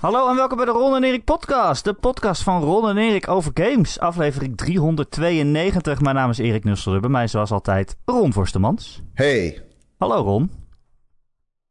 [0.00, 1.84] Hallo en welkom bij de Ron en Erik podcast.
[1.84, 3.98] De podcast van Ron en Erik over games.
[3.98, 6.00] Aflevering 392.
[6.00, 7.00] Mijn naam is Erik Nusselder.
[7.00, 9.02] Bij mij zoals altijd Ron Forstemans.
[9.14, 9.62] Hey.
[9.98, 10.50] Hallo Ron.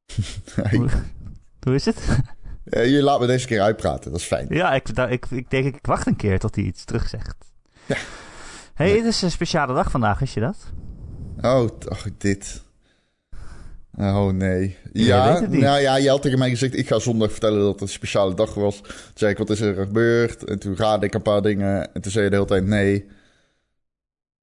[0.56, 0.78] Hey.
[0.78, 0.90] Hoe,
[1.60, 1.98] hoe is het?
[2.64, 4.48] Eh, je laat me deze keer uitpraten, dat is fijn.
[4.50, 7.36] Ja, ik, daar- ik, ik denk ik wacht een keer tot hij iets terugzegt.
[7.86, 7.96] Ja.
[8.74, 10.56] hey, het is een speciale dag vandaag, wist je dat?
[11.42, 12.64] Oh, ach, dit.
[14.00, 14.78] Oh nee.
[14.94, 15.62] Ja, weet het niet.
[15.62, 18.34] nou ja, je had tegen mij gezegd, ik ga zondag vertellen dat het een speciale
[18.34, 18.82] dag was.
[18.82, 20.44] Toen zei ik, wat is er gebeurd?
[20.44, 21.94] En toen raadde ik een paar dingen.
[21.94, 23.08] En toen zei je de hele tijd, nee,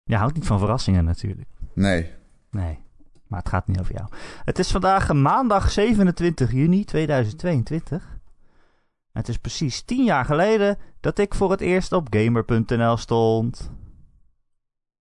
[0.03, 1.49] Je houdt niet van verrassingen natuurlijk.
[1.73, 2.11] nee.
[2.51, 2.79] Nee,
[3.27, 4.09] maar het gaat niet over jou.
[4.45, 8.03] Het is vandaag maandag 27 juni 2022.
[9.13, 13.71] En het is precies 10 jaar geleden dat ik voor het eerst op gamer.nl stond.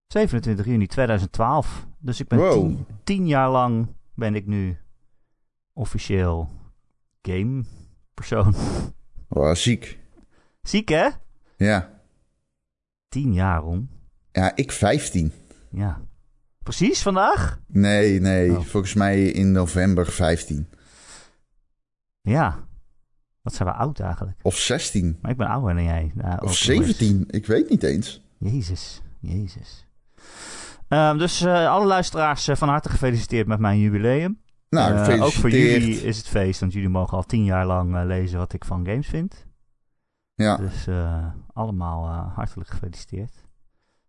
[0.07, 1.87] 27 juni 2012.
[1.99, 2.53] Dus ik ben Wow.
[2.53, 4.79] 10, 10 jaar lang ben ik nu
[5.73, 6.51] officieel
[7.23, 8.55] gamepersoon.
[9.29, 9.99] Oh, ziek.
[10.63, 11.09] Ziek hè?
[11.57, 12.01] Ja.
[13.09, 13.91] 10 jaar om.
[14.33, 15.33] Ja, ik 15.
[15.71, 16.01] Ja.
[16.63, 17.61] Precies vandaag?
[17.67, 18.51] Nee, nee.
[18.51, 18.65] Oh.
[18.65, 20.69] Volgens mij in november 15.
[22.21, 22.67] Ja.
[23.43, 24.39] Wat zijn we oud eigenlijk?
[24.43, 25.19] Of 16.
[25.23, 26.13] Maar ik ben ouder dan jij.
[26.15, 26.65] Nou, Of nog eens.
[26.65, 27.25] 17.
[27.31, 28.23] Ik weet niet eens.
[28.39, 29.87] Jezus, Jezus.
[30.89, 34.43] Ehm, dus eh, alle luisteraars eh, van harte gefeliciteerd met mijn jubileum.
[34.69, 35.27] Nou, gefeliciteerd.
[35.27, 38.53] ook voor jullie is het feest, want jullie mogen al tien jaar lang lezen wat
[38.53, 39.47] ik van games vind.
[40.35, 40.57] Ja.
[40.57, 40.89] Dus
[41.53, 43.45] allemaal hartelijk gefeliciteerd.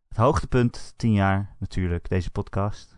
[0.08, 2.98] Het hoogtepunt, tien jaar natuurlijk, deze podcast.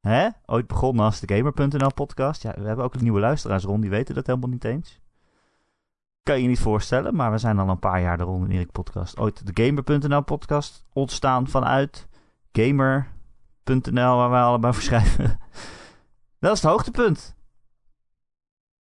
[0.00, 0.28] Hè?
[0.46, 2.42] Ooit begonnen als de Gamer.nl podcast.
[2.42, 5.00] Ja, we hebben ook nieuwe luisteraars rond, die weten dat helemaal niet eens.
[6.22, 8.50] Kan je je niet voorstellen, maar we zijn al een paar jaar de Ron en
[8.50, 9.18] Erik podcast.
[9.18, 12.08] Ooit de Gamer.nl podcast ontstaan vanuit
[12.52, 15.38] Gamer.nl, waar wij allebei voor schrijven.
[16.40, 17.34] Dat is het hoogtepunt.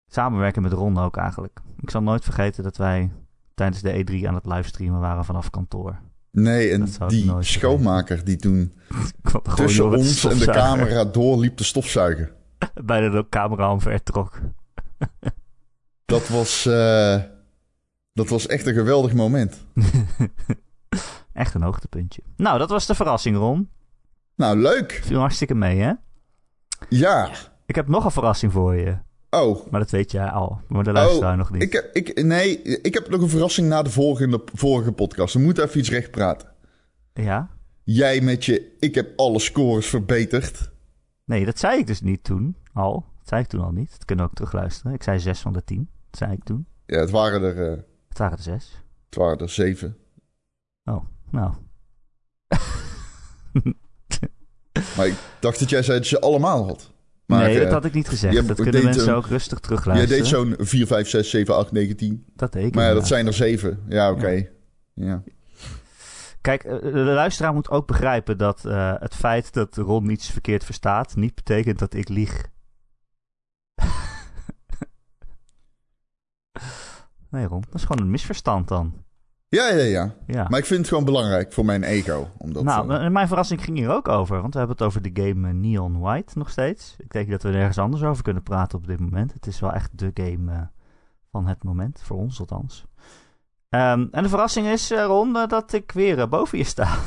[0.08, 1.60] Samenwerken met Ron ook eigenlijk.
[1.80, 3.12] Ik zal nooit vergeten dat wij
[3.54, 6.00] tijdens de E3 aan het livestreamen waren vanaf kantoor.
[6.32, 8.74] Nee, en die schoonmaker die toen
[9.56, 12.32] tussen ons en de camera doorliep te stofzuigen.
[12.86, 14.40] Bijna de camera omver trok.
[16.06, 17.22] Dat was, eh,
[18.14, 19.66] dat was echt een geweldig moment.
[21.34, 22.22] Echt een hoogtepuntje.
[22.36, 23.70] Nou, dat was de verrassing, Ron.
[24.36, 25.00] Nou, leuk.
[25.04, 25.92] Viel hartstikke mee, hè?
[26.90, 27.30] Ja.
[27.66, 28.98] Ik heb nog een verrassing voor je.
[29.30, 30.62] Oh, Maar dat weet jij al.
[30.68, 31.62] Maar de luisteraar nog niet.
[31.62, 35.34] ik, ik, nee, ik heb nog een verrassing na de volgende, vorige podcast.
[35.34, 36.50] We moeten even iets recht praten.
[37.14, 37.50] Ja?
[37.84, 40.72] Jij met je, ik heb alle scores verbeterd.
[41.26, 43.06] Nee, dat zei ik dus niet toen al.
[43.20, 43.92] Dat zei ik toen al niet.
[43.92, 44.94] Dat kunnen we ook terugluisteren.
[44.94, 45.90] Ik zei 6 van de 10.
[46.10, 46.66] Dat zei ik toen.
[46.86, 47.78] Ja, het waren er, eh,
[48.10, 48.84] Het waren er 6.
[49.06, 49.98] het waren er zeven.
[50.84, 51.54] Oh, nou.
[54.98, 56.92] Maar ik dacht dat jij zei dat je ze allemaal had.
[57.26, 58.34] Maar, nee, dat eh, had ik niet gezegd.
[58.34, 60.18] jij dat kunnen mensen een- ook rustig Jij terugluisteren.
[60.18, 62.26] deed zo'n 4, 5, 6, 7, 8, 9, 10.
[62.36, 63.84] Dat deed ik Maar ja, dat zijn er zeven.
[63.90, 64.48] Ja, oké.
[64.94, 65.24] Ja.
[66.42, 70.64] Kijk, eh, de luisteraar moet ook begrijpen dat eh, het feit dat Ron iets verkeerd
[70.64, 72.46] verstaat, niet betekent dat ik lieg.
[77.30, 79.04] nee, Ron, dat is gewoon een misverstand dan.
[79.54, 80.14] Ja, ja, ja.
[80.28, 80.46] Ja.
[80.50, 82.30] Maar ik vind het gewoon belangrijk voor mijn ego.
[82.38, 85.22] Omdat, nou, eh, mijn verrassing ging hier ook over, want we hebben het over de
[85.24, 86.96] game eh, Neon White nog steeds.
[86.98, 89.34] Ik denk dat we er ergens anders over kunnen praten op dit moment.
[89.34, 90.62] Het is wel echt de game eh,
[91.32, 92.86] van het moment, voor ons althans.
[93.70, 96.98] Ehm, en de verrassing is, Ron, dat ik weer boven je sta.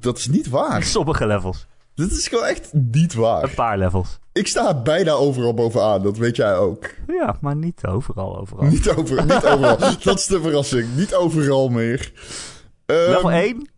[0.00, 0.82] dat is niet waar.
[0.98, 1.66] Sommige levels.
[1.96, 3.50] Dit is gewoon echt niet Een waar.
[3.50, 4.18] paar levels.
[4.32, 6.90] Ik sta bijna overal bovenaan, dat weet jij ook.
[7.06, 8.64] Ja, maar niet overal, overal.
[8.70, 9.76] Niet, over, niet overal.
[10.04, 10.94] Dat is de verrassing.
[10.96, 12.12] Niet overal meer.
[12.86, 13.68] Ehm, Level 1,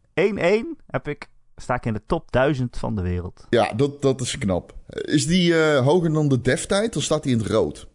[0.74, 3.46] 1-1, heb ik, sta ik in de top 1000 van de wereld.
[3.50, 4.74] Ja, dat, dat is knap.
[4.88, 6.92] Is die eh, hoger dan de dev-tijd?
[6.92, 7.88] Dan staat hij in het rood.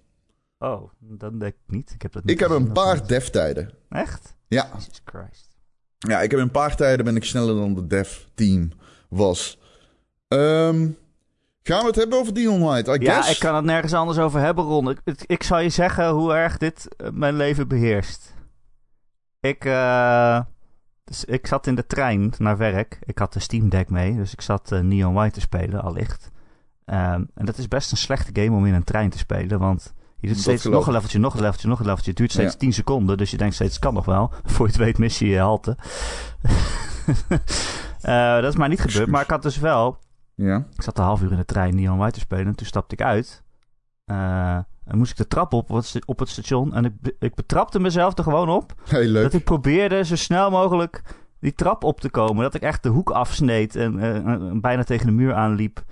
[0.60, 1.92] Oh, dan denk ik niet.
[1.96, 3.08] Ik heb, dat niet Ik heb een paar niet.
[3.08, 3.72] dev-tijden.
[3.90, 4.36] Echt?
[4.48, 4.70] Ja.
[4.74, 5.48] Jesus Christ.
[5.98, 8.72] ja, ik heb een paar tijden ben ik sneller dan de dev-team
[9.10, 9.58] was.
[10.38, 10.88] Ehm,
[11.64, 12.92] gaan we het hebben over Dion White?
[13.00, 13.32] I Ja, guess.
[13.32, 14.90] ik kan het nergens anders over hebben, Ron.
[14.90, 18.34] Ik, ik zal je zeggen hoe erg dit eh, mijn leven beheerst.
[19.40, 20.40] Ik, eh,
[21.04, 23.00] dus ik zat in de trein naar werk.
[23.04, 26.32] Ik had de Steam Deck mee, dus ik zat eh, Neon White te spelen, allicht.
[26.86, 29.94] Ehm, en dat is best een slechte game om in een trein te spelen, want
[30.20, 32.10] je doet steeds nog een leveltje, nog een leveltje, nog een leveltje.
[32.10, 32.60] Het duurt steeds Ja.
[32.60, 34.32] 10 seconden, dus je denkt steeds, het kan nog wel.
[34.46, 35.78] Voor je het weet mis je je halte.
[38.42, 39.98] Dat is maar niet gebeurd, maar ik had dus wel
[40.36, 40.66] Ja.
[40.76, 42.46] ik zat een half uur in de trein Neon White te spelen.
[42.46, 43.44] En toen stapte ik uit.
[44.06, 45.70] Eh, en moest ik de trap op
[46.06, 46.74] op het, station.
[46.74, 48.74] En ik, ik betrapte mezelf er gewoon op.
[48.86, 49.24] Heel leuk.
[49.24, 51.02] Dat ik probeerde zo snel mogelijk
[51.40, 52.44] die trap op te komen.
[52.44, 55.84] Dat ik echt de hoek afsneed en eh, bijna tegen de muur aanliep.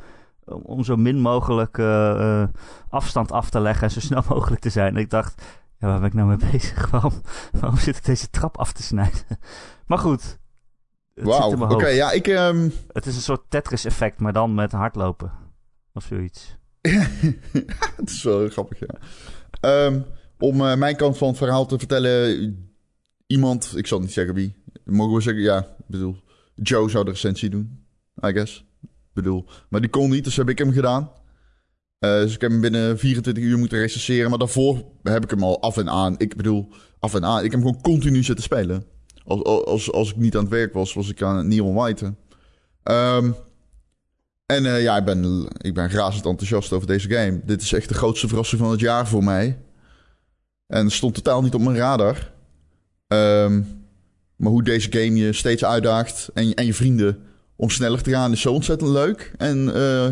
[0.45, 2.43] Om, zo min mogelijk eh,
[2.89, 4.95] afstand af te leggen en zo snel mogelijk te zijn.
[4.95, 5.41] En ik dacht,
[5.77, 6.89] Ja, waar ben ik nou mee bezig?
[6.91, 7.13] Waarom,
[7.51, 9.21] waarom zit ik deze trap af te snijden?
[9.85, 10.39] Maar goed.
[11.21, 11.69] Wauw.
[11.69, 12.27] Oké, ja, ik...
[12.27, 15.31] ehm, Het is een soort Tetris-effect, maar dan met hardlopen.
[15.93, 16.55] Of zoiets.
[17.97, 18.95] het is wel grappig, ja.
[19.61, 19.99] Ehm,
[20.39, 22.69] om eh, mijn kant van het verhaal te vertellen...
[23.27, 24.55] Iemand, ik zal niet zeggen wie...
[24.85, 26.15] Mogen we zeggen, ja, ik bedoel...
[26.55, 27.85] Joe zou de recensie doen,
[28.25, 28.65] I guess.
[28.81, 31.11] Ik bedoel, maar die kon niet, dus heb ik hem gedaan.
[31.99, 34.29] Eh, dus ik heb hem binnen 24 uur moeten recenseren.
[34.29, 36.15] Maar daarvoor heb ik hem al af en aan.
[36.17, 36.67] Ik bedoel,
[36.99, 37.37] af en aan.
[37.43, 38.85] Ik heb hem gewoon continu zitten spelen.
[39.31, 41.95] Als, als, als ik niet aan het werk was, was ik aan het Neon.
[42.83, 43.31] Ehm,
[44.45, 47.41] en eh, ja, ik ben, ik ben razend enthousiast over deze game.
[47.45, 49.57] Dit is echt de grootste verrassing van het jaar voor mij.
[50.67, 52.31] En stond totaal niet op mijn radar.
[53.07, 53.61] Ehm,
[54.35, 57.23] maar hoe deze game je steeds uitdaagt en, en je vrienden
[57.55, 59.33] om sneller te gaan is zo ontzettend leuk.
[59.37, 60.07] En eh,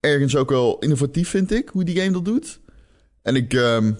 [0.00, 2.60] ergens ook wel innovatief vind ik, hoe die game dat doet.
[3.22, 3.92] En ik, ehm,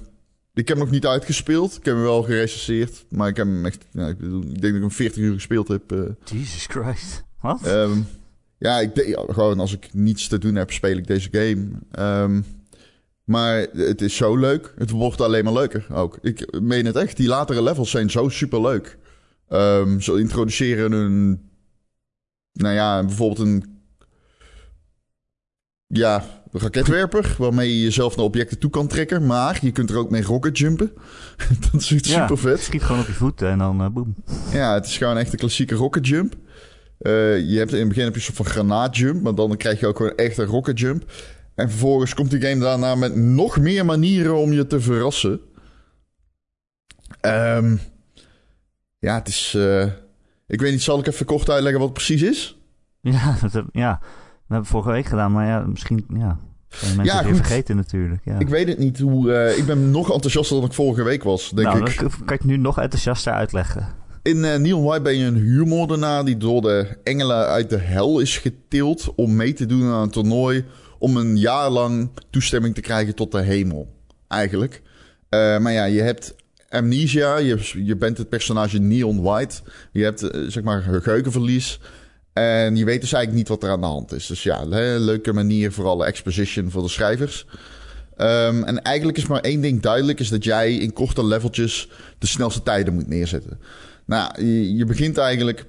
[0.60, 1.76] ik heb hem nog niet uitgespeeld.
[1.76, 3.04] Ik heb hem wel gerecenseerd.
[3.08, 5.68] Maar ik heb hem echt, ik, bedoel, ik denk dat ik hem 40 uur gespeeld
[5.68, 5.92] heb.
[5.92, 6.00] eh.
[6.24, 7.24] Jesus Christ.
[7.40, 7.62] Wat?
[7.62, 7.98] Ehm,
[8.58, 11.68] ja, ik ja, gewoon als ik niets te doen heb, speel ik deze game.
[11.90, 12.42] Ehm,
[13.24, 14.74] maar het is zo leuk.
[14.76, 16.18] Het wordt alleen maar leuker ook.
[16.22, 17.16] Ik meen het echt.
[17.16, 18.98] Die latere levels zijn zo super leuk.
[20.00, 21.50] ze introduceren een.
[22.52, 23.78] Nou ja, bijvoorbeeld een.
[25.86, 27.35] Ja, raketwerper.
[27.38, 29.26] Waarmee je jezelf naar objecten toe kan trekken.
[29.26, 30.93] Maar je kunt er ook mee rocket jumpen.
[31.73, 32.61] dat is Ja, super vet.
[32.61, 34.14] Schiet gewoon op je voeten en dan eh, boem.
[34.52, 36.35] Ja, het is gewoon echt een klassieke rocket jump.
[36.99, 39.81] Eh, je hebt in het begin heb je een soort van granaatjump, maar dan krijg
[39.81, 41.12] je ook gewoon echt een rocket jump.
[41.55, 45.41] En vervolgens komt die game daarna met nog meer manieren om je te verrassen.
[47.20, 47.76] Ehm,
[48.99, 49.55] ja, het is.
[49.56, 49.85] eh,
[50.47, 52.55] ik weet niet, zal ik even kort uitleggen wat het precies is?
[53.02, 54.00] Ja, dat, ja,
[54.50, 56.38] dat hebben we vorige week gedaan, maar ja, misschien, ja.
[56.81, 58.20] Mensen Ja, weer vergeten natuurlijk.
[58.25, 58.38] Ja.
[58.38, 59.32] Ik weet het niet hoe.
[59.32, 62.00] eh, ik ben nog enthousiaster dan ik vorige week was, denk nou, ik.
[62.00, 63.88] dan kan ik nu nog enthousiaster uitleggen.
[64.23, 68.19] In eh Neon White ben je een huurmoordenaar die door de engelen uit de hel
[68.20, 70.64] is getild om mee te doen aan een toernooi.
[70.99, 73.94] Om een jaar lang toestemming te krijgen tot de hemel.
[74.29, 74.82] Eigenlijk.
[75.29, 76.35] Eh, maar ja, je hebt
[76.69, 77.37] amnesia.
[77.37, 79.56] Je, je bent het personage Neon White.
[79.93, 81.81] Je hebt zeg maar geheugenverlies.
[82.32, 84.26] En je weet dus eigenlijk niet wat er aan de hand is.
[84.26, 87.46] Dus ja, hè, leuke manier voor alle exposition voor de schrijvers.
[88.16, 91.88] Ehm, en eigenlijk is maar één ding duidelijk: is dat jij in korte leveltjes
[92.18, 93.60] de snelste tijden moet neerzetten.
[94.04, 95.66] Nou, je, je begint eigenlijk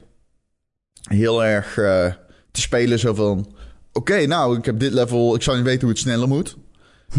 [1.10, 2.14] heel erg eh,
[2.52, 3.54] te spelen zo van...
[3.94, 6.58] Oké, nou, ik heb dit level, ik zou niet weten hoe het sneller moet.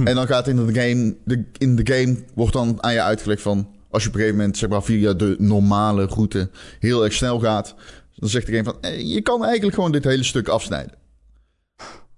[0.04, 3.42] En dan gaat in de game, de, in de game wordt dan aan je uitgelegd
[3.42, 3.80] van...
[3.90, 7.38] Als je op een gegeven moment, zeg maar, via de normale route heel erg snel
[7.38, 7.74] gaat...
[8.22, 10.94] Dan zegt de game van, eh, je kan eigenlijk gewoon dit hele stuk afsnijden.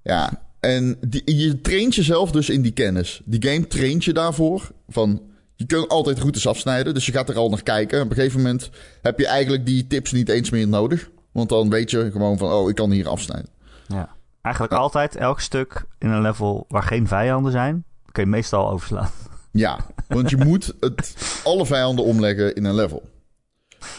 [0.02, 3.20] Ja, en die, je traint jezelf dus in die kennis.
[3.24, 5.22] Die game traint je daarvoor van...
[5.56, 8.02] Je kunt altijd routes afsnijden, dus je gaat er al naar kijken.
[8.02, 8.70] Op een gegeven moment
[9.02, 11.10] heb je eigenlijk die tips niet eens meer nodig.
[11.32, 13.48] Want dan weet je gewoon van, oh, ik kan hier afsnijden.
[13.86, 14.16] Ja.
[14.42, 14.80] Eigenlijk Ja.
[14.80, 19.10] altijd elk stuk in een level waar geen vijanden zijn, kun je meestal overslaan.
[19.52, 19.78] Ja,
[20.08, 23.02] want je moet het, alle vijanden omleggen in een level.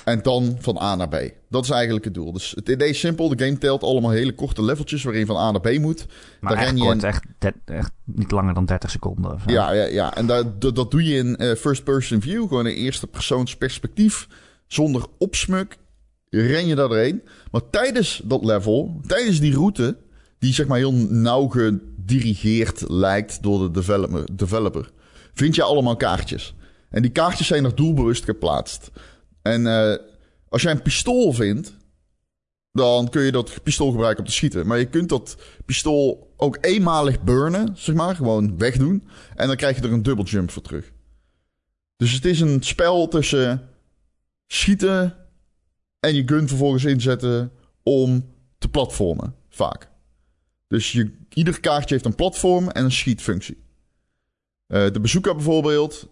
[0.06, 1.16] En dan van A naar B.
[1.50, 2.32] Dat is eigenlijk het doel.
[2.34, 3.30] Dus het idee is simpel.
[3.30, 6.06] De game telt allemaal hele korte leveltjes waarin je van A naar B moet.
[6.40, 7.24] Maar echt ren je kort, in- echt,
[7.66, 9.34] echt niet langer dan 30 seconden.
[9.34, 9.44] Of.
[9.46, 10.16] Ja, ja, ja.
[10.16, 12.48] En dat, dat, doe je in eh, first person view.
[12.48, 14.28] Gewoon een eerste persoons perspectief.
[14.68, 15.78] Zonder opsmuk.
[16.30, 17.22] Ren je daar doorheen.
[17.52, 19.98] Maar tijdens dat level, tijdens die route...
[20.40, 24.36] die zeg maar heel nauw gedirigeerd lijkt door de developer...
[24.36, 24.92] developer
[25.34, 26.56] vind je allemaal kaartjes.
[26.90, 28.92] En die kaartjes zijn er doelbewust geplaatst.
[29.46, 29.96] En eh,
[30.50, 31.74] als jij een pistool vindt...
[32.72, 34.68] dan kun je dat pistool gebruiken om te schieten.
[34.68, 38.16] Maar je kunt dat pistool ook eenmalig burnen, zeg maar.
[38.16, 39.08] Gewoon wegdoen.
[39.36, 40.92] En dan krijg je er een double jump voor terug.
[41.96, 43.70] Dus het is een spel tussen
[44.48, 45.16] schieten
[46.00, 47.52] en je gun vervolgens inzetten
[47.84, 49.90] om te platformen, vaak.
[50.68, 53.64] Dus je, ieder kaartje heeft een platform en een schietfunctie.
[54.68, 56.10] Eh, de bezoeker bijvoorbeeld,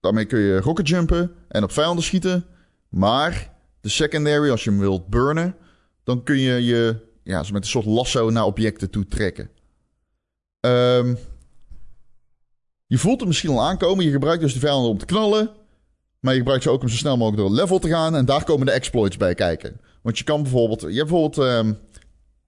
[0.00, 2.44] daarmee kun je rocket jumpen en op vijanden schieten.
[2.90, 5.56] Maar de secondary, als je hem wilt burnen,
[6.04, 9.50] dan kun je je ja, met een soort lasso naar objecten toe trekken.
[10.60, 11.14] Ehm,
[12.86, 14.04] je voelt het misschien al aankomen.
[14.04, 15.50] Je gebruikt dus de vijanden om te knallen.
[16.20, 18.14] Maar je gebruikt ze ook om zo snel mogelijk door een level te gaan.
[18.14, 19.80] En daar komen de exploits bij kijken.
[20.02, 20.80] Want je kan bijvoorbeeld...
[20.80, 21.72] Je hebt bijvoorbeeld ehm,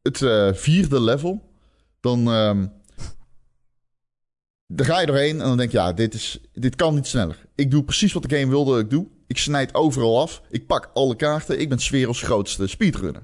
[0.02, 1.50] het eh, vierde level.
[2.00, 2.32] Dan...
[2.32, 2.66] ehm
[4.66, 5.78] daar ga je doorheen en dan denk je...
[5.78, 7.46] Ja, dit, is, dit kan niet sneller.
[7.54, 9.06] Ik doe precies wat de game wilde dat ik doe.
[9.32, 10.42] Ik snijd overal af.
[10.50, 11.60] Ik pak alle kaarten.
[11.60, 13.22] Ik ben werelds grootste speedrunner.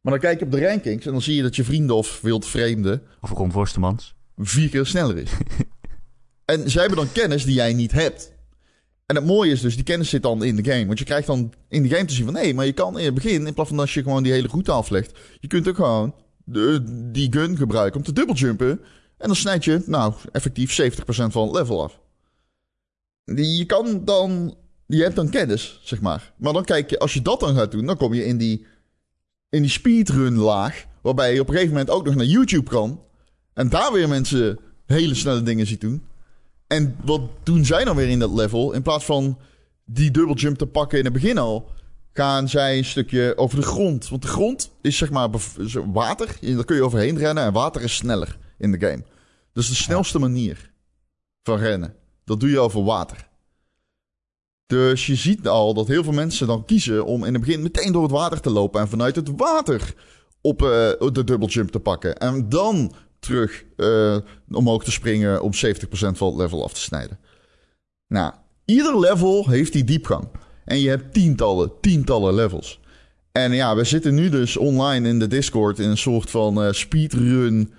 [0.00, 2.20] Maar dan kijk je op de rankings en dan zie je dat je vrienden of
[2.20, 4.14] wildvreemden Of Ron Forstemans.
[4.36, 5.30] vier keer sneller is.
[6.44, 8.32] en zij hebben dan kennis die jij niet hebt.
[9.06, 10.86] En het mooie is dus, die kennis zit dan in de game.
[10.86, 12.34] Want je krijgt dan in de game te zien van...
[12.34, 14.48] nee, maar je kan in het begin, in plaats van als je gewoon die hele
[14.48, 15.18] route aflegt...
[15.40, 18.80] je kunt ook gewoon de, die gun gebruiken om te dubbeljumpen.
[19.18, 22.00] En dan snijd je, nou, effectief 70% van het level af.
[23.24, 24.56] Die, je kan dan...
[24.86, 26.32] Je hebt dan kennis, zeg maar.
[26.36, 27.86] Maar dan kijk je, als je dat dan gaat doen...
[27.86, 28.66] dan kom je in die,
[29.48, 30.84] in die speedrun laag...
[31.02, 33.02] waarbij je op een gegeven moment ook nog naar YouTube kan...
[33.54, 36.02] en daar weer mensen hele snelle dingen ziet doen...
[36.66, 38.72] En wat doen zij dan weer in dat level?
[38.72, 39.38] In plaats van
[39.84, 41.70] die dubbeljump te pakken in het begin al,
[42.12, 44.08] gaan zij een stukje over de grond.
[44.08, 45.28] Want de grond is zeg maar
[45.92, 46.36] water.
[46.40, 49.04] Daar kun je overheen rennen en water is sneller in de game.
[49.52, 50.70] Dus de snelste manier
[51.42, 53.25] van rennen, dat doe je over water.
[54.66, 57.92] Dus je ziet al dat heel veel mensen dan kiezen om in het begin meteen
[57.92, 59.94] door het water te lopen en vanuit het water
[60.40, 60.68] op uh,
[61.12, 62.16] de dubbeljump te pakken.
[62.16, 64.16] En dan terug uh,
[64.50, 65.58] omhoog te springen om 70%
[65.90, 67.18] van het level af te snijden.
[68.08, 68.32] Nou,
[68.64, 70.28] ieder level heeft die diepgang.
[70.64, 72.80] En je hebt tientallen, tientallen levels.
[73.32, 76.72] En ja, we zitten nu dus online in de Discord in een soort van uh,
[76.72, 77.72] speedrun.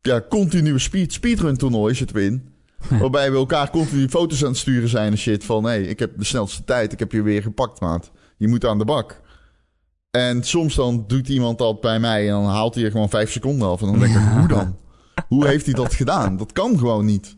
[0.00, 2.48] Ja, continue speed, speedrun toernooi zitten we in.
[2.88, 5.44] Waarbij we elkaar continu foto's aan het sturen zijn en shit.
[5.44, 8.10] Van hé, hey, ik heb de snelste tijd, ik heb je weer gepakt, maat.
[8.36, 9.20] Je moet aan de bak.
[10.10, 13.30] En soms dan doet iemand dat bij mij en dan haalt hij er gewoon vijf
[13.30, 13.80] seconden af.
[13.80, 14.76] En dan denk ik, hoe dan?
[15.28, 16.36] Hoe heeft hij dat gedaan?
[16.36, 17.36] Dat kan gewoon niet.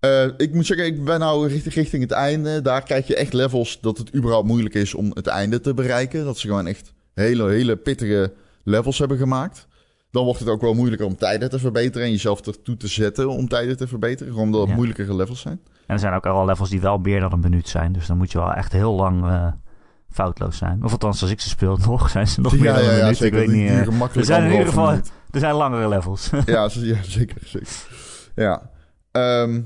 [0.00, 2.62] Uh, ik moet zeggen, ik ben nou richting, richting het einde.
[2.62, 6.24] Daar krijg je echt levels dat het überhaupt moeilijk is om het einde te bereiken.
[6.24, 8.32] Dat ze gewoon echt hele, hele pittige
[8.64, 9.66] levels hebben gemaakt.
[10.16, 13.28] Dan wordt het ook wel moeilijker om tijden te verbeteren en jezelf ertoe te zetten
[13.28, 14.32] om tijden te verbeteren.
[14.32, 14.76] Gewoon omdat het ja.
[14.76, 15.60] moeilijkere levels zijn.
[15.86, 17.92] En er zijn ook al levels die wel meer dan een minuut zijn.
[17.92, 19.24] Dus dan moet je wel echt heel lang...
[19.24, 19.46] Uh
[20.10, 20.84] foutloos zijn.
[20.84, 22.96] Of althans, als ik ze speel, nog zijn ze nog ja, meer dan ja, een
[22.96, 23.16] minuut.
[23.16, 23.42] zeker.
[23.42, 23.68] Ik weet niet.
[23.68, 25.12] Die duren er zijn in ieder geval minuut.
[25.30, 26.30] er zijn langere levels.
[26.46, 27.66] ja, zeker, zeker.
[28.34, 28.70] Ja.
[29.12, 29.60] Ehm,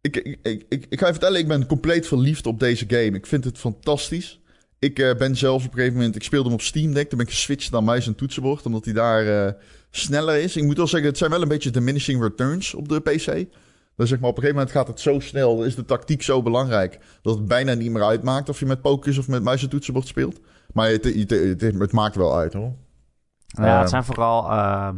[0.00, 3.10] ik, ik, ik, ik, ik ga je vertellen, ik ben compleet verliefd op deze game.
[3.10, 4.40] Ik vind het fantastisch.
[4.84, 6.16] Ik eh, ben zelf op een gegeven moment...
[6.16, 7.08] Ik speelde hem op Steam Deck.
[7.08, 8.66] Toen ben ik geswitcht naar muis en toetsenbord.
[8.66, 9.52] Omdat hij daar eh,
[9.90, 10.56] sneller is.
[10.56, 13.46] Ik moet wel zeggen, het zijn wel een beetje diminishing returns op de PC.
[13.96, 15.64] Dus zeg maar, op een gegeven moment gaat het zo snel.
[15.64, 16.98] Is de tactiek zo belangrijk.
[17.22, 20.06] Dat het bijna niet meer uitmaakt of je met pokers of met muis en toetsenbord
[20.06, 20.40] speelt.
[20.72, 22.72] Maar het, het, het, maakt wel uit hoor.
[23.46, 23.86] Ja, het Ehm.
[23.86, 24.88] zijn vooral uh,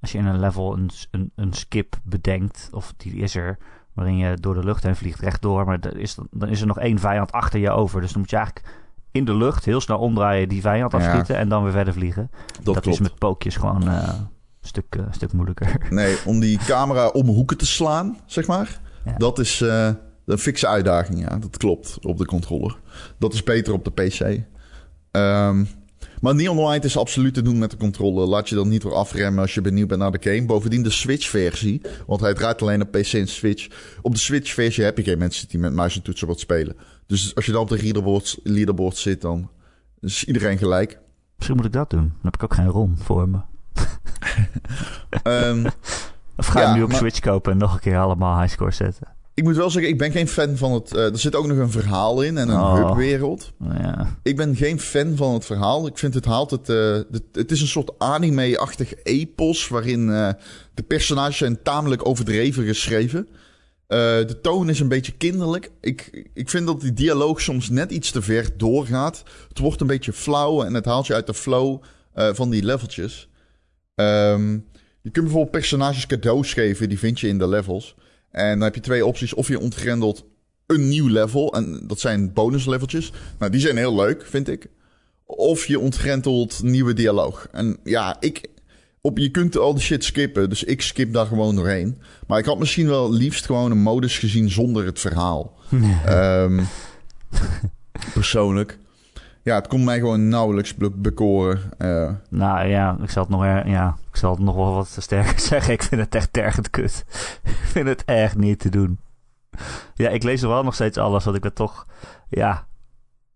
[0.00, 3.58] als je in een level een, een, een skip bedenkt, of die is er,
[3.94, 6.78] waarin je door de lucht heen vliegt rechtdoor, maar er is, dan is er nog
[6.78, 8.00] één vijand achter je over.
[8.00, 8.66] Dus dan moet je eigenlijk
[9.12, 10.98] in de lucht heel snel omdraaien, die vijand Ja.
[10.98, 12.30] afschieten en dan weer verder vliegen.
[12.62, 14.28] Dat, Dat, is met pookjes gewoon eh, een
[14.60, 15.76] stuk, eh, stuk moeilijker.
[15.90, 18.80] Nee, om die camera om hoeken te slaan, zeg maar.
[19.04, 19.14] Ja.
[19.18, 19.90] Dat is eh,
[20.26, 21.36] een fikse uitdaging, ja.
[21.38, 22.76] Dat klopt op de controller.
[23.18, 24.40] Dat is beter op de PC.
[25.10, 25.64] Ehm,
[26.20, 28.26] maar Neon White is absoluut te doen met de controller.
[28.26, 30.46] Laat je dan niet door afremmen als je benieuwd bent naar de game.
[30.46, 33.68] Bovendien de Switch-versie, want hij draait alleen op PC en Switch.
[34.02, 36.76] Op de Switch-versie heb je geen mensen die met muis en toetsenbord spelen.
[37.06, 39.50] Dus als je dan op de leaderboard, leaderboard zit, dan
[40.00, 40.98] is iedereen gelijk.
[41.36, 42.00] Misschien moet ik dat doen.
[42.00, 43.38] Dan heb ik ook geen ROM voor me.
[45.22, 45.66] Ehm,
[46.36, 48.70] Of ga je Ja, nu op maar- Switch kopen en nog een keer allemaal highscore
[48.70, 49.06] zetten?
[49.34, 50.94] ik moet wel zeggen, ik ben geen fan van het...
[50.94, 52.74] eh, er zit ook nog een verhaal in en een Oh.
[52.88, 53.52] hubwereld.
[53.78, 54.06] Ja.
[54.22, 55.86] Ik ben geen fan van het verhaal.
[55.86, 56.68] Ik vind het haalt het.
[56.68, 59.68] eh, het, het is een soort anime-achtig epos.
[59.68, 60.28] waarin eh,
[60.74, 63.28] de personages zijn tamelijk overdreven geschreven.
[63.92, 65.70] Eh, de toon is een beetje kinderlijk.
[65.80, 69.22] Ik, ik vind dat die dialoog soms net iets te ver doorgaat.
[69.48, 71.82] Het wordt een beetje flauw en het haalt je uit de flow
[72.14, 73.28] eh, van die leveltjes.
[73.94, 74.52] Ehm,
[75.02, 77.94] je kunt bijvoorbeeld personages cadeaus geven, die vind je in de levels.
[78.30, 79.34] En dan heb je twee opties.
[79.34, 80.24] Of je ontgrendelt
[80.66, 81.54] een nieuw level.
[81.54, 83.12] En dat zijn bonusleveltjes.
[83.38, 84.66] Nou, die zijn heel leuk, vind ik.
[85.24, 87.48] Of je ontgrendelt nieuwe dialoog.
[87.50, 88.50] En ja, ik...
[89.04, 92.00] Op, je kunt al die shit skippen, dus ik skip daar gewoon doorheen.
[92.26, 95.54] Maar ik had misschien wel liefst gewoon een modus gezien zonder het verhaal.
[96.04, 96.60] Ehm,
[98.14, 98.78] persoonlijk.
[99.42, 101.60] Ja, het kon mij gewoon nauwelijks be- bekoren.
[101.78, 104.96] Eh, Nou ja, ik zal het nog, er- ja, ik zal het nog wel wat
[105.00, 105.72] sterker zeggen.
[105.72, 107.04] Ik vind het echt tergend kut.
[107.44, 108.98] ik vind het echt niet te doen.
[109.94, 111.86] Ja, ik lees er wel nog steeds alles, want ik ben toch,
[112.28, 112.66] ja,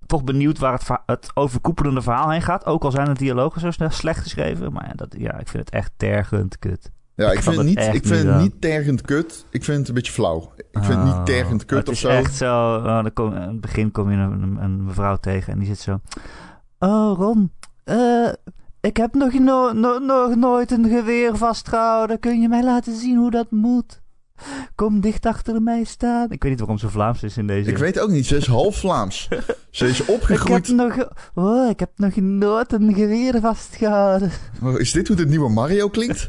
[0.07, 2.67] toch benieuwd waar het, het overkoepelende verhaal heen gaat.
[2.67, 4.73] Ook al zijn de dialogen zo snel slecht geschreven.
[4.73, 6.91] Maar ja, dat, ja ik vind het echt tergend kut.
[7.15, 8.41] ja, ik vind, het niet, ik vind niet het aan.
[8.43, 9.47] niet tergend kut.
[9.51, 10.53] Ik vind het een beetje flauw.
[10.57, 12.09] Ik vind het Oh, niet tergend kut het of is zo.
[12.09, 12.75] echt zo.
[12.77, 15.79] oh, dan kom, in het begin kom je een, een, mevrouw tegen en die zit
[15.79, 16.01] zo.
[16.79, 17.53] Oh, Ron.
[17.85, 18.29] eh,
[18.81, 22.21] ik heb nog, no- no- nog nooit een geweer vastgehouden.
[22.21, 24.01] Kun je mij laten zien hoe dat moet?
[24.75, 26.31] Kom dicht achter mij staan.
[26.31, 27.71] Ik weet niet waarom ze Vlaams is in deze.
[27.71, 29.29] Ik weet ook niet, ze is half Vlaams.
[29.71, 30.69] ze is Ik heb opgegroeid.
[30.69, 34.31] nog, oh, ik heb nog nooit een geweer vastgehouden.
[34.63, 36.27] Oh, Is dit hoe de nieuwe Mario klinkt?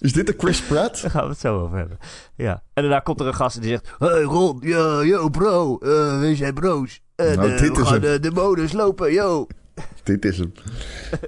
[0.00, 1.02] Is dit de Chris Pratt?
[1.02, 1.98] Daar gaan we het zo over hebben.
[2.36, 2.62] Ja.
[2.74, 3.94] En daarna komt er een gast die zegt...
[3.98, 7.00] Hey Ron, yo, yo bro, uh, we zijn bro's.
[7.16, 9.46] En Nou, eh, dit we is gaan de, de modus lopen, yo.
[10.04, 10.52] Dit is hem.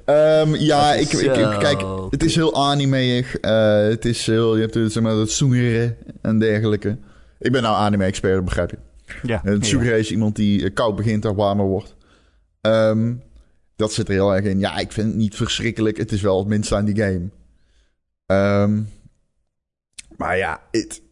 [0.05, 3.37] Ehm, ja, ik, ik, ik- Zo kijk, het is heel animeig.
[3.37, 6.99] eh het is heel, je hebt het, zeg maar, het zoengeren en dergelijke.
[7.39, 8.79] Ik ben nou anime-expert, dat begrijp je.
[9.23, 9.41] Ja.
[9.45, 11.95] En het zoengeren is iemand die eh, koud begint en warmer wordt.
[12.61, 13.15] Ehm,
[13.77, 14.59] dat zit er heel erg in.
[14.59, 15.97] Ja, ik vind het niet verschrikkelijk.
[15.97, 17.29] Het is wel het minste aan die game.
[18.27, 18.81] Ehm,
[20.17, 21.03] maar ja, het...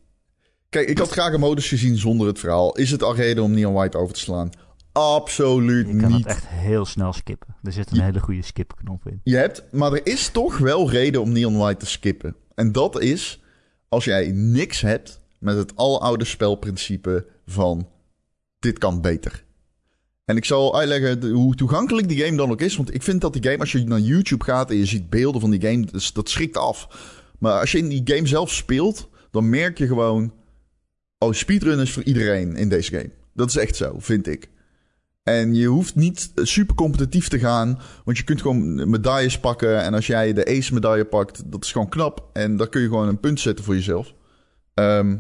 [0.69, 2.77] Kijk, ik had graag een modus gezien zonder het verhaal.
[2.77, 4.51] Is het al reden om Neon White over te slaan?
[4.99, 6.19] Absoluut Je kan niet.
[6.19, 7.57] het echt heel snel skippen.
[7.63, 9.21] Er zit een hele goede skipknop in.
[9.25, 12.37] Je hebt, maar er is toch wel reden om Neon White te skippen.
[12.55, 13.43] En dat is
[13.89, 17.89] als jij niks hebt met het aloude spelprincipe van
[18.59, 19.45] dit kan beter.
[20.25, 22.77] En ik zal uitleggen hoe toegankelijk die game dan ook is.
[22.77, 25.41] Want ik vind dat die game, als je naar YouTube gaat en je ziet beelden
[25.41, 26.89] van die game, dat, dat schrikt af.
[27.39, 30.33] Maar als je in die game zelf speelt, dan merk je gewoon...
[31.19, 33.11] Oh, speedrun is voor iedereen in deze game.
[33.35, 34.49] Dat is echt zo, vind ik.
[35.29, 39.83] En je hoeft niet super competitief te gaan, want je kunt gewoon medailles pakken.
[39.83, 42.31] En als jij de ace medaille pakt, dat is gewoon knap.
[42.33, 44.15] En daar kun je gewoon een punt zetten voor jezelf.
[44.75, 45.17] Ehm,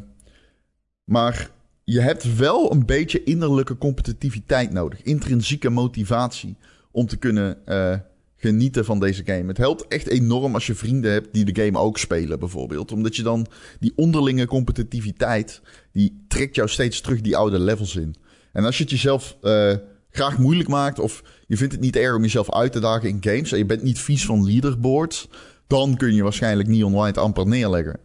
[1.05, 1.51] maar
[1.85, 5.03] je hebt wel een beetje innerlijke competitiviteit nodig.
[5.03, 6.57] Intrinsieke motivatie
[6.91, 7.95] om te kunnen eh,
[8.37, 9.47] genieten van deze game.
[9.47, 12.93] Het helpt echt enorm als je vrienden hebt die de game ook spelen, bijvoorbeeld.
[12.93, 13.47] Omdat je dan
[13.81, 15.61] die onderlinge competitiviteit,
[15.93, 18.15] die trekt jou steeds terug die oude levels in.
[18.53, 19.75] En als je het jezelf eh,
[20.11, 23.19] graag moeilijk maakt, of je vindt het niet erg om jezelf uit te dagen in
[23.21, 25.29] games, en je bent niet vies van leaderboards,
[25.67, 28.01] dan kun je waarschijnlijk Neon White amper neerleggen.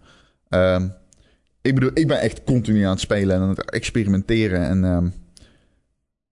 [0.50, 0.88] Ehm,
[1.62, 4.62] ik bedoel, ik ben echt continu aan het spelen en aan het experimenteren.
[4.62, 5.10] En ehm,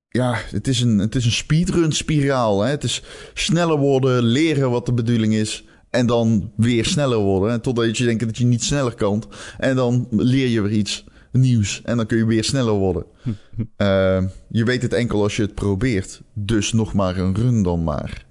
[0.08, 2.62] ja, het is een, het is een speedrun spiraal.
[2.62, 2.70] Hè?
[2.70, 5.66] Het is sneller worden, leren wat de bedoeling is.
[5.90, 7.62] En dan weer sneller worden.
[7.62, 9.24] Totdat je denkt dat je niet sneller kan.
[9.58, 11.81] En dan leer je weer iets nieuws.
[11.81, 13.05] En dan kun je weer sneller worden.
[13.75, 16.22] Ehm, je weet het enkel als je het probeert.
[16.33, 18.25] Dus nog maar een run dan maar.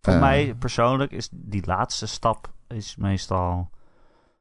[0.00, 0.20] Voor Eh.
[0.20, 3.70] mij persoonlijk is die laatste stap is meestal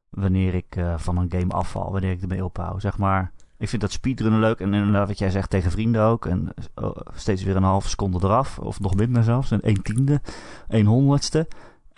[0.09, 2.81] wanneer ik eh, van een game afval, wanneer ik ermee ophoud.
[2.81, 6.25] Zeg maar, ik vind dat speedrunnen leuk en inderdaad wat jij zegt tegen vrienden ook.
[6.25, 10.21] En oh, steeds weer een halve seconde eraf, of nog minder zelfs, een 1 tiende,
[10.67, 11.47] 1 honderdste.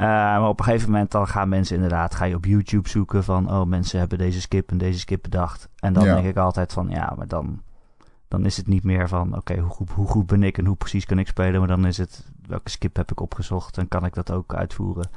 [0.03, 3.23] Eh, maar op een gegeven moment dan gaan mensen inderdaad, ga je op YouTube zoeken
[3.23, 5.69] van, oh mensen hebben deze skip en deze skip bedacht.
[5.79, 6.13] En dan Ja.
[6.13, 7.61] denk ik altijd van, ja, maar dan,
[8.27, 10.75] dan is het niet meer van, oké, hoe, goed, hoe goed ben ik en hoe
[10.75, 11.59] precies kan ik spelen.
[11.59, 15.09] Maar dan is het, welke skip heb ik opgezocht en kan ik dat ook uitvoeren.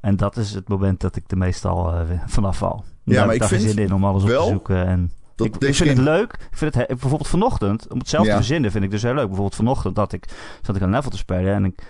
[0.00, 2.84] En dat is het moment dat ik er meestal eh, vanaf val.
[3.02, 4.86] Ja, Daar maar ik vind zin in om alles op te zoeken.
[4.86, 6.32] En Dat ik, ik vind game- het leuk.
[6.50, 8.30] Ik vind het he- bijvoorbeeld vanochtend, om het zelf Ja.
[8.30, 9.26] te verzinnen, vind ik dus heel leuk.
[9.26, 10.24] Bijvoorbeeld vanochtend dat ik
[10.62, 11.82] zat ik een level te spelen en ik,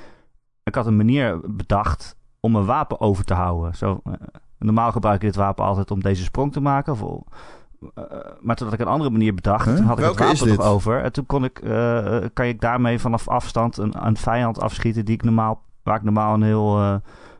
[0.63, 3.75] ik had een manier bedacht om mijn wapen over te houden.
[3.77, 4.13] Zo, eh,
[4.59, 6.93] normaal gebruik ik dit wapen altijd om deze sprong te maken.
[6.93, 7.03] Of,
[7.95, 8.05] eh,
[8.41, 9.77] maar toen had ik een andere manier bedacht, Huh?
[9.77, 11.03] toen had ik Welke het wapen nog over.
[11.03, 15.15] En toen kon ik, eh, kan ik daarmee vanaf afstand een, een vijand afschieten die
[15.15, 16.95] ik normaal, waar ik normaal een heel eh,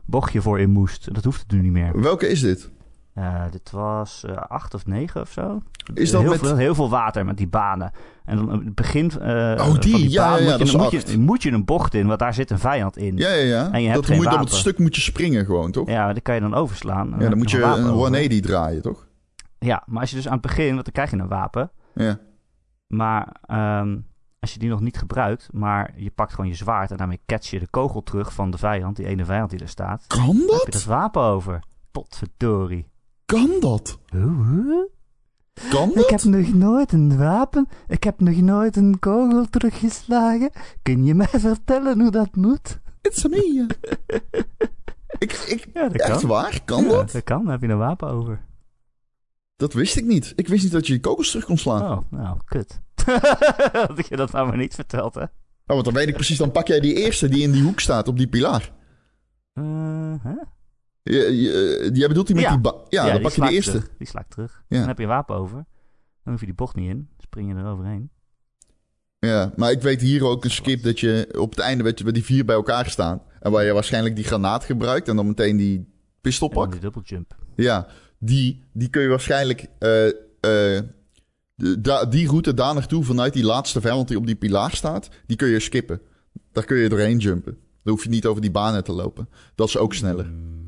[0.05, 1.13] bochtje voor in moest.
[1.13, 2.01] Dat hoeft het nu niet meer.
[2.01, 2.71] Welke is dit?
[3.13, 5.61] Eh, dit was eh, acht of negen of zo.
[5.93, 6.39] Is dat heel, met...
[6.39, 7.91] veel, heel veel water met die banen.
[8.25, 9.91] En dan het begin eh, Oh, die.
[9.91, 11.93] van die Ja, baan ja, ja, moet, dat je, moet, je, moet je een bocht
[11.93, 13.17] in, want daar zit een vijand in.
[13.17, 13.71] Ja, ja, ja.
[13.71, 15.87] En je hebt dat geen moet, op het stuk moet je springen gewoon, toch?
[15.87, 17.13] Ja, Ja, die kan je dan overslaan.
[17.13, 17.83] En dan moet je een over.
[17.83, 19.07] 180 draaien, toch?
[19.59, 21.71] Ja, maar als je dus aan het begin, want dan krijg je een wapen.
[21.93, 22.19] Ja.
[22.87, 23.97] Maar ehm,
[24.39, 27.49] als je die nog niet gebruikt, maar je pakt gewoon je zwaard en daarmee catch
[27.49, 30.03] je de kogel terug van de vijand, die ene vijand die er staat.
[30.07, 30.71] Kan Dan heb je dat?
[30.71, 31.59] dat wapen over.
[31.91, 32.90] Potverdorie.
[33.39, 33.99] Kan dat?
[34.09, 34.89] Hoe?
[35.69, 36.09] Kan Ik dat?
[36.09, 37.67] heb nog nooit een wapen.
[37.87, 40.49] Ik heb nog nooit een kogel teruggeslagen.
[40.81, 42.79] Kun je mij vertellen hoe dat moet?
[43.01, 43.65] It's me.
[45.17, 46.29] ik, ik, Ja, dat echt kan.
[46.29, 46.61] waar?
[46.65, 47.11] Kan Ja, dat?
[47.11, 48.41] Dat kan, dan heb je een wapen over.
[49.55, 50.33] Dat wist ik niet.
[50.35, 51.97] Ik wist niet dat je je kogels terug kon slaan.
[51.97, 52.81] Oh, nou, kut.
[53.87, 55.21] Had ik je dat nou maar niet verteld, hè?
[55.23, 55.27] Oh,
[55.65, 56.37] want dan weet ik precies.
[56.37, 58.71] Dan pak jij die eerste die in die hoek staat, op die pilaar.
[59.53, 59.63] Eh,
[60.23, 60.33] hè?
[61.03, 62.57] Je, je, jij bedoelt die met Ja.
[62.57, 62.71] die...
[62.89, 63.71] ja, dan die pak je ik eerste.
[63.71, 63.89] Terug.
[63.97, 64.63] Die sla ik terug.
[64.67, 65.65] Dan heb je wapen over.
[66.23, 67.09] Dan hoef je die bocht niet in.
[67.17, 68.09] Spring je er overheen.
[69.19, 72.03] Ja, maar ik weet hier ook een skip dat je op het einde weet je,
[72.03, 73.21] bij die vier bij elkaar staan.
[73.39, 76.71] En waar je waarschijnlijk die granaat gebruikt en dan meteen die pistool dan pakt.
[76.71, 77.35] die double jump.
[77.55, 77.87] Ja,
[78.19, 79.67] die, die kun je waarschijnlijk...
[79.79, 80.13] eh, eh,
[81.55, 85.09] de- da- die route daar naartoe vanuit die laatste vijand die op die pilaar staat,
[85.25, 86.01] die kun je skippen.
[86.51, 87.57] Daar kun je doorheen jumpen.
[87.83, 89.29] Dan hoef je niet over die banen te lopen.
[89.55, 90.25] Dat is ook sneller.
[90.25, 90.60] Hmm,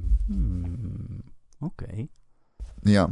[1.60, 2.08] Oké.
[2.82, 3.06] Ja,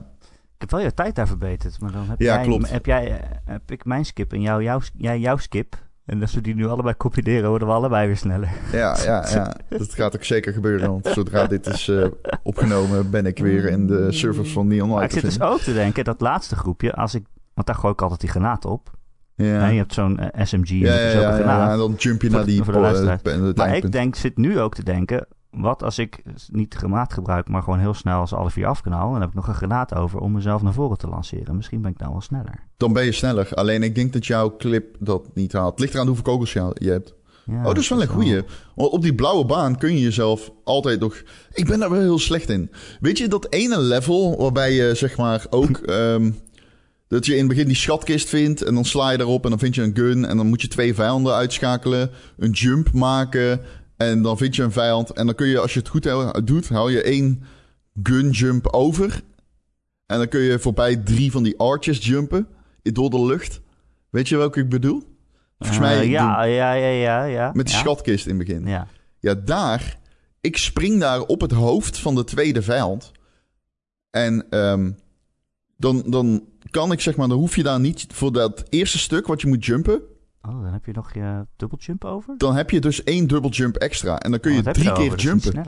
[0.56, 1.80] Ik heb wel je tijd daar verbeterd.
[1.80, 2.70] Maar dan heb Ja, jij, klopt.
[2.70, 5.90] Heb, jij, heb ik mijn skip en jou, jouw, jij jouw skip.
[6.06, 8.50] En als we die nu allebei combineren, worden we allebei weer sneller.
[8.72, 9.56] Ja, ja, ja.
[9.78, 10.90] Dat gaat ook zeker gebeuren.
[10.90, 12.08] Want zodra dit is eh,
[12.44, 15.60] opgenomen, ben ik weer in de servers van Neon Maar Light ik zit dus ook
[15.60, 17.26] te denken, dat laatste groepje, als ik...
[17.54, 18.92] Want daar gooi ik altijd die granaat op.
[19.36, 19.66] Ja.
[19.66, 22.30] En je hebt zo'n eh, SMG en Ja, ja, ja, ja, en dan jump je
[22.30, 25.28] naar die voor de eh, Maar ik denk, zit nu ook te denken...
[25.52, 29.12] Wat als ik niet granaat gebruik, maar gewoon heel snel als alle vier afkanaal...
[29.12, 31.56] dan heb ik nog een granaat over om mezelf naar voren te lanceren.
[31.56, 32.68] Misschien ben ik dan wel sneller.
[32.78, 33.54] Dan ben je sneller.
[33.54, 35.72] Alleen ik denk dat jouw clip dat niet haalt.
[35.72, 37.14] Het ligt eraan hoeveel kogels je hebt.
[37.46, 38.42] Ja, oh, dat is wel een goeie.
[38.76, 41.24] Want op die blauwe baan kun je jezelf altijd nog...
[41.54, 42.72] Ik ben daar wel heel slecht in.
[43.00, 45.78] Weet je, dat ene level waarbij je zeg maar ook...
[45.78, 46.32] ehm,
[47.08, 49.60] dat je in het begin die schatkist vindt en dan sla je daarop en dan
[49.60, 50.26] vind je een gun...
[50.26, 53.62] en dan moet je twee vijanden uitschakelen, een jump maken...
[54.08, 56.08] en dan vind je een vijand en dan kun je, als je het goed
[56.48, 56.70] doet...
[56.70, 57.44] hou je één
[58.04, 59.22] gun jump over...
[60.06, 62.48] en dan kun je voorbij drie van die arches jumpen
[62.82, 63.62] door de lucht.
[64.10, 65.04] Weet je welke ik bedoel?
[65.58, 67.52] Volgens mij Eh, doen- ja, ja, ja, ja, ja.
[67.54, 67.82] met die ja.
[67.82, 68.68] schatkist in het begin.
[68.68, 68.88] Ja.
[69.20, 70.00] Ja, daar.
[70.42, 73.12] Ik spring daar op het hoofd van de tweede vijand.
[74.10, 74.92] En ehm,
[75.78, 79.28] dan, dan kan ik zeg maar, dan hoef je daar niet voor dat eerste stuk
[79.28, 80.02] wat je moet jumpen.
[80.42, 82.34] Oh, dan heb je nog je dubbeljump over?
[82.38, 84.20] Dan heb je dus één dubbel jump extra.
[84.20, 85.64] En dan kun Oh, je drie keer jumpen.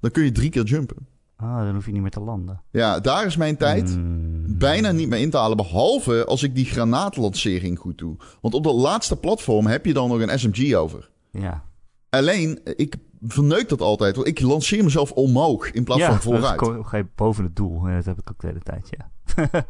[0.00, 1.06] Dan kun je drie keer jumpen.
[1.36, 2.62] Ah, dan hoef je niet meer te landen.
[2.70, 4.58] Ja, daar is mijn tijd Hmm.
[4.58, 5.56] bijna niet meer in te halen.
[5.56, 8.16] Behalve als ik die granaatlancering goed doe.
[8.40, 11.10] Want op dat laatste platform heb je dan nog een SMG over.
[11.30, 11.64] Ja.
[12.10, 14.16] Alleen, ik verneuk dat altijd.
[14.16, 16.58] Want ik lanceer mezelf omhoog in plaats ja, van vooruit.
[16.60, 17.88] dan kom je boven het doel.
[17.88, 19.10] Ja, dat heb ik ook de hele tijd, ja.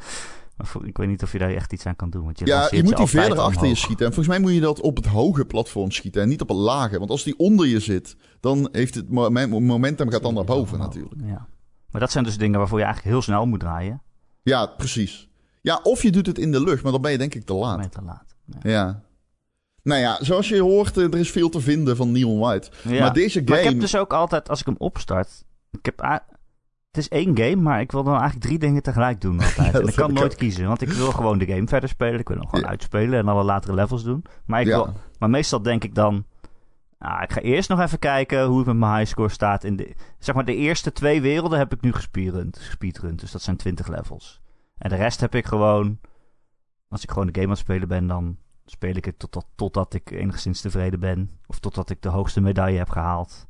[0.56, 2.24] maar ik weet niet of je daar echt iets aan kan doen.
[2.24, 4.06] Want je Ja, je moet die verder achter je schieten.
[4.06, 6.56] En volgens mij moet je dat op het hoge platform schieten en niet op het
[6.56, 6.98] lage.
[6.98, 11.20] Want als die onder je zit, dan heeft het momentum gaat dan naar boven natuurlijk.
[11.24, 11.46] Ja.
[11.90, 14.02] Maar dat zijn dus dingen waarvoor je eigenlijk heel snel moet draaien.
[14.42, 15.28] Ja, precies.
[15.60, 17.54] Ja, of je doet het in de lucht, maar dan ben je denk ik te
[17.54, 17.78] laat.
[17.78, 18.36] Met te laat.
[18.44, 18.70] Ja.
[18.70, 19.02] Ja.
[19.82, 22.70] Nou ja, zoals je hoort, eh, er is veel te vinden van Neon White.
[22.88, 23.00] Ja.
[23.00, 23.50] Maar deze game...
[23.50, 25.44] Maar ik heb dus ook altijd, als ik hem opstart...
[25.70, 26.00] Ik heb,
[26.96, 29.72] het is één game, maar ik wil dan eigenlijk drie dingen tegelijk doen altijd.
[29.72, 30.38] Ja, en ik kan ik nooit ook.
[30.38, 32.20] kiezen, want ik wil gewoon de game verder spelen.
[32.20, 32.70] Ik wil hem gewoon Ja.
[32.70, 34.24] uitspelen en alle latere levels doen.
[34.46, 34.74] Maar, ik Ja.
[34.84, 36.24] wil, maar meestal denk ik dan...
[36.98, 39.64] Nou, ik ga eerst nog even kijken hoe het met mijn highscore staat.
[39.64, 43.20] In de, zeg maar, de eerste twee werelden heb ik nu gespeedrund.
[43.20, 44.40] Dus dat zijn 20 levels.
[44.78, 45.98] En de rest heb ik gewoon...
[46.88, 49.94] Als ik gewoon de game aan het spelen ben, dan speel ik het totdat, totdat
[49.94, 51.30] ik enigszins tevreden ben.
[51.46, 53.46] Of totdat ik de hoogste medaille heb gehaald.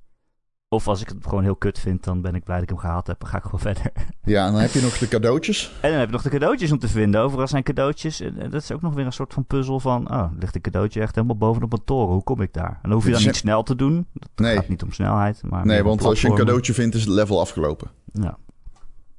[0.68, 2.78] Of als ik het gewoon heel kut vind, dan ben ik blij dat ik hem
[2.78, 3.20] gehaald heb.
[3.20, 3.92] Dan ga ik gewoon verder.
[4.24, 5.72] Ja, en dan heb je nog de cadeautjes.
[5.80, 7.20] En dan heb je nog de cadeautjes om te vinden.
[7.20, 8.20] Overal zijn cadeautjes.
[8.20, 10.10] En dat is ook nog weer een soort van puzzel van...
[10.12, 12.12] Oh, ligt een cadeautje echt helemaal bovenop een toren.
[12.12, 12.68] Hoe kom ik daar?
[12.70, 14.06] En dan hoef je Ze- niet snel te doen.
[14.12, 14.54] Dat Nee.
[14.56, 15.42] gaat niet om snelheid.
[15.48, 17.90] Maar Nee, want als je een cadeautje vindt, is het level afgelopen.
[18.12, 18.36] Ja.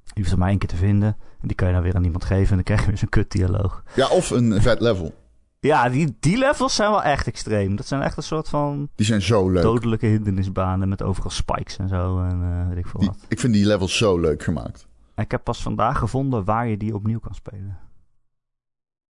[0.03, 1.17] Je hoeft er maar één keer te vinden.
[1.41, 2.49] En die kan je dan weer aan iemand geven.
[2.49, 3.83] En dan krijg je weer zo'n kut dialoog.
[3.95, 5.13] Ja, of een vet level.
[5.59, 7.75] Ja, die, die levels zijn wel echt extreem.
[7.75, 9.63] Dat zijn echt een soort van Die zijn zo leuk.
[9.63, 10.89] dodelijke hindernisbanen.
[10.89, 12.19] Met overal spikes en zo.
[12.23, 13.17] En eh, weet ik veel Die- wat.
[13.27, 14.87] ik vind die levels zo leuk gemaakt.
[15.15, 17.77] En ik heb pas vandaag gevonden waar je die opnieuw kan spelen.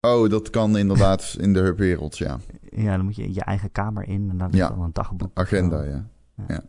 [0.01, 2.38] Oh, dat kan inderdaad in de hubwereld, ja.
[2.69, 4.27] Ja, dan moet je in je eigen kamer in.
[4.29, 4.67] En dan Ja.
[4.69, 5.31] dan een dagboek.
[5.34, 6.05] Agenda, ja.
[6.36, 6.43] Ja.
[6.47, 6.62] ja.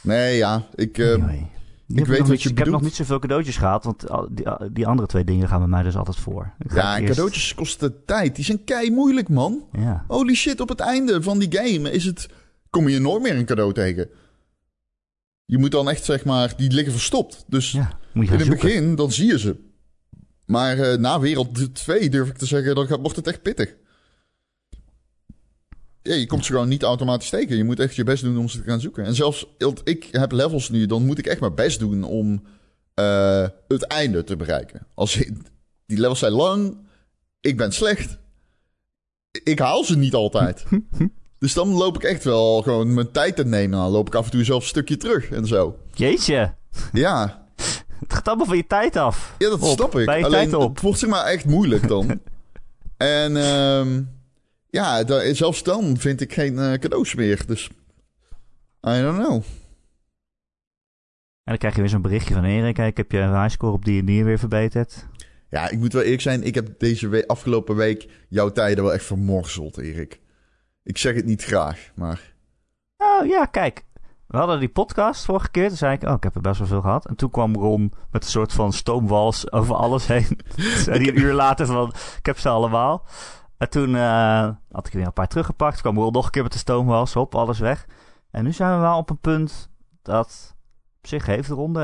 [0.00, 0.98] Nee, ja, ik...
[1.00, 1.50] Anyway.
[1.88, 4.04] Ik, weet heb nog wat niet- je Ik heb nog niet zoveel cadeautjes gehad, want
[4.30, 6.54] die, die andere twee dingen gaan bij mij dus altijd voor.
[6.58, 8.36] Ik ja, eerst- cadeautjes kosten tijd.
[8.36, 9.64] Die zijn kei moeilijk, man.
[9.72, 12.28] Ja, Holy shit, op het einde van die game is het...
[12.70, 14.08] Kom je nooit meer een cadeau tegen.
[15.44, 16.56] Je moet dan echt, zeg maar...
[16.56, 17.44] Die liggen verstopt.
[17.48, 17.98] Dus ja.
[18.12, 18.66] Moet je in het zoeken.
[18.68, 19.56] begin, dan zie je ze.
[20.46, 23.74] Maar eh, na wereld 2 durf ik te zeggen, dan gaat, wordt het echt pittig.
[26.08, 27.56] Ja, je komt ze gewoon niet automatisch tegen.
[27.56, 29.04] Je moet echt je best doen om ze te gaan zoeken.
[29.04, 29.46] En zelfs,
[29.84, 32.42] ik heb levels nu, dan moet ik echt mijn best doen om
[32.94, 34.86] eh, het einde te bereiken.
[34.94, 35.14] Als
[35.86, 36.76] die levels zijn lang,
[37.40, 38.18] ik ben slecht.
[39.44, 40.64] Ik haal ze niet altijd.
[41.38, 43.78] dus dan loop ik echt wel gewoon mijn tijd te nemen.
[43.78, 45.78] Dan loop ik af en toe zelf een stukje terug en zo.
[45.94, 46.54] Jeetje,
[46.92, 47.46] Ja,
[48.00, 49.34] het gaat allemaal van je tijd af.
[49.38, 50.08] Ja, dat Op, snap ik.
[50.08, 50.72] Alleen, tijd op.
[50.74, 52.06] het wordt zeg maar echt moeilijk dan.
[52.96, 54.02] en ehm,
[54.74, 57.46] ja, da- zelfs dan vind ik geen eh, cadeaus meer.
[57.46, 57.68] Dus,
[58.88, 59.34] I don't know.
[61.44, 62.78] En dan krijg je weer zo'n berichtje van Erik.
[62.78, 65.06] Ik heb je highscore op die en die weer verbeterd.
[65.50, 66.42] Ja, ik moet wel eerlijk zijn.
[66.42, 70.20] Ik heb deze afgelopen week jouw tijden wel echt vermorzeld, Erik.
[70.82, 72.34] Ik zeg het niet graag, maar...
[72.96, 73.84] Oh ja, kijk.
[74.26, 75.68] We hadden die podcast vorige keer.
[75.68, 77.06] Toen zei ik, oh, ik heb er best wel veel gehad.
[77.06, 80.38] En toen kwam Ron met een soort van stoomwals over alles heen.
[80.84, 83.06] Hij een uur later van, ik heb ze allemaal.
[83.56, 85.80] En toen eh, had ik er weer een paar teruggepakt.
[85.80, 87.12] kwam Ron nog een keer met de stoomwals.
[87.12, 87.86] Hop, alles weg.
[88.30, 89.70] En nu zijn we wel op een punt
[90.02, 90.54] dat...
[90.98, 91.80] Op zich heeft de ronde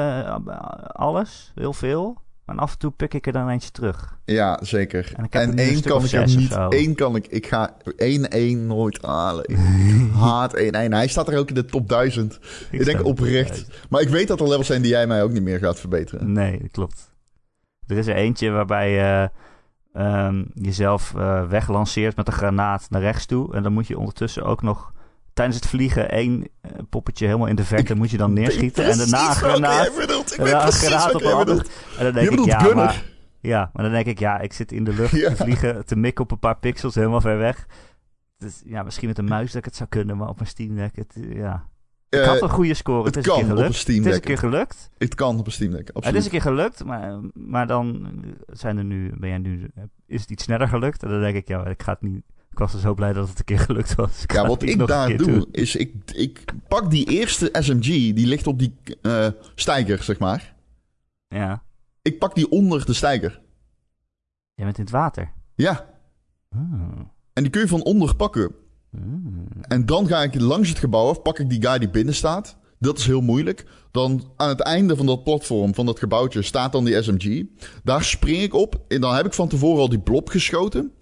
[0.46, 0.54] eh,
[0.86, 1.52] alles.
[1.54, 2.16] Heel veel.
[2.46, 4.18] En af en toe pik ik er dan eentje terug.
[4.24, 5.12] Ja, zeker.
[5.16, 6.52] En ik één kan ik niet.
[6.68, 7.26] Één kan ik.
[7.26, 9.44] Ik ga 1-1 nooit halen.
[9.48, 9.56] Ik
[10.24, 10.60] haat 1-1.
[10.70, 12.38] Hij staat er ook in de top 1000.
[12.70, 13.66] Ik, denk sta- oprecht.
[13.88, 16.32] Maar ik weet dat er levels zijn die jij mij ook niet meer gaat verbeteren.
[16.32, 17.12] Nee, klopt.
[17.86, 19.30] Er is er eentje waarbij je
[19.92, 23.54] ehm, jezelf eh, weglanceert met een granaat naar rechts toe.
[23.54, 24.92] En dan moet je ondertussen ook nog
[25.32, 28.84] tijdens het vliegen één eh, poppetje helemaal in de verte moet je dan neerschieten.
[28.84, 30.06] En daarna een granaat.
[30.38, 31.66] daarna een op een ander.
[31.98, 32.76] En dan Je denk ik, ja, Gunner.
[32.76, 33.04] maar,
[33.40, 35.28] ja, maar dan denk ik, ja, ik zit in de lucht Ja.
[35.28, 37.66] te vliegen, te mikken op een paar pixels helemaal ver weg.
[38.38, 40.74] Dus ja, misschien met een muis dat ik het zou kunnen, maar op mijn Steam
[40.76, 41.68] Deck, het, ja.
[42.10, 43.86] Ik Eh, had een goede score, het, het is een kan keer op een gelukt.
[43.86, 44.90] Het is een keer gelukt.
[44.98, 46.18] Het kan op een Steam Deck, Het absoluut.
[46.18, 48.08] is een keer gelukt, maar, maar dan
[48.46, 49.70] zijn er nu, ben jij nu,
[50.06, 51.02] is het iets sneller gelukt?
[51.02, 52.22] En dan denk ik, ja, ik ga het niet.
[52.50, 54.22] Ik was er zo blij dat het een keer gelukt was.
[54.22, 55.46] Ik Ja, het wat ik een daar doe, doen.
[55.52, 60.54] is ik, ik pak die eerste SMG, die ligt op die eh steiger, zeg maar.
[61.28, 61.62] Ja,
[62.02, 63.40] Ik pak die onder de steiger.
[64.54, 65.32] jij bent in het water.
[65.54, 65.86] Ja,
[66.48, 67.10] Hmm.
[67.32, 68.54] en die kun je van onder pakken.
[68.90, 69.46] Hmm.
[69.60, 72.56] En dan ga ik langs het gebouw af, pak ik die guy die binnen staat.
[72.78, 73.66] Dat is heel moeilijk.
[73.90, 77.46] Dan aan het einde van dat platform, van dat gebouwtje, staat dan die SMG.
[77.84, 78.80] Daar spring ik op.
[78.88, 80.92] En dan heb ik van tevoren al die blob geschoten.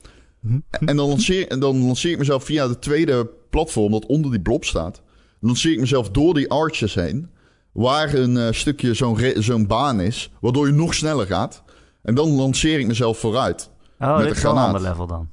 [0.70, 4.40] En dan lanceer, en dan lanceer ik mezelf via het tweede platform dat onder die
[4.40, 4.94] blob staat.
[5.40, 7.30] Dan lanceer ik mezelf door die arches heen.
[7.72, 10.32] Waar een eh, stukje zo'n zo'n baan is.
[10.40, 11.62] Waardoor je nog sneller gaat.
[12.02, 13.70] En dan lanceer ik mezelf vooruit.
[13.98, 15.28] Oh, Met dit een is een ander level dan.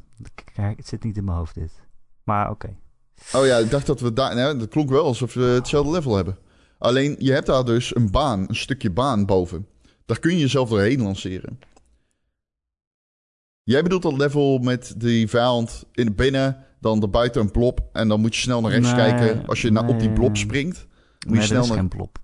[0.53, 1.71] Kijk, het zit niet in mijn hoofd dit.
[2.25, 2.75] Maar oké.
[3.33, 4.35] Oh ja, ik dacht dat we daar...
[4.35, 6.37] Nee, dat klonk wel alsof we hetzelfde level hebben.
[6.77, 9.67] Alleen, je hebt daar dus een baan, een stukje baan boven.
[10.05, 11.59] Daar kun je jezelf doorheen lanceren.
[13.63, 17.89] Jij bedoelt dat level met die vijand in binnen, dan er buiten een blob...
[17.91, 19.47] en dan moet je snel naar rechts Nee, kijken.
[19.47, 20.29] Als je naar op die nee.
[20.33, 20.87] springt,
[21.27, 21.77] moet je snel naar...
[21.77, 22.19] geen plop.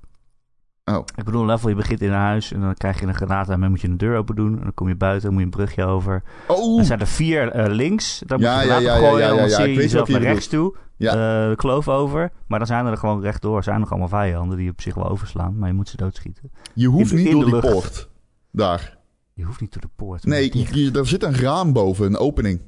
[0.86, 1.06] Oh.
[1.16, 3.60] Ik bedoel, level, je begint in een huis en dan krijg je een granaat en
[3.60, 4.58] dan moet je een deur open doen.
[4.58, 6.24] En dan kom je buiten, dan moet je een brugje over.
[6.48, 6.80] Oh!
[6.80, 9.20] Er zijn er vier eh, links, daar Ja, moet je ja, ja, gooien.
[9.28, 11.10] ja, dan ik je jezelf naar rechts toe, Ja.
[11.12, 12.32] eh, de kloof over.
[12.48, 15.10] Maar dan zijn er gewoon rechtdoor, zijn er nog allemaal vijanden die op zich wel
[15.10, 15.58] overslaan.
[15.58, 16.52] Maar je moet ze doodschieten.
[16.74, 18.10] je hoeft in- niet in door de die poort.
[18.52, 18.98] Daar.
[19.34, 20.26] Je hoeft niet door de poort.
[20.26, 22.62] Nee, je, je- er zit een raam boven, een opening.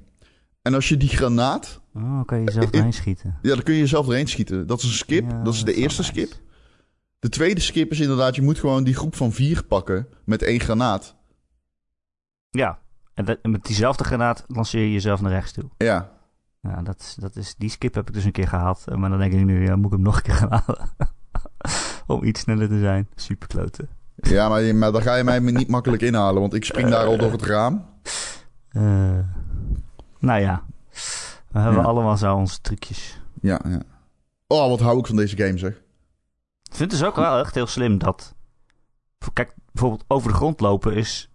[0.62, 1.82] En als je die granaat...
[1.96, 3.38] Oh, kan je jezelf erin schieten.
[3.42, 4.68] Ja, dan kun je jezelf erheen schieten.
[4.68, 5.30] Dat is een skip.
[5.44, 6.32] Dat is de eerste skip.
[7.24, 10.60] De tweede skip is inderdaad, je moet gewoon die groep van vier pakken met één
[10.60, 11.16] granaat.
[12.50, 12.80] Ja,
[13.14, 15.70] en, dat- met diezelfde granaat lanceer je jezelf naar rechts toe.
[15.78, 16.12] Ja.
[16.62, 18.84] Ja, dat, is- dat is, die skip heb ik dus een keer gehaald.
[18.96, 20.90] Maar dan denk ik nu, ja, moet ik hem nog een keer gaan halen.
[22.08, 23.10] Om iets sneller te zijn.
[23.16, 23.90] Super kloten.
[24.16, 27.32] Ja, maar, dan ga je mij niet makkelijk inhalen, want ik spring daar al door
[27.32, 27.86] het raam.
[28.70, 29.20] Eh,
[30.20, 30.64] nou ja,
[31.52, 31.88] we hebben Ja.
[31.88, 33.20] allemaal zo onze trucjes.
[33.42, 33.82] Ja, ja.
[34.48, 35.82] Oh, wat hou ik van deze game, zeg.
[36.74, 38.36] Ik vind het dus ook wel echt heel slim dat...
[39.34, 41.30] Kijk, bijvoorbeeld over de grond lopen is,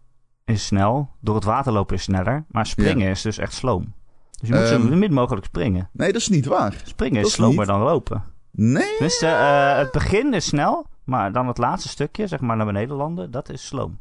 [0.44, 1.11] is snel.
[1.20, 2.44] Door het water lopen is sneller.
[2.48, 3.94] Maar springen is dus echt sloom.
[4.40, 4.88] Dus je moet Ehm.
[4.88, 5.88] zo min mogelijk springen.
[5.92, 6.83] Nee, dat is niet waar.
[6.85, 7.66] Springen is is slomer niet.
[7.66, 8.24] dan lopen.
[8.51, 8.98] Nee?
[8.98, 10.87] Eh, het begin is snel.
[11.05, 13.98] Maar dan het laatste stukje, zeg maar naar beneden landen, dat is sloom.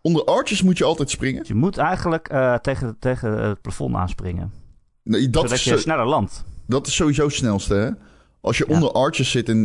[0.00, 1.38] Onder arches moet je altijd springen.
[1.38, 4.52] Dus je moet eigenlijk eh, tegen, tegen het plafond aanspringen.
[5.02, 6.44] Nee, dat, zodat is, je sneller landt.
[6.66, 7.90] dat is sowieso het snelste, hè?
[8.46, 8.74] Als je Ja.
[8.74, 9.64] onder arches zit in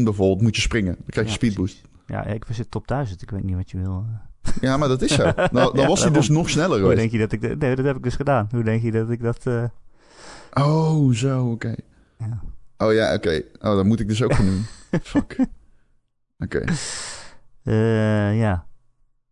[0.00, 0.94] 1-1 bijvoorbeeld, moet je springen.
[0.94, 1.80] Dan krijg je Ja, speedboost.
[2.06, 3.22] Ja, ik zit top 1000.
[3.22, 4.04] Ik weet niet wat je wil.
[4.42, 4.52] eh.
[4.60, 5.22] Ja, maar dat is zo.
[5.34, 6.98] Nou, dan Ja, was hij dus nog sneller Hoe geweest.
[6.98, 7.42] denk je dat ik...
[7.42, 8.48] dat- Nee, dat heb ik dus gedaan.
[8.50, 9.46] Hoe denk je dat ik dat...
[9.46, 9.64] eh,
[10.52, 11.74] Oh, zo, oké.
[12.18, 12.40] ja.
[12.78, 13.42] Oh ja, oké.
[13.60, 14.64] Oh, dat moet ik dus ook gaan doen.
[15.02, 15.36] Fuck.
[16.38, 16.64] Oké.
[17.62, 18.66] Eh, ja.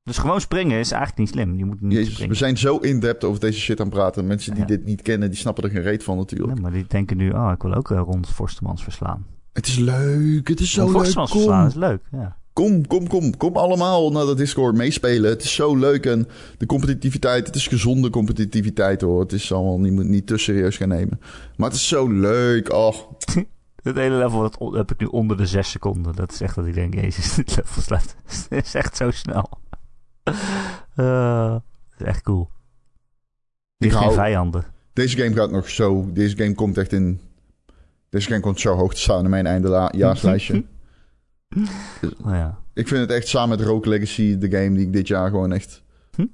[0.07, 1.57] Dus gewoon springen is eigenlijk niet slim.
[1.57, 2.37] Je moet niet Jezus, we springen.
[2.37, 4.27] zijn zo in-depth over deze shit aan het praten.
[4.27, 4.67] Mensen die Ja.
[4.67, 6.61] dit niet kennen, die snappen er geen reet van natuurlijk.
[6.61, 7.31] Maar die denken nu...
[7.31, 9.27] Oh, ik wil ook eh, rond Forstemans verslaan.
[9.53, 11.03] Het is leuk, het is zo Rond leuk.
[11.03, 12.37] Forstemans verslaan Kom, is leuk, ja.
[12.53, 13.37] kom, kom, kom.
[13.37, 15.31] Kom allemaal naar de Discord meespelen.
[15.31, 19.21] Het is zo leuk en de competitiviteit, het is gezonde competitiviteit hoor.
[19.21, 21.21] Het is allemaal, niet, niet te serieus gaan nemen.
[21.57, 22.73] Maar het is zo leuk.
[22.73, 22.95] Oh,
[23.83, 26.15] Het hele level dat heb ik nu onder de 6 seconden.
[26.15, 26.95] Dat is echt dat ik denk...
[26.95, 28.17] Jezus, dit level slaat...
[28.51, 29.49] Het is echt zo snel.
[31.99, 32.51] Is echt cool.
[33.79, 34.65] Die geen vijanden.
[34.93, 36.13] deze game gaat nog zo...
[36.13, 37.21] Deze game komt echt in...
[38.09, 40.65] Deze game komt zo hoog te staan in mijn eindejaarslijstje.
[42.25, 42.59] Oh, ja.
[42.75, 45.53] Ik vind het echt samen met Rogue Legacy de game die ik dit jaar gewoon
[45.53, 45.83] echt...
[46.15, 46.27] Hm?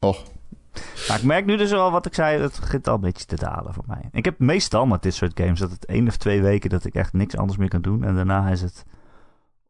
[0.00, 0.18] Oh,
[1.08, 3.36] Maar ik merk nu dus al wat ik zei, het begint al een beetje te
[3.36, 4.08] dalen voor mij.
[4.12, 6.94] Ik heb meestal met dit soort games dat het één of twee weken dat ik
[6.94, 8.04] echt niks anders meer kan doen.
[8.04, 8.84] En daarna is het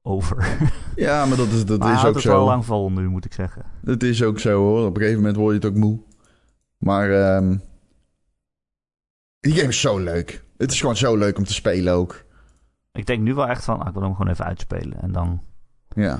[0.02, 0.58] over.
[0.96, 2.30] ja, maar dat is, dat maar is ook het zo.
[2.32, 3.64] wel lang vol nu, moet ik zeggen.
[3.80, 4.86] Dat is ook zo hoor.
[4.86, 6.00] Op een gegeven moment word je het ook moe.
[6.78, 7.56] Maar ehm
[9.40, 10.44] die game is zo leuk.
[10.56, 12.24] Het is gewoon zo leuk om te spelen ook.
[12.92, 15.00] Ik denk nu wel echt van, ah, ik wil hem gewoon even uitspelen.
[15.02, 15.42] En dan
[15.94, 16.18] Ja.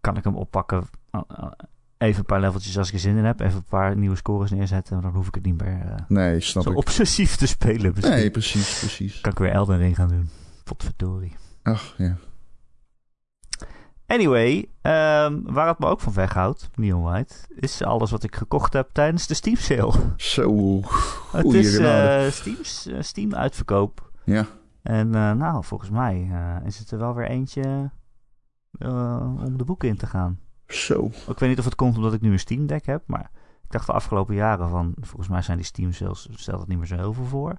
[0.00, 0.84] kan ik hem oppakken.
[1.10, 1.52] Ah, ah,
[1.98, 3.40] even een paar leveltjes als ik er zin in heb.
[3.40, 5.00] Even een paar nieuwe scores neerzetten.
[5.02, 6.76] Dan hoef ik het niet meer uh, nee, snap zo ik.
[6.76, 7.92] obsessief te spelen.
[7.94, 8.14] Misschien.
[8.14, 9.20] Nee, precies, precies.
[9.20, 10.28] Kan ik weer Elden Ring gaan doen.
[10.64, 11.32] Potverdorie.
[11.62, 12.16] Ach, ja.
[14.14, 18.72] Anyway, um, waar het me ook van weghoudt, Neon White, is alles wat ik gekocht
[18.72, 19.92] heb tijdens de Steam sale.
[20.16, 20.80] Zo,
[21.32, 24.10] Het is uh, Steam's, uh, Steam uitverkoop.
[24.24, 24.46] Ja.
[24.82, 26.30] En uh, nou, volgens mij
[26.64, 27.90] is het er wel weer eentje
[28.78, 30.38] om de boeken in te gaan.
[30.66, 31.10] Zo.
[31.28, 33.30] Ik weet niet of het komt omdat ik nu een Steam Deck heb, maar
[33.62, 36.78] ik dacht de afgelopen jaren van, volgens mij zijn die Steam sales, stelt het niet
[36.78, 37.58] meer zo heel veel voor.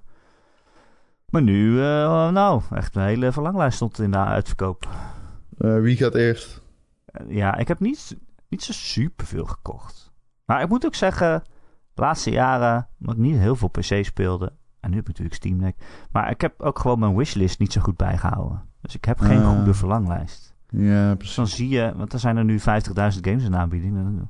[1.28, 1.74] Maar nu,
[2.30, 4.88] nou, echt een hele verlanglijst stond in de uitverkoop.
[5.58, 6.62] Uh, wie gaat eerst?
[7.28, 8.16] ja, ik heb niet,
[8.48, 10.12] niet zo super veel gekocht.
[10.44, 11.42] Maar ik moet ook zeggen,
[11.94, 14.52] de laatste jaren, omdat ik niet heel veel PC speelde.
[14.80, 15.76] En nu heb ik natuurlijk Steam Deck.
[16.12, 18.62] Maar ik heb ook gewoon mijn wishlist niet zo goed bijgehouden.
[18.80, 19.56] Dus ik heb geen Ah.
[19.56, 20.54] goede verlanglijst.
[20.68, 21.36] Ja, Dus precies.
[21.36, 22.64] dan zie je, want er zijn er nu 50.000
[23.24, 23.94] games in aanbieding.
[23.94, 24.28] Dan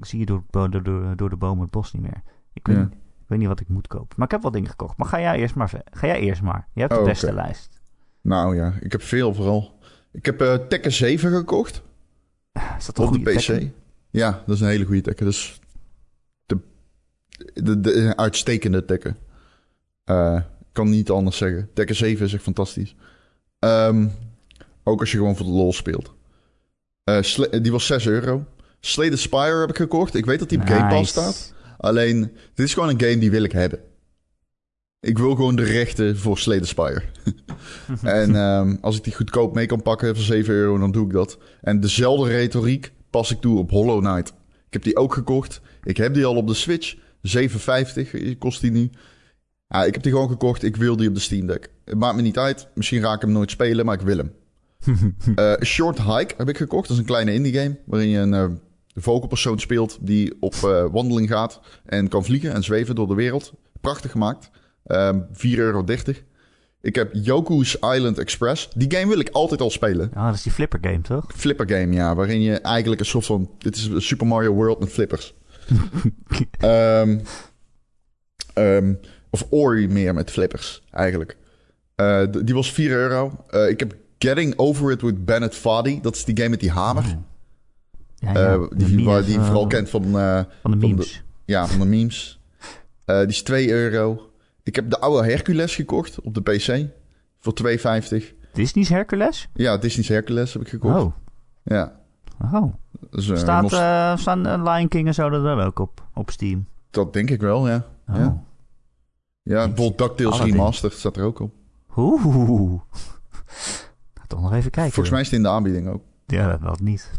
[0.00, 2.22] zie je door, door, door, door de bomen het bos niet meer.
[2.52, 2.82] Ik weet, Ja.
[2.82, 4.14] niet, ik weet niet wat ik moet kopen.
[4.16, 4.96] Maar ik heb wel dingen gekocht.
[4.96, 5.70] Maar ga jij eerst maar.
[5.90, 6.68] Ga jij eerst maar.
[6.72, 7.80] Je hebt de Oh, beste lijst.
[8.20, 9.75] Nou ja, ik heb veel vooral.
[10.16, 11.82] Ik heb eh Tekken 7 gekocht
[12.78, 13.38] Is dat een op de PC.
[13.38, 13.74] Tekken?
[14.10, 15.24] Ja, dat is een hele goede Tekken.
[15.24, 15.60] Dat is
[16.46, 16.58] de,
[17.54, 19.16] de, de, uitstekende Tekken.
[20.04, 21.70] Ik kan niet anders zeggen.
[21.74, 22.94] Tekken 7 is echt fantastisch.
[23.58, 24.08] Ehm,
[24.84, 26.14] ook als je gewoon voor de lol speelt.
[27.04, 27.22] Eh,
[27.62, 28.44] die was 6 euro.
[28.80, 30.14] Slay the Spire heb ik gekocht.
[30.14, 31.32] Ik weet dat die op Game Pass Nice.
[31.32, 31.54] staat.
[31.78, 32.20] Alleen,
[32.54, 33.80] dit is gewoon een game die wil ik hebben.
[35.00, 37.02] Ik wil gewoon de rechten voor Slay the Spire.
[38.02, 41.12] en ehm, als ik die goedkoop mee kan pakken voor 7 euro, dan doe ik
[41.12, 41.38] dat.
[41.60, 44.28] En dezelfde retoriek pas ik toe op Hollow Knight.
[44.66, 45.60] Ik heb die ook gekocht.
[45.82, 46.96] Ik heb die al op de Switch.
[46.96, 48.90] 7,50 kost die nu.
[49.68, 50.62] Ja, ik heb die gewoon gekocht.
[50.62, 51.70] Ik wil die op de Steam Deck.
[51.84, 52.68] Het maakt me niet uit.
[52.74, 54.32] Misschien ga ik hem nooit spelen, maar ik wil hem.
[55.34, 56.88] Eh, Short Hike heb ik gekocht.
[56.88, 57.78] Dat is een kleine indie game.
[57.86, 58.46] Waarin je een eh,
[58.94, 61.60] vogelpersoon speelt die op eh, wandeling gaat.
[61.84, 63.52] En kan vliegen en zweven door de wereld.
[63.80, 64.50] Prachtig gemaakt.
[64.86, 65.84] Ehm 4,30 euro.
[66.80, 68.68] Ik heb Yoku's Island Express.
[68.74, 70.10] Die game wil ik altijd al spelen.
[70.14, 71.24] Ah, dat is die flipper game, toch?
[71.34, 72.14] Flipper game, ja.
[72.14, 73.50] Waarin je eigenlijk een soort van...
[73.58, 75.34] Dit is Super Mario World met flippers.
[76.60, 77.18] Ehm,
[78.54, 78.94] ehm,
[79.30, 81.36] of Ori meer met flippers, eigenlijk.
[81.94, 83.44] Eh, die was 4 euro.
[83.50, 86.00] Eh, ik heb Getting Over It with Bennett Foddy.
[86.00, 87.02] Dat is die game met die hamer.
[87.02, 87.10] Oh.
[88.14, 88.68] Ja, Eh, ja.
[88.76, 91.22] Die, meme- waar die je vooral kent van, Van de van memes.
[91.44, 92.40] ja, van de memes.
[93.04, 94.25] Die is 2 euro.
[94.66, 96.86] Ik heb de oude Hercules gekocht op de PC.
[97.38, 97.52] Voor
[98.20, 98.34] 2,50.
[98.52, 99.48] Disney's Hercules?
[99.54, 101.02] Ja, Disney's Hercules heb ik gekocht.
[101.02, 101.12] Oh.
[101.62, 102.00] Ja.
[102.52, 102.74] Oh.
[103.10, 106.30] Dus, eh, Staat, eh, staan eh, Lion King en zo er dan ook op, op
[106.30, 106.66] Steam?
[106.90, 107.86] Dat denk ik wel, ja.
[108.08, 108.16] Oh.
[108.16, 108.42] Ja.
[109.42, 110.40] Ja, bijvoorbeeld DuckTales.
[110.40, 111.54] Remastered staat er ook op.
[111.96, 112.80] Oeh.
[114.14, 114.92] Ga toch nog even kijken.
[114.92, 116.02] Volgens mij is het in de aanbieding ook.
[116.26, 117.10] Ja, dat wel niet.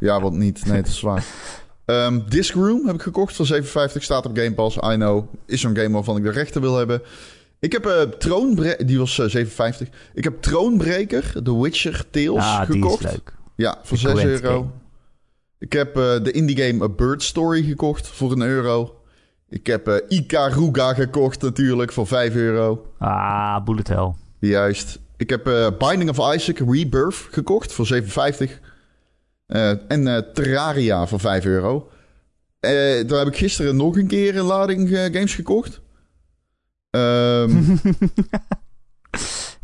[0.00, 0.66] Ja, wat niet.
[0.66, 1.24] Nee, het is zwaar.
[1.90, 3.96] Ehm Disc Room heb ik gekocht voor 7,50.
[3.96, 4.76] Staat op Game Pass.
[4.76, 5.24] I know.
[5.46, 7.02] Is zo'n game waarvan ik de rechten wil hebben.
[7.58, 8.86] Ik heb eh Troonbreker...
[8.86, 9.88] Die was eh, 7,50.
[10.14, 13.04] Ik heb Troonbreker, The Witcher Tales Ja, die gekocht.
[13.04, 13.34] is leuk.
[13.56, 14.56] Ja, voor De 6 Gwent euro.
[14.58, 14.70] game.
[15.58, 18.94] Ik heb eh, de indie game A Bird Story gekocht voor een euro.
[19.48, 22.86] Ik heb Ikaruga gekocht natuurlijk voor 5 euro.
[22.98, 24.12] Ah, Bullet Hell.
[24.38, 24.98] Juist.
[25.16, 25.44] Ik heb
[25.78, 28.50] Binding of Isaac Rebirth gekocht voor 7,50.
[29.50, 31.90] Eh, en eh, Terraria voor 5 euro.
[32.60, 35.80] Eh daar heb ik gisteren nog een keer een lading games gekocht.
[36.90, 37.50] Ehm,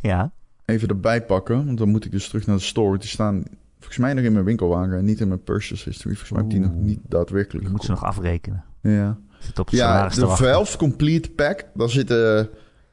[0.01, 0.33] Ja.
[0.65, 2.99] even erbij pakken, want dan moet ik dus terug naar de store.
[2.99, 3.43] Die staan
[3.79, 6.15] volgens mij nog in mijn winkelwagen en niet in mijn purchase history.
[6.15, 8.65] Volgens mij heb ik die nog niet daadwerkelijk Je moet ze nog afrekenen.
[8.83, 9.19] Ja.
[9.39, 10.27] Zit op het Ja, salaris te de.
[10.27, 11.65] Valve Complete Pack.
[11.75, 12.49] Daar zitten,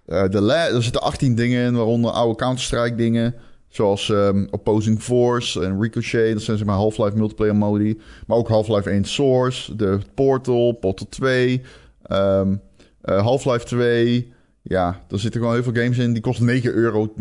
[0.05, 0.29] de
[0.71, 3.35] daar zitten 18 dingen in, waaronder oude Counter-Strike dingen.
[3.73, 6.33] Zoals ehm, Opposing Force en Ricochet.
[6.33, 7.99] Dat zijn zeg maar Half-Life multiplayer modi.
[8.27, 11.61] Maar ook Half-Life 1 Source, de Portal, Portal 2,
[12.03, 12.55] ehm,
[13.01, 14.33] eh, Half-Life 2.
[14.61, 16.13] Ja, er zitten gewoon heel veel games in.
[16.13, 17.13] Die kosten 9,90 euro,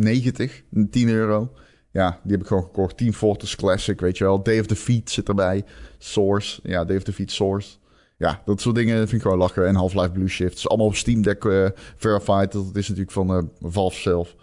[0.91, 1.53] 10 euro.
[1.91, 2.97] Ja, die heb ik gewoon gekocht.
[2.97, 4.43] Team Fortress Classic, weet je wel.
[4.43, 5.65] Day of Defeat zit erbij.
[5.99, 7.77] Source, ja, Day of Defeat Source.
[8.17, 9.67] Ja, dat soort dingen vind ik gewoon lachen.
[9.67, 10.57] En Half-Life Blue Shift.
[10.57, 12.53] Is allemaal op Steam Deck eh, verified.
[12.53, 14.35] Dat is natuurlijk van eh, Valve zelf.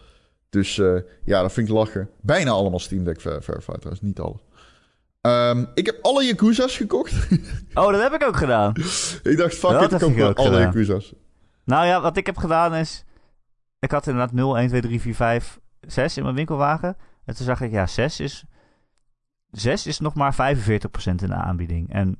[0.49, 2.09] Dus eh, ja, dat vind ik lachen.
[2.21, 4.01] Bijna allemaal Steam Deck ver- verified trouwens.
[4.01, 4.39] Niet alles.
[5.21, 7.13] Ehm, ik heb alle Yakuza's gekocht.
[7.73, 8.73] Oh, dat heb ik ook gedaan.
[9.23, 10.61] ik dacht, fuck Dat it, ik heb koop alle gedaan.
[10.61, 11.13] Yakuza's.
[11.63, 13.05] Nou ja, wat ik heb gedaan is...
[13.79, 16.97] Ik had inderdaad 0, 1, 2, 3, 4, 5, 6 in mijn winkelwagen.
[17.25, 18.43] En toen zag ik, ja, 6 is...
[19.51, 20.35] 6 is nog maar 45%
[21.03, 21.93] in de aanbieding.
[21.93, 22.17] En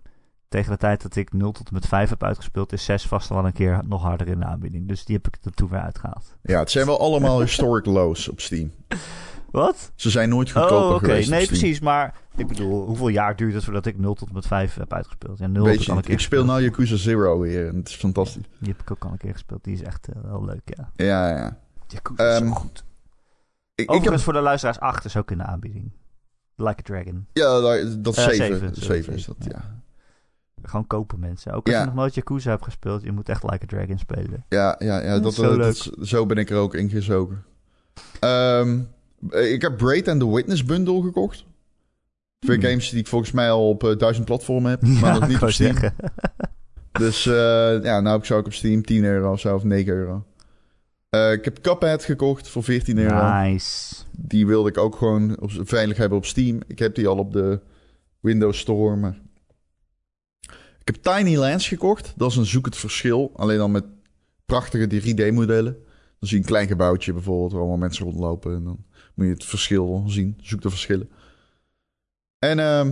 [0.50, 3.30] tegen de tijd dat ik 0 tot en met 5 heb uitgespeeld, is 6 vast
[3.30, 4.88] wel een keer nog harder in de aanbieding.
[4.88, 6.36] Dus die heb ik er toen weer uitgehaald.
[6.42, 8.72] Ja, het zijn wel allemaal historic lows op Steam.
[9.52, 9.92] Wat?
[9.96, 11.80] Ze zijn nooit goedkoper Oh, geweest op Nee, precies.
[11.80, 14.94] Maar ik bedoel, hoeveel jaar duurt het voordat ik 0 tot en met 5 heb
[14.94, 15.38] uitgespeeld?
[15.40, 17.40] Ja, 0 heb Weet ik je al een niet, keer ik speel nou Yakuza Zero
[17.40, 18.44] weer en het is fantastisch.
[18.60, 19.64] Die heb ik ook al een keer gespeeld.
[19.64, 20.90] Die is echt eh, wel leuk, ja.
[21.06, 21.58] Ja, ja.
[21.88, 22.84] Yakuza is Ehm, goed.
[23.76, 25.92] Ik, ik Overigens heb, voor de luisteraars 8 is ook in de aanbieding.
[26.56, 27.28] Like a Dragon.
[27.34, 28.60] ja, dat- dat is Eh, 7.
[28.60, 29.50] zeven, 7 is dat, ja.
[29.52, 29.78] ja.
[30.64, 31.52] Gewoon kopen mensen.
[31.54, 31.80] Ook als Ja.
[31.80, 34.46] je nog nooit Yakuza hebt gespeeld, je moet echt Like a Dragon spelen.
[34.50, 37.44] Ja, ja, ja Dat dat, is zo eh, dat zo ben ik er ook ingezogen.
[38.20, 38.66] Eh,
[39.30, 41.46] ik heb Braid and the Witness bundle gekocht.
[42.40, 42.66] Twee Hmm.
[42.66, 45.42] games die ik volgens mij al op eh, duizend platformen heb, maar Ja, nog niet
[45.44, 45.72] op Steam.
[45.78, 45.94] zeggen.
[46.92, 47.24] Dus
[47.84, 50.24] ja, nou zou ik op Steam 10 euro of zo, of 9 euro.
[51.34, 53.32] Ik heb Cuphead gekocht voor 14 euro.
[53.42, 53.96] Nice.
[54.18, 56.60] Die wilde ik ook gewoon op, veilig hebben op Steam.
[56.68, 57.60] Ik heb die al op de
[58.20, 59.18] Windows Store, maar...
[60.90, 62.14] Ik heb Tiny Lands gekocht.
[62.16, 63.32] Dat is een zoek het verschil.
[63.36, 63.86] Alleen dan met
[64.46, 65.74] prachtige 3D-modellen.
[66.20, 68.56] Dan zie je een klein gebouwtje bijvoorbeeld, waar allemaal mensen rondlopen.
[68.56, 70.38] En dan moet je het verschil zien.
[70.42, 71.10] Zoek de verschillen.
[72.40, 72.92] En ehm,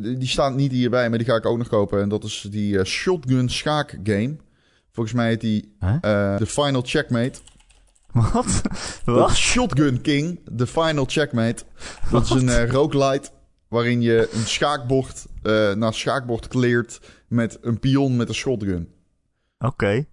[0.00, 2.02] die staat niet hierbij, maar die ga ik ook nog kopen.
[2.02, 4.36] En dat is die eh, Shotgun Schaak Game.
[4.92, 5.94] Volgens mij heet die Huh?
[6.00, 7.38] eh The Final Checkmate.
[8.32, 8.62] Wat?
[9.04, 9.36] Wat?
[9.36, 11.64] Shotgun King, The Final Checkmate.
[12.10, 13.30] Dat is een eh roguelite
[13.68, 18.92] waarin je een schaakbord eh naar schaakbord kleert met een pion met een shotgun.
[19.58, 20.06] Oké.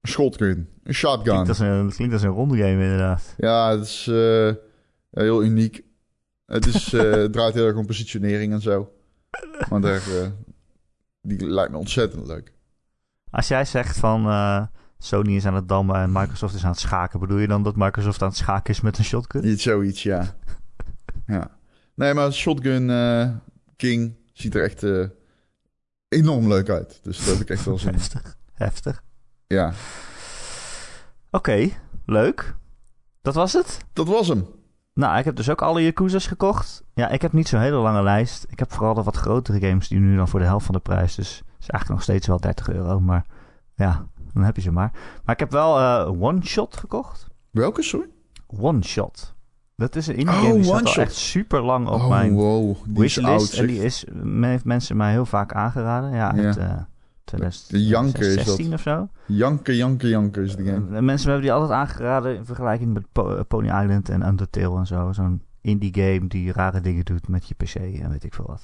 [0.00, 0.68] Een shotgun.
[0.82, 1.22] Een shotgun.
[1.22, 3.34] Klinkt als een, dat klinkt als een rondgame inderdaad.
[3.36, 4.52] Ja, het is eh,
[5.10, 5.84] heel uniek.
[6.46, 8.92] Het is, eh, het draait heel erg om positionering en zo.
[9.68, 10.02] Maar daar,
[11.22, 12.52] die lijkt me ontzettend leuk.
[13.30, 14.22] Als jij zegt van
[14.98, 17.76] Sony is aan het dammen en Microsoft is aan het schaken, bedoel je dan dat
[17.76, 19.48] Microsoft aan het schaken is met een shotgun?
[19.48, 20.36] Iets zoiets, ja.
[21.26, 21.58] ja.
[22.00, 23.28] Nee, maar Shotgun eh,
[23.76, 25.06] King ziet er echt eh,
[26.08, 27.00] enorm leuk uit.
[27.02, 27.98] Dus dat heb ik echt wel zin in.
[27.98, 28.36] Heftig.
[28.52, 29.02] Heftig.
[29.46, 29.72] Ja,
[31.30, 31.68] Oké,
[32.06, 32.54] leuk.
[33.22, 33.78] Dat was het?
[33.92, 34.46] dat was hem.
[34.94, 36.82] Nou, ik heb dus ook alle Yakuza's gekocht.
[36.94, 38.46] Ja, ik heb niet zo'n hele lange lijst.
[38.48, 40.80] Ik heb vooral de wat grotere games die nu dan voor de helft van de
[40.80, 41.14] prijs.
[41.14, 43.00] Dus het is eigenlijk nog steeds wel 30 euro.
[43.00, 43.26] Maar
[43.74, 44.92] ja, dan heb je ze maar.
[45.24, 47.26] Maar ik heb wel eh One Shot gekocht.
[47.50, 48.08] Welke, sorry?
[48.46, 49.34] One Shot.
[49.80, 51.02] Dat is een indie Oh, game die staat One al Shot.
[51.04, 52.76] echt super lang op oh, mijn wow.
[52.86, 53.58] Die is wishlist.
[53.58, 54.04] en die is,
[54.40, 56.10] heeft mensen mij heel vaak aangeraden.
[56.10, 56.42] Ja, Ja.
[56.42, 56.72] uit eh
[57.24, 59.08] 2016 De janker is of zo.
[59.26, 60.96] Janken, janken, janken is de game.
[60.96, 64.78] En mensen hebben die altijd aangeraden in vergelijking met Po- eh, Pony Island en Undertale
[64.78, 65.12] en zo.
[65.12, 68.62] Zo'n indie game die rare dingen doet met je PC en weet ik veel wat.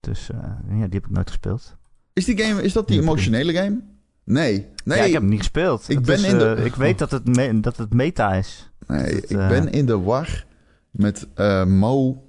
[0.00, 0.38] Dus eh,
[0.68, 1.76] ja, die heb ik nooit gespeeld.
[2.12, 3.80] Is die game, is dat die emotionele game?
[4.26, 4.66] Nee.
[4.84, 5.88] Nee, Ja, ik heb hem niet gespeeld.
[5.88, 8.34] Ik Het ben is, in de- eh, ik weet dat het, me- dat het meta
[8.34, 8.70] is.
[8.86, 10.46] nee ik eh, ben in de war
[10.90, 12.24] met eh, Mo...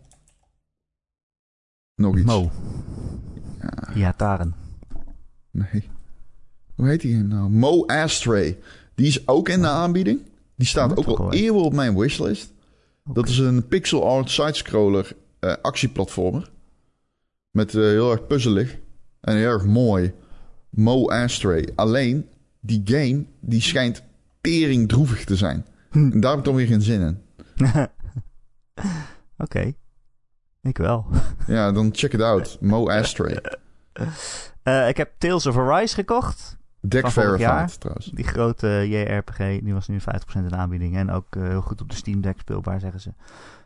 [1.95, 2.25] Nog iets.
[2.25, 2.51] Mo.
[3.61, 4.55] Ja, Ja, Taren.
[5.51, 5.89] nee.
[6.75, 7.49] Hoe heet die nou?
[7.49, 8.57] Mo Astray.
[8.95, 10.21] Die is ook in de aanbieding.
[10.55, 12.53] Die staat ook al eeuwen op mijn wishlist.
[13.13, 15.11] Dat is een pixel art sidescroller
[15.61, 16.51] actieplatformer.
[17.51, 18.77] Met heel erg puzzelig.
[19.21, 20.13] En heel erg mooi.
[20.78, 21.69] Mo Astray.
[21.75, 24.03] Alleen, die game, die schijnt
[24.41, 25.65] tering droevig te zijn.
[25.91, 26.11] Hm.
[26.11, 27.21] En daar heb ik dan weer geen zin in.
[29.38, 29.73] Oké.
[30.61, 31.05] Ik wel.
[31.47, 32.57] Ja, dan check it out.
[32.61, 33.39] Mo Astray.
[34.63, 36.57] Eh, ik heb Tales of Arise gekocht.
[36.80, 38.05] Deck verified trouwens.
[38.05, 40.03] Die grote JRPG, die was nu 50%
[40.34, 40.95] in de aanbieding.
[40.95, 43.13] En ook eh, heel goed op de Steam Deck speelbaar, zeggen ze.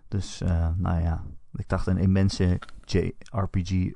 [0.07, 1.23] Dus, eh, nou ja.
[1.53, 3.91] Ik dacht een immense JRPG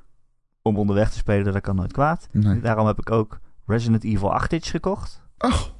[0.66, 2.28] om onderweg te spelen, dat kan nooit kwaad.
[2.32, 2.60] Nee.
[2.60, 5.74] Daarom heb ik ook Resident Evil 8 gekocht Ach,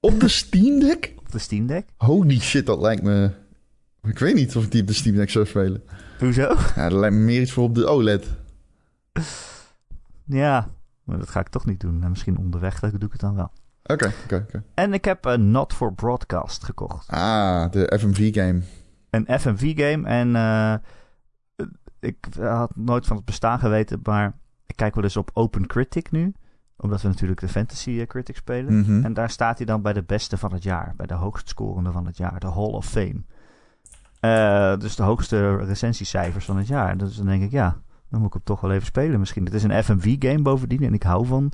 [0.00, 1.14] op de Steam Deck?
[1.18, 1.86] op de Steam Deck.
[1.96, 3.30] Holy shit, dat lijkt me...
[4.02, 5.82] Ik weet niet of ik die op de Steam Deck zou spelen.
[6.18, 6.54] Hoezo?
[6.76, 8.26] Ja, dat lijkt me meer iets voor op de OLED.
[10.26, 10.70] Ja,
[11.04, 12.02] maar dat ga ik toch niet doen.
[12.02, 13.50] En misschien onderweg, dat doe ik het dan wel.
[13.82, 14.62] Oké, oké, oké.
[14.74, 17.08] En ik heb een Not for Broadcast gekocht.
[17.08, 18.60] Ah, de FMV-game.
[19.10, 20.08] Een FMV-game.
[20.08, 20.74] En eh,
[22.02, 24.32] ik had nooit van het bestaan geweten, maar
[24.66, 26.34] ik kijk wel eens op Open Critic nu.
[26.76, 28.78] Omdat we natuurlijk de Fantasy eh, Critic spelen.
[28.80, 29.04] Mhm.
[29.04, 30.94] En daar staat hij dan bij de beste van het jaar.
[30.96, 32.40] Bij de hoogst scorende van het jaar.
[32.40, 33.22] De Hall of Fame.
[34.20, 36.96] Eh, dus de hoogste recensiecijfers van het jaar.
[36.96, 37.76] Dus dan denk ik, ja,
[38.08, 39.44] dan moet ik hem toch wel even spelen misschien.
[39.44, 40.82] Het is een FMV-game bovendien.
[40.82, 41.52] En ik hou van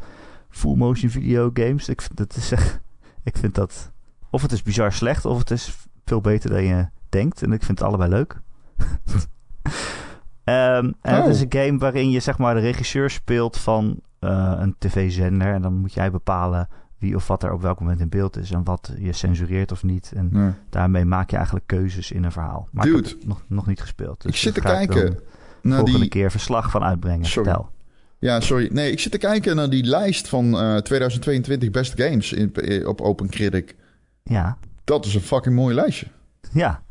[0.48, 1.88] full motion video games.
[1.88, 2.80] Ik dat is, echt-
[3.22, 3.92] ik vind dat...
[4.30, 7.42] Of het is bizar slecht, of het is veel beter dan je denkt.
[7.42, 8.40] En ik vind het allebei leuk.
[10.48, 11.30] Ehm, en het Oh.
[11.30, 15.52] is een game waarin je zeg maar de regisseur speelt van eh, een tv-zender.
[15.54, 16.68] En dan moet jij bepalen
[16.98, 18.50] wie of wat er op welk moment in beeld is.
[18.50, 20.12] En wat je censureert of niet.
[20.16, 22.68] En daarmee maak je eigenlijk keuzes in een verhaal.
[22.72, 23.08] Maar ik Dude.
[23.08, 24.22] heb nog, nog niet gespeeld.
[24.22, 25.18] Dus Ik zit te kijken
[25.62, 26.08] naar volgende die...
[26.08, 27.26] keer verslag van uitbrengen.
[27.26, 27.48] Sorry.
[27.50, 27.70] Vertel.
[28.18, 28.68] Ja, sorry.
[28.72, 32.88] Nee, ik zit te kijken naar die lijst van eh, 2022 best games in, eh,
[32.88, 33.76] op OpenCritic.
[34.22, 36.06] Ja, Dat is een fucking mooi lijstje.
[36.52, 36.82] ja.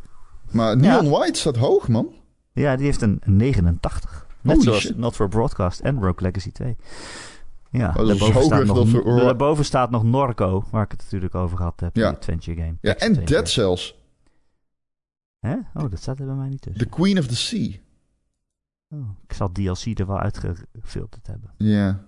[0.51, 2.07] Maar Neon White staat hoog, man.
[2.57, 4.25] Ja, die heeft een 89.
[4.41, 4.97] Net Holy zoals shit.
[4.97, 6.75] Not for Broadcast en Rogue Legacy 2.
[7.71, 11.79] Ja, Oh, daarboven, staat nog, daarboven staat nog Norco, waar ik het natuurlijk over gehad
[11.79, 11.95] heb.
[11.95, 12.07] Ja.
[12.09, 12.75] Die adventure game.
[12.81, 13.25] Ja, en.
[13.25, 13.99] Dead Cells.
[15.39, 15.53] Hè?
[15.53, 16.83] Oh, dat staat er bij mij niet tussen.
[16.83, 17.71] The Queen of the Sea.
[18.89, 21.53] Oh, ik zal DLC er wel uitgefilterd hebben.
[21.57, 22.05] Ja.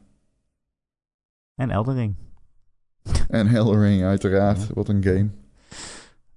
[1.55, 2.15] En Eldering.
[3.29, 4.61] En Hellring, uiteraard.
[4.61, 4.73] Ja.
[4.73, 5.29] Wat een game.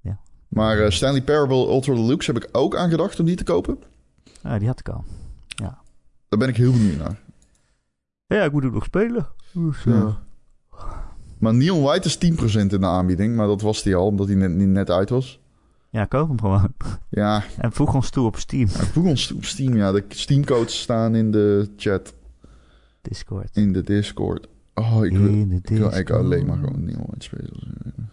[0.01, 0.21] Ja.
[0.49, 3.79] Maar eh, Stanley Parable Ultra Deluxe heb ik ook aangedacht om die te kopen.
[4.43, 5.05] Ah, die had ik al.
[6.29, 7.21] Daar ben ik heel benieuwd naar.
[8.27, 9.27] Ja, ik moet hem nog spelen.
[9.53, 9.93] Dus, Ja.
[9.93, 10.15] eh,
[11.39, 13.37] Maar Neon White is 10% in de aanbieding.
[13.37, 15.41] Maar dat was die al, omdat hij net, net uit was.
[15.91, 16.73] ja, koop hem gewoon.
[17.09, 18.69] Ja, En voeg ons toe op Steam.
[18.69, 19.77] voeg ons op Steam.
[19.77, 22.15] Ja, de Steamcodes staan in de chat.
[23.01, 23.57] Discord.
[23.57, 24.49] In de Discord.
[24.75, 28.11] Oh, ik wil, ik wil eigenlijk alleen maar gewoon Neon White spelen.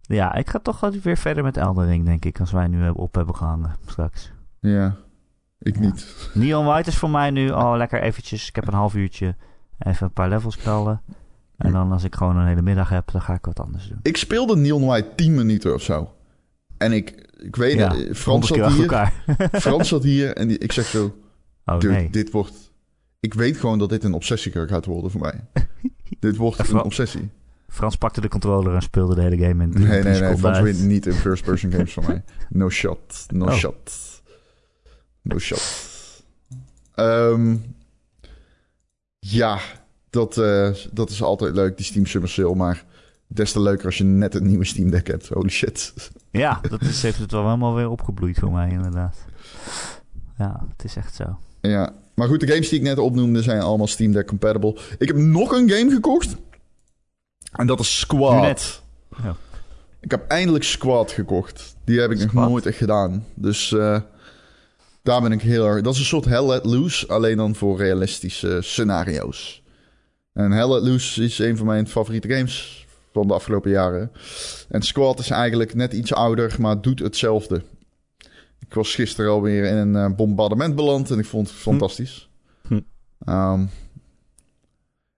[0.00, 2.40] Ja, ik ga toch weer verder met Eldering, denk ik.
[2.40, 4.32] Als wij nu op hebben gehangen straks.
[4.72, 4.96] Ja,
[5.58, 5.80] ik Ja.
[5.80, 6.06] niet.
[6.34, 8.48] Neon White is voor mij nu al lekker eventjes.
[8.48, 9.34] Ik heb een half uurtje
[9.78, 11.02] even een paar levels knallen.
[11.56, 13.98] En dan als ik gewoon een hele middag heb, dan ga ik wat anders doen.
[14.02, 16.14] Ik speelde Neon White 10 minuten of zo.
[16.78, 18.80] En ik, ik weet Ja, het, Frans zat hier.
[18.80, 19.12] elkaar.
[19.52, 21.16] Frans zat hier en die, ik zeg zo...
[21.64, 22.10] Oh Dude, nee.
[22.10, 22.72] dit wordt...
[23.20, 25.40] Ik weet gewoon dat dit een obsessie gaat worden voor mij.
[26.20, 27.30] dit wordt een obsessie.
[27.68, 30.36] Frans pakte de controller en speelde de hele game in Nee, nee, nee.
[30.36, 32.24] Frans wint niet in first-person games van mij.
[32.48, 33.26] No shot.
[33.32, 33.52] No Oh.
[33.52, 34.13] shot.
[35.24, 35.62] No shot.
[36.94, 37.56] Ehm,
[39.18, 39.58] ja,
[40.10, 42.54] dat, eh, dat is altijd leuk, die Steam Summer Sale.
[42.54, 42.84] Maar
[43.26, 45.28] des te leuker als je net een nieuwe Steam Deck hebt.
[45.28, 45.92] Holy shit.
[46.30, 49.16] Ja, dat is, heeft het wel helemaal weer opgebloeid voor mij, inderdaad.
[50.38, 51.38] Ja, het is echt zo.
[51.60, 54.78] Ja, maar goed, de games die ik net opnoemde zijn allemaal Steam Deck compatible.
[54.98, 56.36] Ik heb nog een game gekocht.
[57.52, 58.82] En dat is Squad.
[59.22, 59.36] Ja.
[60.00, 61.76] Ik heb eindelijk Squad gekocht.
[61.84, 63.24] Die heb ik nog nooit echt gedaan.
[63.34, 64.00] Dus eh,
[65.04, 65.82] daar ben ik heel erg...
[65.82, 69.62] Dat is een soort Hell Let Loose, alleen dan voor realistische scenario's.
[70.32, 74.10] En Hell Let Loose is een van mijn favoriete games van de afgelopen jaren.
[74.68, 77.62] En Squad is eigenlijk net iets ouder, maar doet hetzelfde.
[78.58, 82.30] Ik was gisteren alweer in een eh, bombardement beland en ik vond het fantastisch.
[82.68, 82.80] Hm.
[83.24, 83.66] Ehm,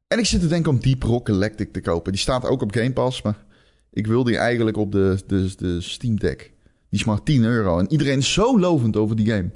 [0.07, 2.13] en ik zit te denken om Deep Rock Galactic te kopen.
[2.13, 3.45] Die staat ook op Game Pass, maar
[3.91, 6.39] ik wil die eigenlijk op de, de, de Steam Deck.
[6.91, 7.79] Die is maar 10 euro.
[7.79, 9.51] En iedereen is zo lovend over die game.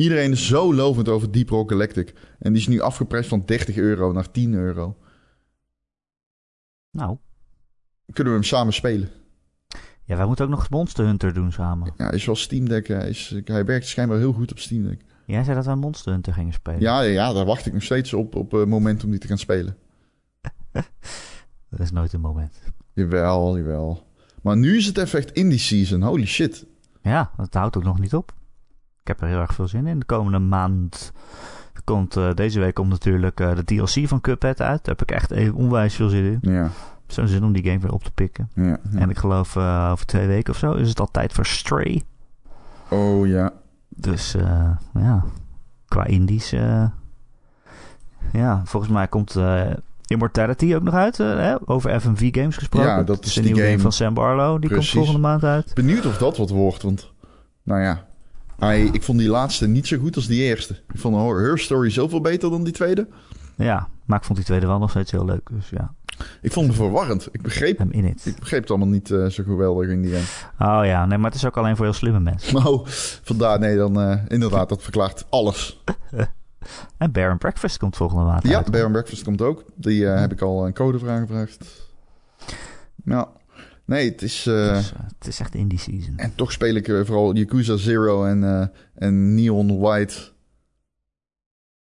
[0.00, 2.14] Iedereen is zo lovend over Deep Rock Galactic.
[2.38, 4.96] En die is nu afgeprijsd van 30 euro naar 10 euro.
[6.90, 7.16] Nou,
[8.12, 9.10] Kunnen we hem samen spelen?
[10.04, 11.92] ja, wij moeten ook nog Monster Hunter doen samen.
[11.96, 12.86] Ja, is wel Steam Deck.
[12.88, 15.00] Hij, is, hij werkt schijnbaar heel goed op Steam Deck.
[15.26, 16.80] Jij zei dat wij Monster Hunter gingen spelen.
[16.80, 19.26] Ja, ja, ja, daar wacht ik nog steeds op, op het moment om die te
[19.26, 19.76] gaan spelen.
[21.70, 22.60] Dat is nooit een moment.
[22.92, 24.06] Jawel, jawel.
[24.42, 26.02] Maar nu is het even echt indie season.
[26.02, 26.66] Holy shit.
[27.02, 28.38] Ja, dat houdt ook nog niet op.
[29.00, 29.98] Ik heb er heel erg veel zin in.
[29.98, 31.12] De komende maand
[31.84, 34.84] komt eh, deze week komt natuurlijk eh, de DLC van Cuphead uit.
[34.84, 36.52] Daar heb ik echt even onwijs veel zin in.
[36.52, 36.70] Ja,
[37.06, 38.50] zo'n zin om die game weer op te pikken.
[38.54, 38.62] ja.
[38.64, 38.78] ja.
[38.94, 42.02] En ik geloof eh, over twee weken of zo is het al tijd voor Stray.
[42.88, 43.52] Oh ja.
[43.88, 44.36] Dus
[44.94, 45.24] ja,
[45.88, 46.50] qua indies.
[48.32, 49.36] ja, volgens mij komt
[50.06, 51.16] Immortality ook nog uit.
[51.18, 51.68] hè?
[51.68, 52.88] Over FMV Games gesproken.
[52.88, 53.82] Ja, dat is die nieuwe game game.
[53.82, 54.60] van Sam Barlow.
[54.60, 54.92] Die Precies.
[54.92, 55.74] komt volgende maand uit.
[55.74, 57.12] Benieuwd of dat wat wordt, want...
[57.62, 58.04] Nou ja.
[58.60, 60.72] Hij, ik vond die laatste niet zo goed als die eerste.
[60.92, 63.08] Ik vond Her Story zoveel beter dan die tweede.
[63.56, 65.48] Ja, maar ik vond die tweede wel nog steeds heel leuk.
[65.50, 65.94] Dus ja,
[66.42, 67.28] Ik vond hem verwarrend.
[67.32, 68.26] Ik begreep, I'm in it.
[68.26, 70.78] ik begreep het allemaal niet eh, zo geweldig in die game.
[70.78, 72.54] Oh ja, nee, maar het is ook alleen voor heel slimme mensen.
[72.54, 72.80] Nou,
[73.22, 75.80] vandaar, nee, dan eh, inderdaad, dat verklaart alles.
[76.98, 78.70] En Bear and Breakfast komt volgende maand Ja, uit.
[78.70, 79.64] Bear and Breakfast komt ook.
[79.74, 81.88] Die eh, heb ik al een code voor aangevraagd.
[83.90, 84.42] Nee, het is...
[84.42, 86.16] Dus, eh, het is echt indie season.
[86.16, 90.14] En toch speel ik eh, vooral Yakuza Zero en, en Neon White.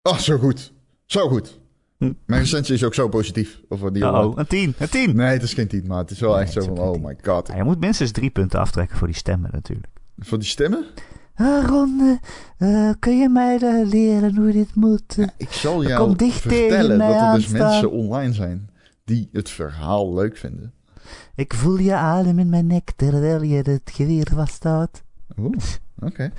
[0.01, 0.73] Oh, zo goed.
[1.05, 1.59] Zo goed.
[1.97, 2.11] Hm.
[2.25, 5.15] Mijn recensie is ook zo positief over Oh, een 10, een 10.
[5.15, 7.17] Nee, het is geen 10, maar het is wel Nee, echt zo van, oh my
[7.23, 7.47] god.
[7.47, 9.93] Ja, je moet minstens drie punten aftrekken voor die stemmen natuurlijk.
[10.17, 10.85] Voor die stemmen?
[11.35, 12.19] Ah, Ron,
[12.99, 15.17] kun je mij eh, leren hoe dit moet?
[15.17, 15.27] eh?
[15.37, 17.69] Ik zal jou vertellen dat er dus aanstaan.
[17.69, 18.69] mensen online zijn
[19.05, 20.73] die het verhaal leuk vinden.
[21.35, 25.03] Ik voel je adem in mijn nek terwijl je het geweer vasthoudt.
[25.37, 25.53] Oeh,
[25.99, 26.31] oké.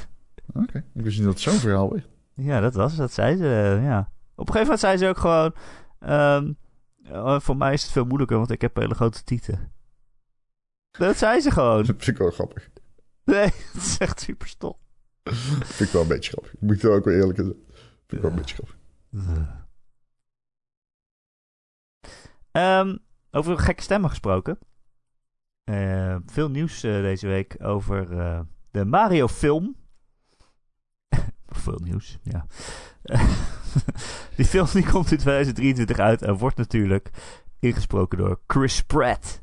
[0.52, 0.84] Oké.
[0.94, 2.00] Ik wist niet dat het zo'n verhaal was.
[2.34, 4.10] Ja, dat was dat zei ze, eh, ja.
[4.34, 5.54] Op een gegeven moment zei ze ook gewoon...
[5.98, 6.52] ehm,
[7.04, 9.72] eh, voor mij is het veel moeilijker, want ik heb hele grote tieten.
[10.90, 11.76] Dat zei ze gewoon.
[11.86, 12.68] Dat vind ik wel grappig.
[13.24, 14.74] Nee, dat is echt super stom.
[15.24, 16.52] Vind ik wel een beetje grappig.
[16.52, 17.52] Ik moet er ook wel eerlijk zijn.
[18.06, 18.76] Vind ik wel een beetje grappig.
[22.52, 22.96] Ehm,
[23.32, 24.58] over gekke stemmen gesproken.
[25.64, 29.76] Eh, veel nieuws eh, deze week over eh, de Mario film.
[31.64, 32.46] veel nieuws, ja.
[34.36, 37.10] die film die komt in 2023 uit en wordt natuurlijk
[37.58, 39.42] ingesproken door Chris Pratt.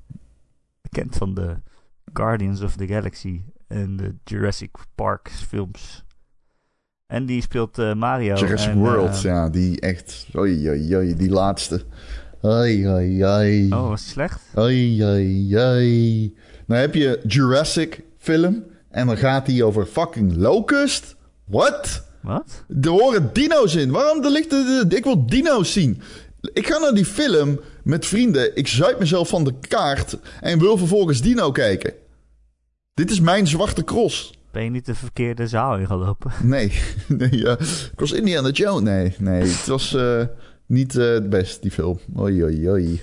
[0.82, 1.62] Bekend van de
[2.14, 6.04] Guardians of the Galaxy en de Jurassic Park films.
[7.08, 8.36] En die speelt Mario.
[8.36, 10.28] Jurassic en, World, ja, die echt.
[10.36, 11.86] Oei, oei, oei, die laatste.
[12.44, 13.68] Oei, oei, oei.
[13.72, 14.40] Oh, was die slecht?
[14.58, 16.36] Oei, oei, oei.
[16.66, 21.16] Nou heb je Jurassic film en dan gaat die over fucking Locust.
[21.46, 22.04] What?
[22.22, 22.64] Wat?
[22.82, 23.92] Er horen dino's in.
[23.92, 24.24] Waarom?
[24.24, 26.02] Er ligt de, de- ik wil dino's zien.
[26.54, 28.56] Ik ga naar die film met vrienden.
[28.56, 31.94] Ik zuip mezelf van de kaart en wil vervolgens dino kijken.
[32.94, 34.34] Dit is mijn zwarte cross.
[34.52, 36.32] Ben je niet de verkeerde zaal ingelopen?
[36.44, 36.72] Nee,
[37.08, 37.52] nee ja.
[37.92, 38.84] ik was Indiana Jones.
[38.84, 40.22] Nee, nee, het was eh,
[40.70, 41.99] niet eh, het best, die film.
[42.20, 43.01] Oei, oei, oei.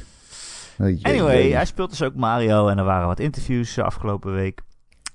[0.80, 1.52] Oei, Anyway, oei.
[1.52, 4.60] hij speelt dus ook Mario en er waren wat interviews eh, afgelopen week.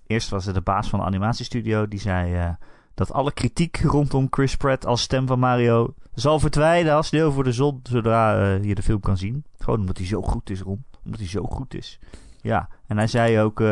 [0.07, 2.49] Eerst was er de baas van de animatiestudio die zei eh,
[2.93, 7.43] dat alle kritiek rondom Chris Pratt als stem van Mario zal verdwijnen als sneeuw voor
[7.43, 9.43] de zon zodra je de film kan zien.
[9.59, 10.83] Gewoon omdat hij zo goed is, Ron.
[11.05, 11.99] Omdat hij zo goed is.
[12.41, 13.63] Ja, en hij zei ook...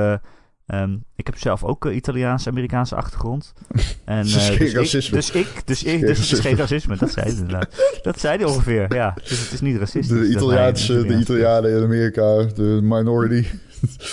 [0.70, 3.54] eh, ehm, ik heb zelf ook eh, Italiaans-Amerikaanse achtergrond.
[4.06, 5.18] En, Dus geen dus, racisme.
[5.18, 6.98] ik, dus ik, dus ik, dus het is geen racisme.
[6.98, 7.68] Dat zei hij inderdaad.
[8.02, 9.14] Dat zei hij ongeveer, ja.
[9.24, 10.18] Dus het is niet racistisch.
[10.18, 13.48] De hij Italiaanse, de Italianen in Amerika, de minority.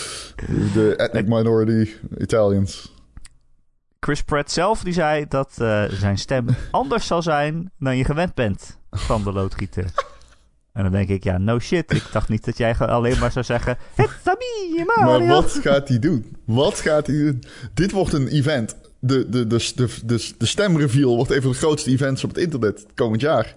[0.75, 2.95] de ethnic minority Italians.
[4.01, 8.35] Chris Pratt zelf die zei dat eh, zijn stem anders zal zijn dan je gewend
[8.35, 9.85] bent van de loodgieter.
[10.77, 11.93] En dan denk ik, ja, no shit.
[11.93, 13.79] Ik dacht niet dat jij alleen maar zou zeggen...
[13.97, 15.19] Me, Mario.
[15.27, 16.37] Maar wat gaat hij doen?
[16.45, 17.43] Wat gaat hij doen?
[17.75, 18.77] Dit wordt een event.
[18.99, 22.39] De, de, de, de, de, de stemreveal wordt een van de grootste events op het
[22.39, 23.55] internet komend jaar.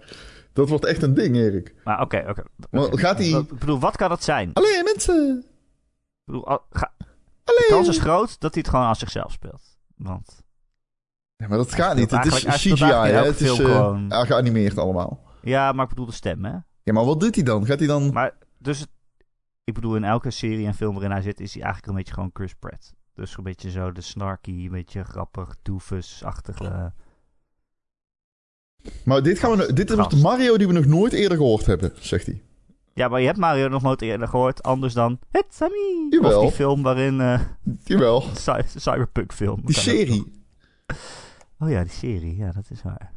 [0.54, 1.76] Dat wordt echt een ding, Erik.
[1.84, 2.44] Maar oké, oké.
[2.72, 2.98] Oké.
[2.98, 4.50] gaat hij- Ik bedoel, wat kan dat zijn?
[4.50, 5.46] Ik Alleen mensen.
[6.26, 6.92] bedoel, al- ga-
[7.44, 9.62] de kans is groot dat hij het gewoon als zichzelf speelt.
[9.96, 10.42] Want,
[11.36, 12.12] Ja, maar dat gaat niet.
[12.12, 13.26] Het is CGI, hè?
[13.26, 15.20] Het is ja, geanimeerd allemaal.
[15.42, 16.54] ja, maar ik bedoel de stem, hè?
[16.90, 17.66] Ja, maar wat doet hij dan?
[17.66, 18.14] Gaat hij dan...
[18.14, 18.90] Maar, dus, het-
[19.64, 22.14] ik bedoel, in elke serie en film waarin hij zit, is hij eigenlijk een beetje
[22.14, 22.94] gewoon Chris Pratt.
[23.14, 26.94] Dus een beetje zo de snarky, een beetje grappig, doofus-achtige...
[29.06, 30.18] Maar dit, gaan we, dit wordt de.
[30.18, 32.42] Mario die we nog nooit eerder gehoord hebben, zegt hij.
[32.94, 36.08] Ja, maar je hebt Mario nog nooit eerder gehoord, anders dan It's a me.
[36.10, 36.38] Jawel.
[36.38, 37.22] Of die film waarin...
[37.22, 37.42] eh
[37.84, 38.22] Jawel.
[38.46, 39.62] cy- cyberpunk film.
[39.66, 40.44] Die serie.
[41.60, 42.36] Oh ja, die serie.
[42.36, 43.12] Ja, dat is waar.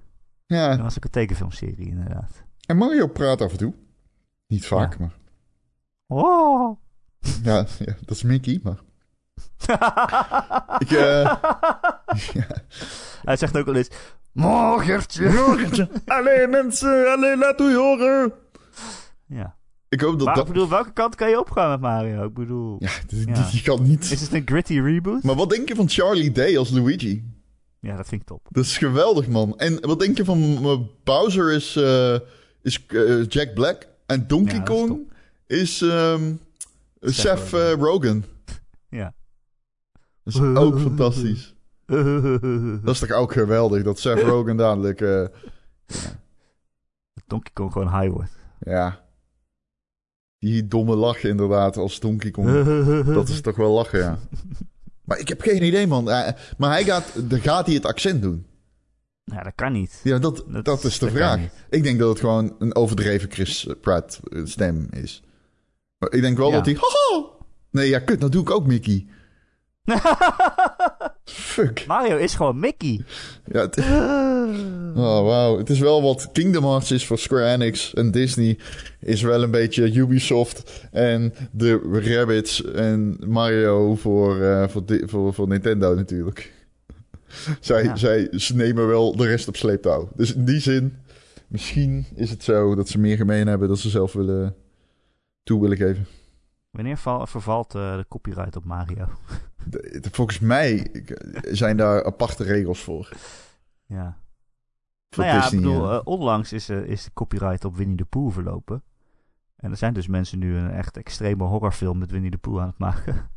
[0.47, 0.69] Ja.
[0.69, 2.45] Dat was ook een tekenfilmserie, inderdaad.
[2.73, 3.73] En Mario praat af en toe.
[4.47, 4.99] Niet vaak, Ja.
[4.99, 5.13] maar...
[6.07, 6.77] Oh.
[7.43, 7.57] Ja,
[7.87, 8.79] ja, dat is Mickey, maar...
[10.85, 11.35] Ik, eh,
[13.29, 13.89] Hij zegt ook wel eens...
[14.33, 15.89] Morgertje.
[16.07, 18.33] Alleen mensen, alleen laat u horen.
[19.27, 19.57] Ja.
[19.89, 20.47] Ik hoop dat Maar dat...
[20.47, 22.25] ik bedoel, welke kant kan je opgaan met Mario?
[22.27, 22.77] Ik bedoel...
[22.79, 23.49] Ja, Ja.
[23.53, 24.11] je kan niet...
[24.11, 25.23] Is het een gritty reboot?
[25.23, 27.25] Maar wat denk je van Charlie Day als Luigi?
[27.81, 28.47] Ja, dat vind ik top.
[28.51, 29.59] Dat is geweldig, man.
[29.59, 32.19] En wat denk je van eh, Bowser is, eh,
[32.63, 33.87] is eh, Jack Black.
[34.07, 35.13] En Donkey Ja, Kong
[35.47, 36.35] is ehm,
[37.01, 38.25] Seth Seth eh, Rogen.
[38.89, 39.15] Ja.
[40.25, 41.55] Dat is ook fantastisch.
[42.83, 45.01] Dat is toch ook geweldig, dat Seth Rogen dadelijk...
[45.01, 45.25] eh,
[47.27, 48.33] Donkey Kong gewoon high wordt.
[48.59, 49.01] ja...
[50.39, 52.65] Die domme lach inderdaad als Donkey Kong.
[53.05, 54.19] Dat is toch wel lachen, ja.
[55.05, 56.05] Maar ik heb geen idee, man.
[56.05, 58.47] Maar hij gaat, dan gaat hij het accent doen.
[59.25, 60.01] Ja, dat kan niet.
[60.03, 61.41] Ja, dat, Dat- dat is de dat vraag.
[61.71, 65.23] Ik denk dat het gewoon een overdreven Chris Pratt eh, stem is.
[65.99, 66.55] Maar ik denk wel Ja.
[66.57, 66.75] dat hij...
[66.75, 67.25] Haha!
[67.71, 69.07] Nee, ja, kut, nou doe ik ook Mickey.
[71.25, 71.85] Fuck.
[71.87, 73.05] Mario is gewoon Mickey.
[73.53, 73.79] Ja, het,
[74.97, 75.59] oh, wauw.
[75.59, 77.95] Het is wel wat Kingdom Hearts is voor Square Enix.
[77.95, 78.59] En Disney
[79.01, 80.89] is wel een beetje Ubisoft.
[80.91, 86.53] En de Rabbits en Mario voor, voor, Di- voor, voor Nintendo natuurlijk.
[87.61, 87.97] zij, Ja.
[87.97, 90.09] zij ze nemen wel de rest op sleeptouw.
[90.15, 90.97] Dus in die zin,
[91.49, 94.55] misschien is het zo dat ze meer gemeen hebben dat ze zelf willen
[95.43, 96.07] toe willen geven.
[96.71, 99.07] Wanneer val- vervalt eh, de copyright op Mario?
[99.71, 100.91] De- de- volgens mij
[101.51, 103.09] zijn daar aparte regels voor.
[103.87, 104.19] Ja.
[105.11, 105.99] voor nou ja, Disney, ik bedoel, ja.
[105.99, 108.83] eh, onlangs is, eh, is de copyright op Winnie the Pooh verlopen.
[109.57, 112.67] En er zijn dus mensen nu een echt extreme horrorfilm met Winnie the Pooh aan
[112.67, 113.15] het maken.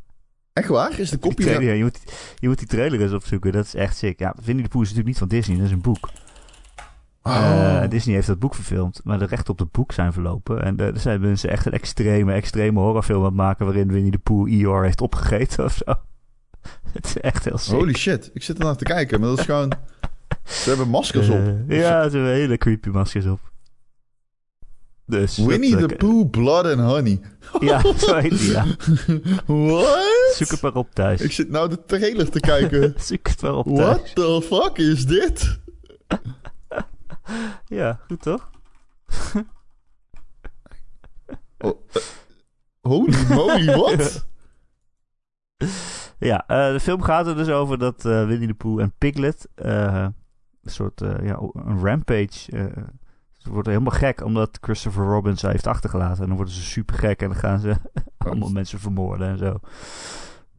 [0.56, 0.98] Echt waar?
[0.98, 1.98] Is de trailer, je, moet,
[2.38, 4.18] je moet die trailer eens opzoeken, dat is echt sick.
[4.18, 6.08] Ja, Winnie the Pooh is natuurlijk niet van Disney, dat is een boek.
[7.22, 7.82] Oh.
[7.82, 10.62] Eh, Disney heeft dat boek verfilmd, maar de rechten op het boek zijn verlopen.
[10.62, 14.18] En er zijn mensen echt een extreme, extreme horrorfilm aan het maken waarin Winnie the
[14.18, 15.94] Pooh Eeyore heeft opgegeten of zo.
[16.92, 17.74] Het is echt heel sick.
[17.74, 19.72] Holy shit, ik zit ernaar te kijken, maar dat is gewoon...
[20.44, 21.38] Ze hebben maskers op.
[21.68, 23.40] Eh, ja, ze hebben hele creepy maskers op.
[25.06, 27.20] Dus Winnie the Pooh, Blood and Honey.
[27.60, 28.64] Ja, zo heet die, ja.
[29.46, 30.34] What?
[30.34, 31.20] Zoek het maar op thuis.
[31.20, 32.94] Ik zit nou de trailer te kijken.
[33.06, 34.12] Zoek het maar op thuis.
[34.12, 35.58] What the fuck is dit?
[37.66, 38.50] Ja, goed toch?
[41.58, 42.02] Oh, eh,
[42.80, 44.26] holy moly, what?
[46.18, 49.48] Ja, eh, de film gaat er dus over dat eh, Winnie the Pooh en Piglet
[49.54, 50.14] een
[50.62, 52.72] soort ja, een rampage.
[53.46, 56.22] Worden helemaal gek omdat Christopher Robin ze heeft achtergelaten.
[56.22, 57.74] En dan worden ze super gek en dan gaan ze
[58.18, 59.60] allemaal mensen vermoorden en zo.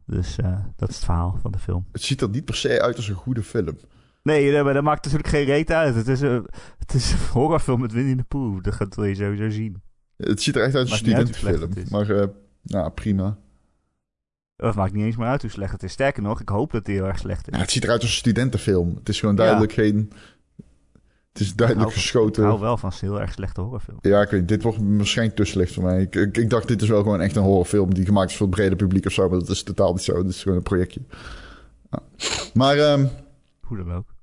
[0.06, 1.86] Dus eh, dat is het verhaal van de film.
[1.92, 3.78] Het ziet er niet per se uit als een goede film.
[4.22, 5.94] Nee, nee, maar dat maakt natuurlijk geen reet uit.
[5.94, 6.46] Het is een,
[6.78, 8.62] het is een horrorfilm met Winnie the Pooh.
[8.62, 9.82] Dat gaat je sowieso zien.
[10.16, 11.70] Het ziet er echt uit als een studentenfilm.
[11.90, 12.26] Maar, eh
[12.62, 13.38] nou, prima.
[14.56, 15.92] Het maakt niet eens meer uit hoe slecht het is.
[15.92, 17.54] Sterker nog, ik hoop dat het heel erg slecht is.
[17.54, 18.94] Ja, het ziet eruit als een studentenfilm.
[18.94, 20.12] Het is gewoon duidelijk geen...
[21.38, 22.42] Het is duidelijk hou- geschoten.
[22.42, 24.00] Ik hou wel van heel erg slechte horrorfilms.
[24.02, 24.48] Ja, ik weet.
[24.48, 26.00] Dit wordt waarschijnlijk te slecht voor mij.
[26.02, 28.46] Ik, ik, ik dacht, dit is wel gewoon echt een horrorfilm die gemaakt is voor
[28.46, 29.28] het brede publiek of zo.
[29.28, 30.22] Maar dat is totaal niet zo.
[30.22, 31.00] Dit is gewoon een projectje.
[31.90, 32.02] Ja.
[32.54, 33.06] Maar, ehm
[33.60, 34.14] Hoe dan ook.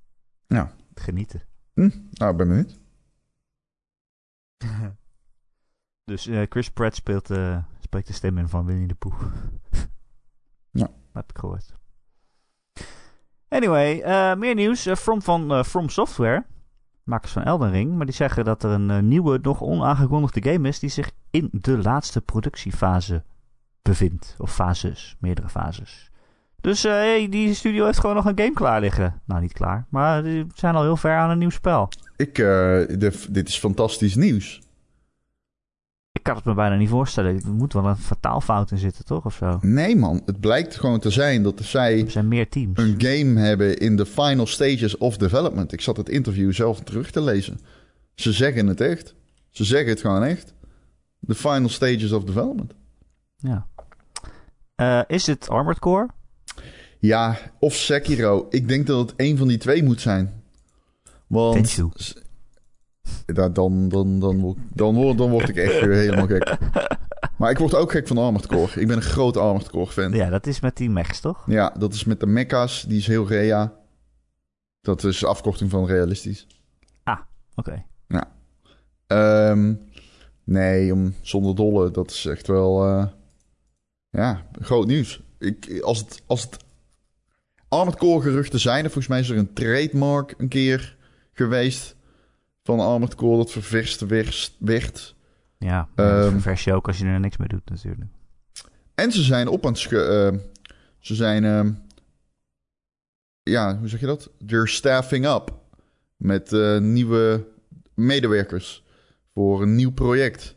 [0.48, 0.74] Ja.
[0.94, 1.42] Genieten.
[1.74, 2.78] nou, ik ben benieuwd.
[6.12, 9.22] Dus eh, Chris Pratt speelt, eh, spreekt de stem in van Winnie the Pooh.
[10.72, 10.86] Ja.
[10.86, 11.74] Dat heb ik gehoord.
[13.48, 14.88] Anyway, eh, meer nieuws.
[14.96, 16.46] From van From Software,
[17.06, 17.96] makers van Elden Ring.
[17.96, 20.80] Maar die zeggen dat er een eh, nieuwe, nog onaangekondigde game is...
[20.80, 23.24] die zich in de laatste productiefase
[23.82, 24.36] bevindt.
[24.38, 26.12] Of fases, meerdere fases.
[26.62, 29.22] Dus hey, die studio heeft gewoon nog een game klaar liggen.
[29.26, 31.90] Nou, niet klaar, maar die zijn al heel ver aan een nieuw spel.
[32.16, 32.80] Ik, eh,
[33.30, 34.62] dit is fantastisch nieuws.
[36.26, 37.36] Ik kan het me bijna niet voorstellen.
[37.36, 39.26] Er moet wel een fataalfout in zitten, toch?
[39.26, 39.58] Of zo.
[39.62, 40.22] Nee, man.
[40.26, 42.80] Het blijkt gewoon te zijn dat zij Er zijn meer teams.
[42.80, 45.74] een game hebben in de final stages of development.
[45.74, 47.60] Ik zat het interview zelf terug te lezen.
[48.16, 49.16] Ze zeggen het echt.
[49.50, 50.54] Ze zeggen het gewoon echt.
[51.28, 52.74] The final stages of development.
[53.38, 53.68] Ja.
[54.76, 56.10] Eh, is het Armored Core?
[57.00, 58.48] Ja, of Sekiro.
[58.50, 60.44] Ik denk dat het een van die twee moet zijn.
[61.28, 61.84] Want.
[63.26, 66.58] Da- dan, dan, dan, word- dan, word, dan word ik echt weer helemaal gek.
[67.38, 68.82] Maar ik word ook gek van Armored Core.
[68.82, 70.12] Ik ben een groot Armored Core fan.
[70.12, 71.44] Ja, Ja, dat is met die mechs, toch?
[71.78, 72.86] dat is met de mecha's.
[72.88, 73.74] Die is heel rea.
[74.82, 76.48] Dat is afkorting van realistisch.
[77.56, 77.84] Oké.
[79.08, 79.74] Ehm,
[80.44, 81.92] nee, om, zonder dolle.
[81.92, 82.86] Dat is echt wel...
[82.88, 83.06] eh,
[84.10, 85.22] ja, groot nieuws.
[85.40, 86.58] Ik, als, het, als het
[87.68, 88.78] Armored Core geruchten zijn...
[88.84, 90.98] en volgens mij is er een trademark een keer
[91.34, 91.96] geweest...
[92.66, 94.06] van Armored Core dat ververst
[94.60, 95.16] werd-.
[95.58, 98.12] Ja, ververs je ook als je er niks mee doet, natuurlijk.
[98.96, 99.92] En ze zijn op aan het...
[99.92, 100.38] ehm,
[101.00, 101.44] ze zijn...
[101.46, 101.72] ehm,
[103.44, 104.30] ja, hoe zeg je dat?
[104.46, 105.54] They're staffing up.
[106.16, 107.48] Met eh, nieuwe
[107.94, 108.84] medewerkers.
[109.34, 110.56] Voor een nieuw project.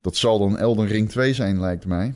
[0.00, 2.14] Dat zal dan Elden Ring 2 zijn, lijkt mij.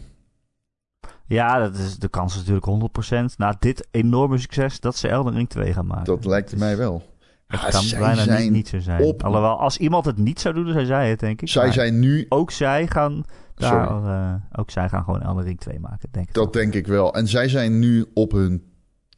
[1.27, 2.91] Ja, dat is, de kans is natuurlijk
[3.33, 6.05] 100% na dit enorme succes dat ze Elden Ring 2 gaan maken.
[6.05, 7.12] Dat lijkt mij wel.
[7.53, 9.03] Het Ah, kan bijna zijn niet, niet zo zijn.
[9.03, 11.49] op- Alhoewel, als iemand het niet zou doen, dan zou zij het, denk ik.
[11.49, 12.27] Zij Maar zijn nu...
[12.29, 13.25] Ook zij gaan
[13.55, 16.35] daar, eh, ook zij gaan gewoon Elden Ring 2 maken, denk ik.
[16.35, 17.15] Dat denk ik wel.
[17.15, 18.63] En zij zijn nu op hun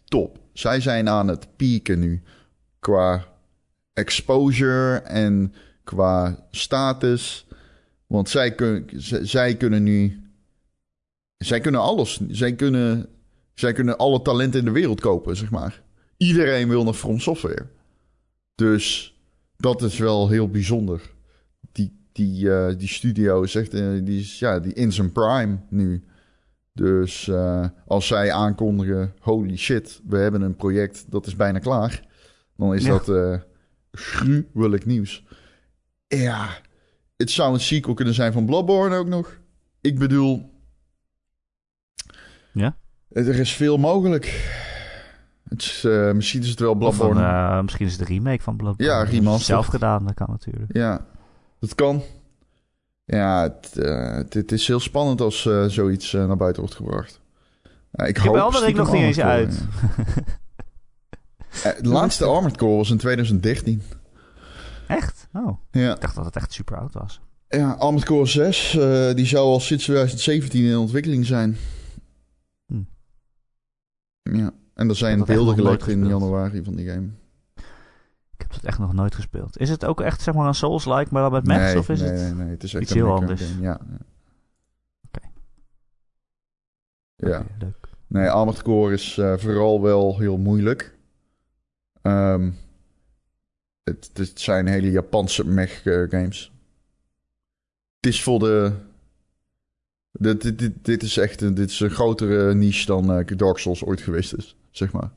[0.04, 0.38] top.
[0.52, 2.22] Zij zijn aan het pieken nu.
[2.78, 3.24] Qua
[3.92, 5.54] exposure en
[5.84, 7.46] qua status.
[8.06, 8.86] Want zij, kun,
[9.22, 10.22] zij kunnen nu...
[11.36, 12.20] Zij kunnen alles.
[12.28, 13.06] Zij kunnen,
[13.54, 15.82] zij kunnen alle talenten in de wereld kopen, zeg maar.
[16.16, 17.66] Iedereen wil naar From Software.
[18.54, 19.18] Dus
[19.56, 21.10] dat is wel heel bijzonder.
[21.72, 23.74] Die, die, eh, die studio is echt...
[23.74, 26.04] eh, die, is, ja, die in zijn prime nu.
[26.72, 32.06] Dus eh, als zij aankondigen: holy shit, we hebben een project dat is bijna klaar.
[32.56, 32.88] Dan is Ja.
[32.90, 33.40] dat eh
[33.92, 35.24] gruwelijk nieuws.
[36.06, 36.48] Ja,
[37.16, 39.40] het zou een sequel kunnen zijn van Bloodborne ook nog.
[39.80, 40.52] Ik bedoel.
[42.52, 42.76] Ja?
[43.08, 44.24] Er is veel mogelijk.
[45.48, 47.20] Het is, eh, misschien is het wel een, Bloodborne.
[47.22, 48.92] eh, misschien is het een remake van Bloodborne.
[48.92, 49.40] Ja, remastered.
[49.40, 50.72] Zelf gedaan, dat kan natuurlijk.
[50.76, 51.06] Ja,
[51.60, 52.02] dat kan.
[53.04, 56.76] Ja, het, eh, het, het is heel spannend als eh, zoiets eh, naar buiten wordt
[56.76, 57.20] gebracht.
[57.92, 59.60] Ik heb hoop Ring stiekem nog niet eens uit.
[61.64, 63.82] Eh, De laatste Armored Core was in 2013.
[64.86, 65.28] Echt?
[65.32, 67.20] Oh, Ja, ik dacht dat het echt super oud was.
[67.48, 71.56] ja Armored Core 6, eh, die zou al sinds 2017 in ontwikkeling zijn.
[72.66, 72.76] Hm.
[74.22, 77.08] Ja, en er zijn dat beelden gelekt in januari van die game.
[78.34, 79.58] Ik heb het echt nog nooit gespeeld.
[79.58, 81.64] Is het ook echt zeg maar een Souls-like, maar dan met mechs?
[81.64, 82.20] nee, of is nee, het...
[82.20, 83.42] nee, nee, het is echt iets een heel anders?
[83.42, 83.80] game, Ja.
[85.06, 85.26] Oké.
[87.16, 87.46] Ja.
[87.58, 87.88] Leuk.
[88.06, 90.96] Nee, Armored Core is eh, vooral wel heel moeilijk.
[92.02, 92.50] Ehm,
[93.84, 96.52] het, het zijn hele Japanse mech eh, games.
[97.96, 98.72] het is voor de...
[100.12, 103.58] Dit, dit, dit, dit is echt een, dit is een grotere niche dan eh, Dark
[103.58, 105.10] Souls ooit geweest is, zeg maar.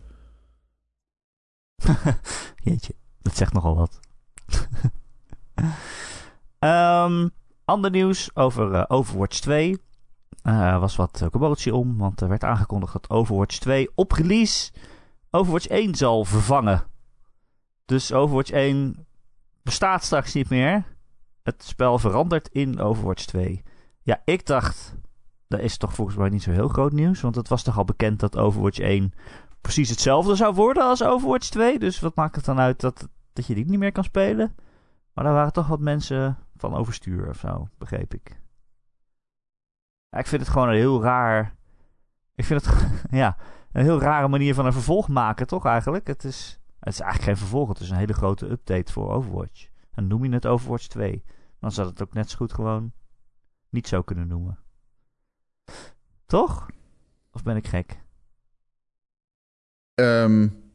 [2.63, 3.99] Jeetje, dat zegt nogal wat.
[6.59, 7.27] Ehm,
[7.65, 9.81] ander nieuws over eh, Overwatch 2.
[10.41, 14.71] Er was wat uh, commotie om, want er werd aangekondigd dat Overwatch 2 op release
[15.29, 16.83] Overwatch 1 zal vervangen.
[17.85, 19.05] Dus Overwatch 1
[19.63, 20.85] bestaat straks niet meer.
[21.43, 23.63] Het spel verandert in Overwatch 2.
[24.01, 24.95] Ja, ik dacht,
[25.47, 27.85] dat is toch volgens mij niet zo heel groot nieuws, want het was toch al
[27.85, 29.13] bekend dat Overwatch 1
[29.67, 31.79] precies hetzelfde zou worden als Overwatch 2.
[31.79, 34.55] Dus wat maakt het dan uit dat, dat je die niet meer kan spelen?
[35.13, 38.41] Maar daar waren toch wat mensen van overstuur of zo, begreep ik.
[40.09, 41.55] Ik vind het gewoon een heel raar.
[42.35, 43.37] Ik vind het ja,
[43.71, 46.07] een heel rare manier van een vervolg maken, toch eigenlijk?
[46.07, 49.67] Het is, het is eigenlijk geen vervolg, het is een hele grote update voor Overwatch.
[49.91, 51.23] En noem je het Overwatch 2.
[51.59, 52.91] Dan zou het ook net zo goed gewoon
[53.69, 54.59] niet zo kunnen noemen.
[56.25, 56.69] Toch?
[57.31, 58.05] Of ben ik gek?
[59.99, 60.65] Um,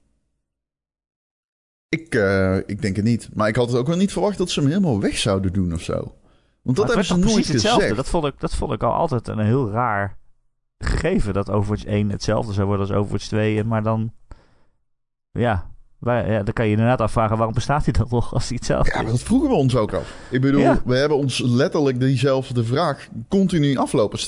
[1.89, 3.29] ik, uh, ik denk het niet.
[3.35, 5.73] Maar ik had het ook wel niet verwacht dat ze hem helemaal weg zouden doen
[5.73, 6.15] of zo.
[6.63, 7.97] Want dat hebben ze nooit gezegd.
[7.97, 10.17] Dat vond, ik, dat vond ik al altijd een heel raar
[10.79, 11.35] gegeven.
[11.35, 13.65] Dat Overwatch 1 hetzelfde zou worden als Overwatch 2.
[13.65, 14.13] Maar dan...
[15.31, 17.37] Ja, wij, ja, dan kan je inderdaad afvragen...
[17.37, 19.01] waarom bestaat hij dan nog als hij hetzelfde is?
[19.01, 20.15] Ja, dat vroegen we ons ook af.
[20.31, 23.09] Ik bedoel, we hebben ons letterlijk diezelfde vraag...
[23.29, 24.19] continu aflopen,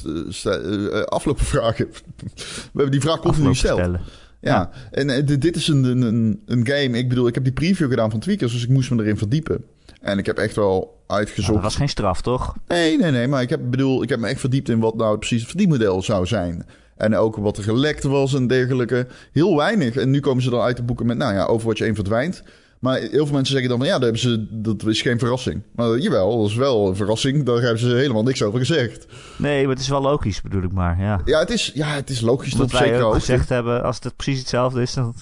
[0.44, 1.88] uh, aflopen vragen.
[1.92, 3.98] we hebben die vraag continu gesteld.
[4.44, 6.98] Ja, en uh, dit is een, een, een game.
[6.98, 9.64] Ik bedoel, ik heb die preview gedaan van Tweakers, dus ik moest me erin verdiepen.
[10.00, 11.54] En ik heb echt wel uitgezocht.
[11.54, 12.54] Dat was geen straf, toch?
[12.68, 13.28] Nee, nee, nee.
[13.28, 16.02] Maar ik heb, bedoel, ik heb me echt verdiept in wat nou precies het verdienmodel
[16.02, 16.66] zou zijn.
[16.96, 19.06] En ook wat er gelekt was en dergelijke.
[19.32, 19.96] Heel weinig.
[19.96, 22.42] En nu komen ze dan uit de boeken met, nou ja, Overwatch 1 verdwijnt.
[22.84, 25.62] Maar heel veel mensen zeggen dan ja, dat, hebben ze, dat is geen verrassing.
[25.74, 27.44] Maar jawel, dat is wel een verrassing.
[27.44, 29.06] Daar hebben ze helemaal niks over gezegd.
[29.36, 31.00] Nee, maar het is wel logisch, bedoel ik maar.
[31.00, 33.98] Ja, ja, het, is, ja het is logisch dat, dat wij ook gezegd hebben, als
[34.02, 35.14] het precies hetzelfde is, dan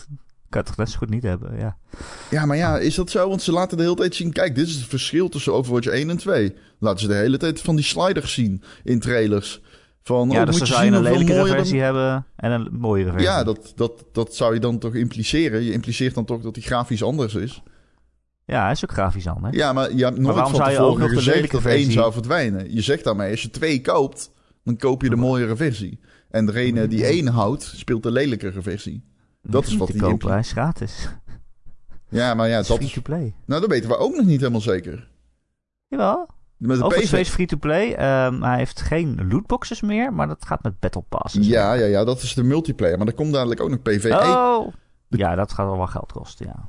[0.49, 1.59] kan het toch net zo goed niet hebben.
[1.59, 1.77] Ja.
[2.31, 3.29] ja, maar ja, is dat zo?
[3.29, 6.11] Want ze laten de hele tijd zien, kijk, dit is het verschil tussen Overwatch 1
[6.11, 6.55] en 2.
[6.79, 9.61] Laten ze de hele tijd van die sliders zien in trailers.
[10.03, 13.29] Van, ja, oh, dus dan zou je een lelijkere versie hebben en een mooiere versie.
[13.29, 15.63] Ja, dat, dat, dat zou je dan toch impliceren.
[15.63, 17.63] Je impliceert dan toch dat die grafisch anders is.
[18.45, 19.57] Ja, hij is ook grafisch anders.
[19.57, 21.85] Ja, maar je hebt nooit maar van tevoren gezegd dat versie...
[21.85, 22.75] één zou verdwijnen.
[22.75, 24.33] Je zegt daarmee, als je twee koopt,
[24.65, 26.01] dan koop je de mooiere versie.
[26.31, 29.05] En degene die één houdt, speelt de lelijkere versie.
[29.43, 31.09] Dat is wat die kopen, hij is gratis.
[32.09, 32.75] Ja, maar ja, dat is...
[32.75, 33.35] Free-to-play.
[33.47, 35.09] Nou, dat weten we ook nog niet helemaal zeker.
[35.89, 36.29] Jawel.
[36.67, 37.89] Met de is free-to-play.
[38.27, 41.47] Um, hij heeft geen lootboxes meer, maar dat gaat met Battle Passes.
[41.47, 42.99] Ja, ja, ja, dat is de multiplayer.
[42.99, 44.19] Maar er komt dadelijk ook nog PvE.
[44.19, 44.73] Oh!
[45.09, 46.69] Ja, dat gaat wel wat geld kosten, ja.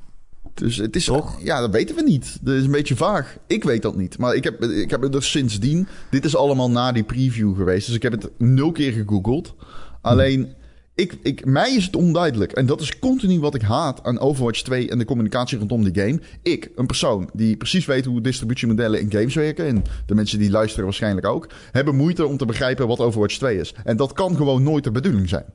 [0.53, 1.05] Dus het is.
[1.05, 1.41] Toch?
[1.41, 2.37] Ja, dat weten we niet.
[2.41, 3.37] Dat is een beetje vaag.
[3.47, 4.17] Ik weet dat niet.
[4.17, 5.87] Maar ik heb, ik heb het dus sindsdien.
[6.09, 7.85] Dit is allemaal na die preview geweest.
[7.85, 9.55] Dus ik heb het nul keer gegoogeld.
[10.01, 10.53] Alleen.
[10.95, 12.51] Ik, ik, mij is het onduidelijk.
[12.51, 16.03] En dat is continu wat ik haat aan Overwatch 2 en de communicatie rondom die
[16.03, 16.21] game.
[16.41, 19.65] Ik, een persoon die precies weet hoe distributiemodellen in games werken.
[19.65, 21.47] En de mensen die luisteren waarschijnlijk ook.
[21.71, 23.73] Hebben moeite om te begrijpen wat Overwatch 2 is.
[23.83, 25.45] En dat kan gewoon nooit de bedoeling zijn.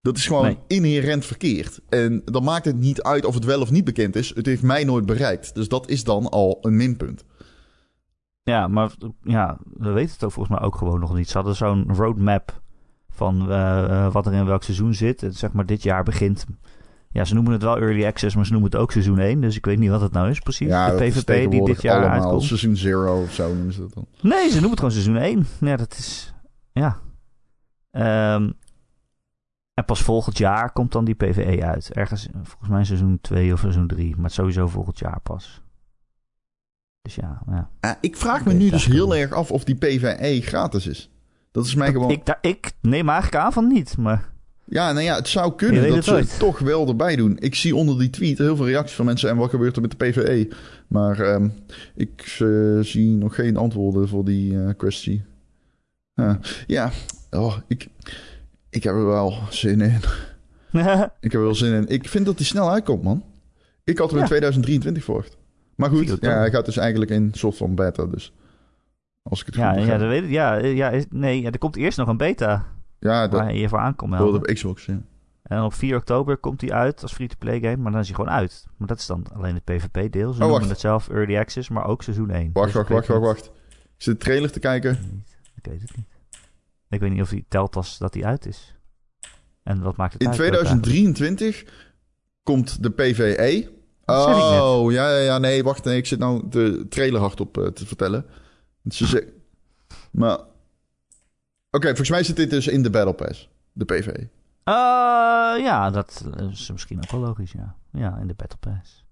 [0.00, 1.80] Dat is gewoon inherent verkeerd.
[1.88, 4.34] En dan maakt het niet uit of het wel of niet bekend is.
[4.34, 5.54] Het heeft mij nooit bereikt.
[5.54, 7.24] Dus dat is dan al een minpunt.
[8.42, 8.90] Ja, maar
[9.22, 11.28] ja, we weten het ook volgens mij ook gewoon nog niet.
[11.28, 12.62] Ze hadden zo'n roadmap
[13.14, 15.20] van uh, wat er in welk seizoen zit.
[15.20, 16.46] Het, zeg maar dit jaar begint.
[17.10, 19.40] Ja, ze noemen het wel early access, maar ze noemen het ook seizoen 1.
[19.40, 20.68] Dus ik weet niet wat het nou is precies.
[20.68, 22.42] Ja, de PvP die dit jaar allemaal uitkomt.
[22.42, 24.06] seizoen 0 of zo noemen ze dat dan.
[24.20, 25.46] Nee, ze noemen het gewoon seizoen 1.
[25.60, 26.34] Ja, dat is...
[26.72, 26.98] Ja.
[28.34, 28.52] Um,
[29.74, 31.92] en pas volgend jaar komt dan die PvE uit.
[31.92, 34.16] Ergens, volgens mij seizoen 2 of seizoen 3.
[34.16, 35.62] Maar sowieso volgend jaar pas.
[37.02, 37.42] Dus ja,
[37.80, 37.98] ja.
[38.00, 41.10] ik vraag me nu dus heel erg af of die PvE gratis is.
[41.54, 42.10] Dat is mij gewoon...
[42.10, 44.30] Ik, ik neem eigenlijk aan van niet, maar...
[44.64, 47.36] Ja, nou ja, het zou kunnen dat ze het toch wel erbij doen.
[47.38, 49.30] Ik zie onder die tweet heel veel reacties van mensen.
[49.30, 50.48] En wat gebeurt er met de PvE?
[50.88, 51.52] Maar um,
[51.94, 55.24] ik uh, zie nog geen antwoorden voor die uh, kwestie.
[56.14, 56.34] Uh,
[56.66, 56.90] ja,
[57.30, 57.88] oh, ik...
[58.70, 60.00] Ik heb er wel zin in.
[61.20, 61.88] ik heb er wel zin in.
[61.88, 63.24] Ik vind dat hij snel uitkomt, man.
[63.84, 65.36] Ik had er in 2023 verwacht.
[65.74, 68.32] Maar goed, ja, hij gaat dus eigenlijk in soort van beta, dus.
[69.30, 70.30] Als ik het ja, goed ja, dat weet ik.
[70.30, 72.66] Ja, ja, nee, ja, er komt eerst nog een beta.
[72.98, 74.18] Ja, dat, waar je voor aankomt.
[74.18, 75.00] Door op Xbox, ja.
[75.42, 78.30] En op 4 oktober komt hij uit als free-to-play game, maar dan is hij gewoon
[78.30, 78.66] uit.
[78.76, 80.32] Maar dat is dan alleen het PvP-deel.
[80.32, 82.50] Ze oh, noemen het zelf Early Access, maar ook seizoen 1.
[82.52, 83.44] Wacht, dus wacht, wacht, wacht, wacht.
[83.74, 85.24] Ik zit de trailer te kijken.
[85.54, 86.06] Ik weet het niet.
[86.88, 88.76] Ik weet niet of hij telt als dat hij uit is.
[89.62, 91.64] En wat maakt het In 2023
[92.42, 93.72] komt de PVE.
[94.04, 97.86] Oh, ja, ja, ja, nee, wacht, nee, ik zit nou de trailer hardop uh, te
[97.86, 98.26] vertellen.
[98.88, 99.40] Ze ze-
[100.10, 100.38] maar...
[101.70, 103.48] Oké, volgens mij zit dit dus in de Battle Pass.
[103.72, 104.06] De PV.
[104.06, 104.24] Eh,
[105.64, 107.76] ja, dat is misschien ook wel logisch, ja.
[107.92, 109.04] Ja, in de Battle Pass.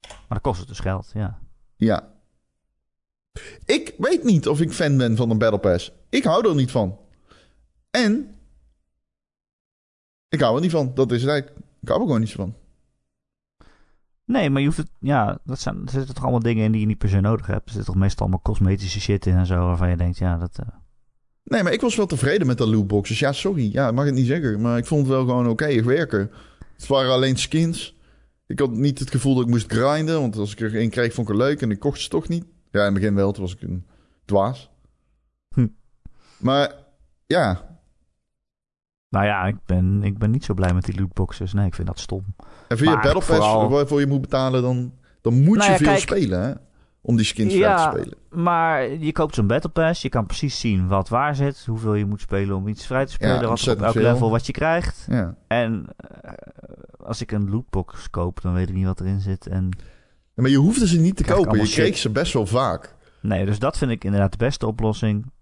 [0.00, 1.38] Maar dan kost het dus geld, ja.
[1.76, 2.12] Ja.
[3.64, 5.92] Ik weet niet of ik fan ben van een Battle Pass.
[6.08, 6.98] Ik hou er niet van.
[7.90, 8.34] En...
[10.28, 10.94] Ik hou er niet van.
[10.94, 11.60] Dat is het eigenlijk.
[11.80, 12.54] Ik hou er gewoon niet van.
[14.24, 14.90] Nee, maar je hoeft het...
[14.98, 17.46] Ja, dat zijn, er zitten toch allemaal dingen in die je niet per se nodig
[17.46, 17.68] hebt.
[17.68, 19.66] Er zit toch meestal allemaal cosmetische shit in en zo...
[19.66, 20.58] waarvan je denkt, ja, dat...
[20.58, 20.66] eh,
[21.44, 23.18] Nee, maar ik was wel tevreden met de lootboxes.
[23.18, 23.72] Ja, sorry.
[23.72, 24.60] Ja, mag het niet zeggen.
[24.60, 26.30] Maar ik vond het wel gewoon oké werken.
[26.76, 27.96] Het waren alleen skins.
[28.46, 30.20] Ik had niet het gevoel dat ik moest grinden.
[30.20, 31.62] Want als ik er één kreeg, vond ik het leuk.
[31.62, 32.44] En ik kocht ze toch niet.
[32.70, 33.32] Ja, in het begin wel.
[33.32, 33.86] Toen was ik een
[34.24, 34.70] dwaas.
[35.54, 35.66] Hm.
[36.38, 36.74] Maar
[37.26, 37.73] ja.
[39.14, 41.52] Nou ja, ik ben, ik ben niet zo blij met die lootboxes.
[41.52, 42.24] Nee, ik vind dat stom.
[42.68, 45.70] En via Maar Battle Pass, vooral- waarvoor je moet betalen, dan, dan moet Nou je
[45.70, 46.42] ja, veel kijk- spelen.
[46.42, 46.52] Hè?
[47.00, 47.90] Om die skins Ja.
[47.90, 48.42] vrij te spelen.
[48.44, 50.02] Maar je koopt zo'n Battle Pass.
[50.02, 51.64] Je kan precies zien wat waar zit.
[51.66, 53.48] Hoeveel je moet spelen om iets vrij te spelen.
[53.48, 54.02] wat op elk veel.
[54.02, 55.06] level wat je krijgt.
[55.10, 55.34] Ja.
[55.48, 56.32] En eh,
[57.04, 59.46] als ik een lootbox koop, dan weet ik niet wat erin zit.
[59.46, 59.68] En
[60.34, 61.58] Maar je hoefde ze niet te kopen.
[61.60, 62.94] Je kreeg ze best wel vaak.
[63.20, 65.32] nee, dus dat vind ik inderdaad de beste oplossing.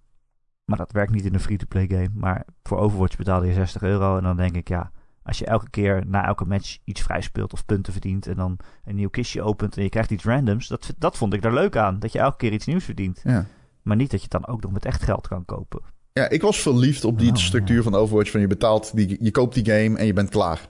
[0.72, 2.10] Maar dat werkt niet in een free-to-play game.
[2.14, 4.16] Maar voor Overwatch betaalde je 60 euro.
[4.16, 4.90] En dan denk ik, ja,
[5.22, 8.26] als je elke keer na elke match iets vrij speelt of punten verdient.
[8.26, 10.68] En dan een nieuw kistje opent en je krijgt iets randoms.
[10.68, 11.98] Dat, dat vond ik daar leuk aan.
[11.98, 13.20] Dat je elke keer iets nieuws verdient.
[13.24, 13.46] Ja.
[13.82, 15.80] Maar niet dat je het dan ook nog met echt geld kan kopen.
[16.12, 17.82] Ja, ik was verliefd op die Oh, structuur ja.
[17.82, 18.30] van Overwatch.
[18.30, 20.68] Van je betaalt, die, je koopt die game en je bent klaar.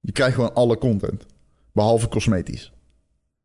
[0.00, 1.26] Je krijgt gewoon alle content.
[1.72, 2.72] Behalve cosmetisch.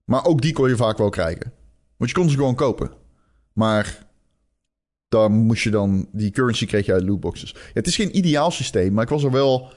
[0.04, 1.54] Maar ook die kon je vaak wel krijgen.
[1.98, 2.92] Want je kon ze gewoon kopen.
[3.54, 4.07] Maar
[5.10, 6.08] daar moest je dan...
[6.12, 7.52] Die currency kreeg je uit lootboxes.
[7.52, 9.70] Ja, het is geen ideaal systeem, maar ik was er wel...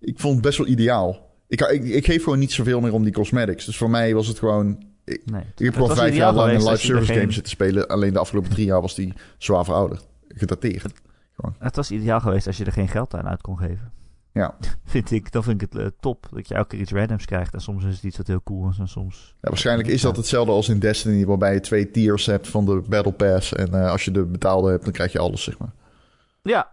[0.00, 1.26] Ik vond het best wel ideaal.
[1.48, 3.64] Ik, ik, ik geef gewoon niet zoveel meer om die cosmetics.
[3.64, 4.86] Dus voor mij was het gewoon...
[5.04, 5.16] Nee.
[5.20, 7.88] Ik heb Het gewoon vijf jaar lang een live er service game zitten spelen.
[7.88, 10.06] Alleen de afgelopen drie jaar was die zwaar verouderd.
[10.28, 10.92] Gedateerd.
[11.58, 13.92] Het was ideaal geweest als je er geen geld aan uit kon geven.
[14.38, 14.56] Ja.
[14.84, 17.54] Vind ik, dan vind ik het eh, top dat je elke keer iets randoms krijgt.
[17.54, 19.34] En soms is het iets wat heel cool is en soms...
[19.40, 22.82] Ja, waarschijnlijk is dat hetzelfde als in Destiny, waarbij je twee tiers hebt van de
[22.88, 23.52] Battle Pass.
[23.52, 25.72] En eh, als je de betaalde hebt, dan krijg je alles, zeg maar.
[26.42, 26.72] Ja.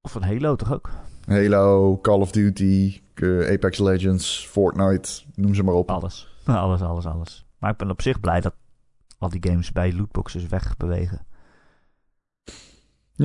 [0.00, 0.90] Of een Halo toch ook?
[1.26, 5.90] Halo, Call of Duty, eh, Apex Legends, Fortnite, noem ze maar op.
[5.90, 6.28] Alles.
[6.44, 7.46] Alles, alles, alles.
[7.58, 8.54] Maar ik ben op zich blij dat
[9.18, 11.26] al die games bij lootboxes wegbewegen.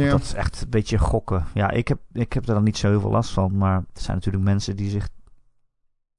[0.04, 0.10] Ja.
[0.12, 1.46] Dat is echt een beetje gokken.
[1.54, 3.58] Ja, ik heb, ik heb er dan niet zo heel veel last van.
[3.58, 5.10] Maar er zijn natuurlijk mensen die zich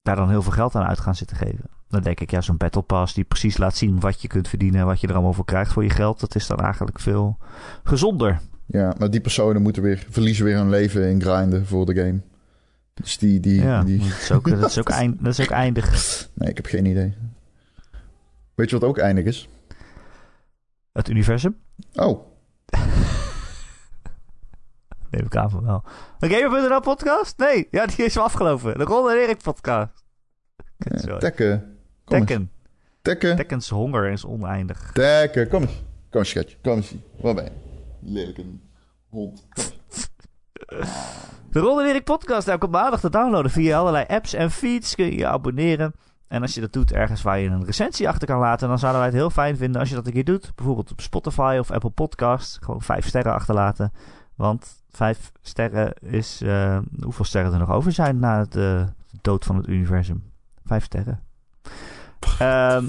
[0.02, 1.64] daar dan heel veel geld aan uit gaan zitten geven.
[1.88, 4.80] Dan denk ik, ja, zo'n Battle Pass die precies laat zien wat je kunt verdienen
[4.80, 6.20] en wat je er allemaal voor krijgt voor je geld.
[6.20, 7.38] Dat is dan eigenlijk veel
[7.84, 8.40] gezonder.
[8.66, 12.20] ja, maar die personen moeten weer, verliezen weer hun leven in grinden voor de game.
[12.94, 13.98] Dus die, die, Ja, die...
[13.98, 16.28] dat is ook, dat is ook, eind, dat is ook eindig.
[16.34, 17.14] Nee, ik heb geen idee.
[18.54, 19.48] Weet je wat ook eindig is?
[20.92, 21.56] Het universum?
[21.94, 22.20] Oh,
[25.10, 25.82] Neem ik aan van wel.
[26.18, 27.38] De Gamer.nl podcast?
[27.38, 28.78] Nee, ja, die is al afgelopen.
[28.78, 30.04] De Ron en Erik podcast.
[31.18, 31.78] Tekken.
[32.04, 32.18] Kom.
[32.18, 32.50] Tekken.
[33.02, 33.36] Tekken.
[33.36, 34.92] Tekken's honger is oneindig.
[34.92, 35.82] Tekken, kom eens.
[36.10, 36.56] Kom eens, schatje.
[36.62, 36.94] Kom eens.
[37.20, 37.50] Waar ben je?
[38.00, 38.44] Lelijke
[39.08, 39.46] hond.
[41.50, 44.94] De Ron en Erik podcast elke maandag te downloaden via allerlei apps en feeds.
[44.94, 45.92] Kun je je abonneren.
[46.28, 49.00] En als je dat doet ergens waar je een recensie achter kan laten, dan zouden
[49.00, 50.52] wij het heel fijn vinden als je dat een keer doet.
[50.54, 52.58] Bijvoorbeeld op Spotify of Apple Podcasts.
[52.60, 53.92] Gewoon vijf sterren achterlaten.
[54.36, 59.18] Want vijf sterren is eh, hoeveel sterren er nog over zijn na het, eh, de
[59.20, 60.22] dood van het universum.
[60.64, 61.20] Vijf sterren.
[62.38, 62.84] Ehm,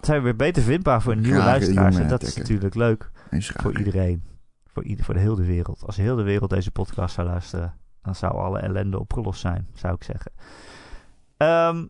[0.00, 1.96] zijn we weer beter vindbaar voor nieuwe Graag, luisteraars.
[1.96, 4.22] En dat is natuurlijk leuk voor iedereen.
[4.66, 5.82] Voor, ieder, voor de hele wereld.
[5.86, 9.94] Als heel de wereld deze podcast zou luisteren, dan zou alle ellende opgelost zijn, zou
[9.94, 10.32] ik zeggen.
[11.36, 11.86] Ehm,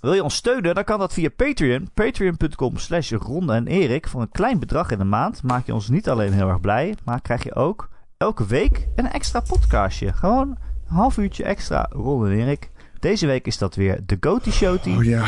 [0.00, 1.90] wil je ons steunen, dan kan dat via Patreon.
[1.94, 4.08] Patreon.com slash Ronde en Erik.
[4.08, 6.94] Voor een klein bedrag in de maand maak je ons niet alleen heel erg blij,
[7.04, 7.88] maar krijg je ook
[8.18, 10.12] elke week een extra podcastje.
[10.12, 12.70] Gewoon een half uurtje extra Ronde en Erik.
[12.98, 14.90] Deze week is dat weer de Goaty Showty.
[14.90, 15.26] Oh ja,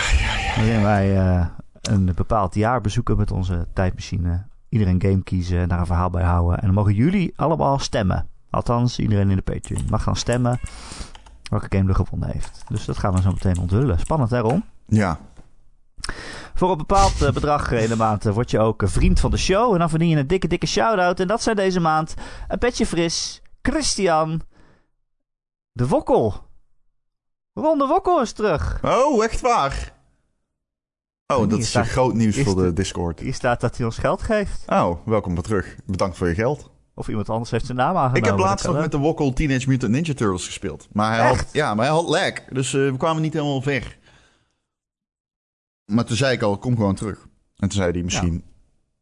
[0.56, 1.46] Waarin wij eh,
[1.80, 4.46] een bepaald jaar bezoeken met onze tijdmachine.
[4.68, 6.58] Iedereen game kiezen en daar een verhaal bij houden.
[6.58, 8.28] En dan mogen jullie allemaal stemmen.
[8.50, 10.60] Althans, iedereen in de Patreon mag gaan stemmen
[11.42, 12.64] welke game er gewonnen heeft.
[12.68, 13.98] Dus dat gaan we zo meteen onthullen.
[13.98, 14.64] Spannend, hè Ron?
[14.86, 15.18] ja.
[16.54, 19.30] Voor een bepaald eh, bedrag in de maand eh, word je ook een vriend van
[19.30, 19.72] de show.
[19.72, 21.20] En dan verdien je een dikke, dikke shout-out.
[21.20, 22.14] En dat zijn deze maand
[22.48, 24.40] een Petje Fris, Christian,
[25.72, 26.48] de Wokkel.
[27.52, 28.78] Ron de Wokkel is terug.
[28.82, 29.92] Oh, echt waar?
[31.26, 33.20] Oh, dat is staat- groot nieuws is voor de de- Discord.
[33.20, 34.62] Hier staat dat hij ons geld geeft.
[34.66, 35.76] Oh, welkom weer terug.
[35.86, 36.70] Bedankt voor je geld.
[36.94, 38.16] Of iemand anders heeft zijn naam aangenomen.
[38.18, 40.88] ik heb laatst nog met de Wokkel Teenage Mutant Ninja Turtles gespeeld.
[40.92, 42.32] Maar hij had, ja, maar hij had lag.
[42.48, 43.98] Dus eh, we kwamen niet helemaal ver.
[45.90, 47.18] Maar toen zei ik al, kom gewoon terug.
[47.56, 48.44] En toen zei hij misschien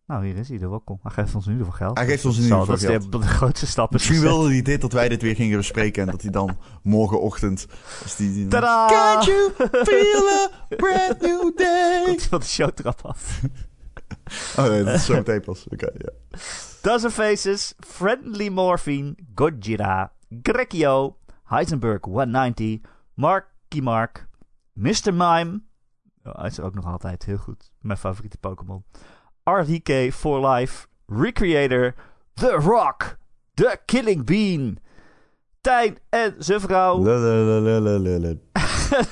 [0.06, 0.98] Nou, hier is hij, er welkom.
[1.02, 1.98] Hij geeft ons in ieder geval geld.
[1.98, 3.12] Hij geeft ons in Zo, ieder geval dat is geld.
[3.12, 3.86] de, de grootste stap.
[3.88, 6.02] is Misschien wilde hij dit dat wij dit weer gingen bespreken.
[6.02, 7.66] En dat hij dan morgenochtend...
[8.02, 8.88] Als die, die Tadaa!
[8.88, 9.50] Can't you
[9.84, 12.04] feel a brand new day?
[12.06, 13.40] Komt van de showtrap af.
[14.56, 15.66] Oh nee, dat is zo meteen pas.
[15.72, 16.38] Oké, ja.
[16.82, 20.12] Dozen Faces, Friendly Morphine, Gojira,
[20.42, 22.78] Grekio, Heisenberg 190,
[23.14, 24.28] Marky Mark,
[24.72, 25.14] Mr.
[25.14, 25.60] Mime.
[26.36, 27.70] Oh, is ook nog altijd heel goed.
[27.80, 28.84] Mijn favoriete Pokémon.
[29.44, 31.94] RDK for Life, Recreator,
[32.34, 33.18] The Rock,
[33.54, 34.78] The Killing Bean,
[35.60, 37.02] Tijn en zijn vrouw.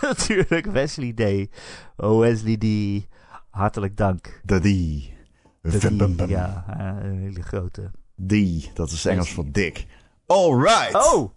[0.01, 1.51] Natuurlijk Wesley D.
[1.97, 2.67] Oh, Wesley D.
[3.51, 4.41] Hartelijk dank.
[4.45, 4.61] De.
[4.61, 5.15] Die,
[6.27, 7.91] ja, eh, een hele grote.
[8.15, 9.87] Die, dat is Engels voor dik.
[10.27, 10.95] Alright.
[10.95, 11.31] Oh!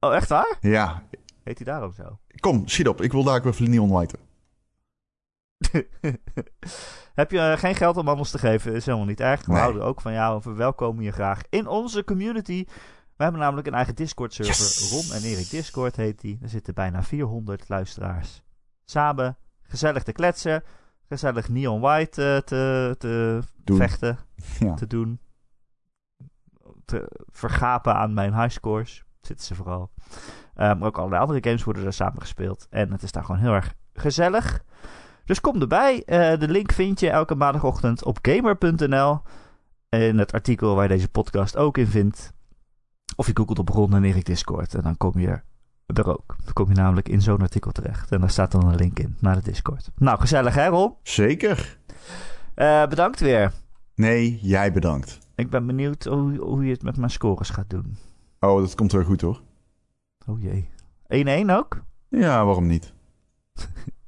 [0.00, 0.56] Oh, echt waar?
[0.60, 1.02] Ja,
[1.48, 2.18] Heet hij daarom zo?
[2.40, 3.02] kom, schiet op.
[3.02, 4.18] Ik wil daar ook even Neon White.
[7.14, 8.72] Heb je eh, geen geld om aan ons te geven?
[8.74, 9.44] Is helemaal niet erg.
[9.46, 9.60] We Nee.
[9.60, 12.64] houden ook van jou en verwelkomen je graag in onze community.
[13.16, 14.54] We hebben namelijk een eigen Discord-server.
[14.54, 14.90] Yes.
[14.90, 16.38] Ron en Erik Discord heet die.
[16.42, 18.42] Er zitten bijna 400 luisteraars.
[18.84, 20.62] Samen gezellig te kletsen.
[21.08, 23.76] Gezellig Neon White eh, te, te Doen.
[23.76, 24.18] vechten.
[24.58, 24.74] Ja.
[24.74, 25.20] Te doen.
[26.84, 29.04] Te vergapen aan mijn highscores.
[29.20, 29.90] Zitten ze vooral.
[30.54, 32.66] Eh, maar ook allerlei andere games worden er samen gespeeld.
[32.70, 34.64] En het is daar gewoon heel erg gezellig.
[35.28, 36.02] Dus kom erbij.
[36.04, 39.20] Eh, de link vind je elke maandagochtend op gamer.nl.
[39.88, 42.32] In het artikel waar je deze podcast ook in vindt.
[43.16, 44.74] Of je googelt op Ron en Erik Discord.
[44.74, 45.40] En dan kom je
[45.86, 46.36] er ook.
[46.44, 48.12] Dan kom je namelijk in zo'n artikel terecht.
[48.12, 49.90] En daar staat dan een link in naar de Discord.
[49.96, 50.94] Nou, gezellig hè Ron?
[51.02, 51.78] Zeker.
[52.54, 53.52] Eh, bedankt weer.
[53.94, 55.18] Nee, jij bedankt.
[55.34, 57.96] Ik ben benieuwd hoe, hoe je het met mijn scores gaat doen.
[58.40, 59.40] Oh, dat komt wel goed hoor.
[60.26, 60.68] Oh jee.
[61.46, 61.82] 1-1 ook?
[62.08, 62.92] Ja, waarom niet?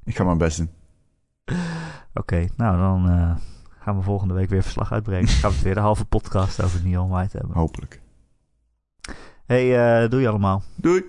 [0.03, 0.69] Ik ga mijn best doen.
[2.13, 3.35] Oké, nou dan eh,
[3.79, 5.25] gaan we volgende week weer verslag uitbrengen.
[5.25, 7.57] Dan gaan we weer de halve podcast over Neon White hebben.
[7.57, 8.01] Hopelijk.
[9.45, 10.63] Hey, eh doei allemaal.
[10.75, 11.05] Doei.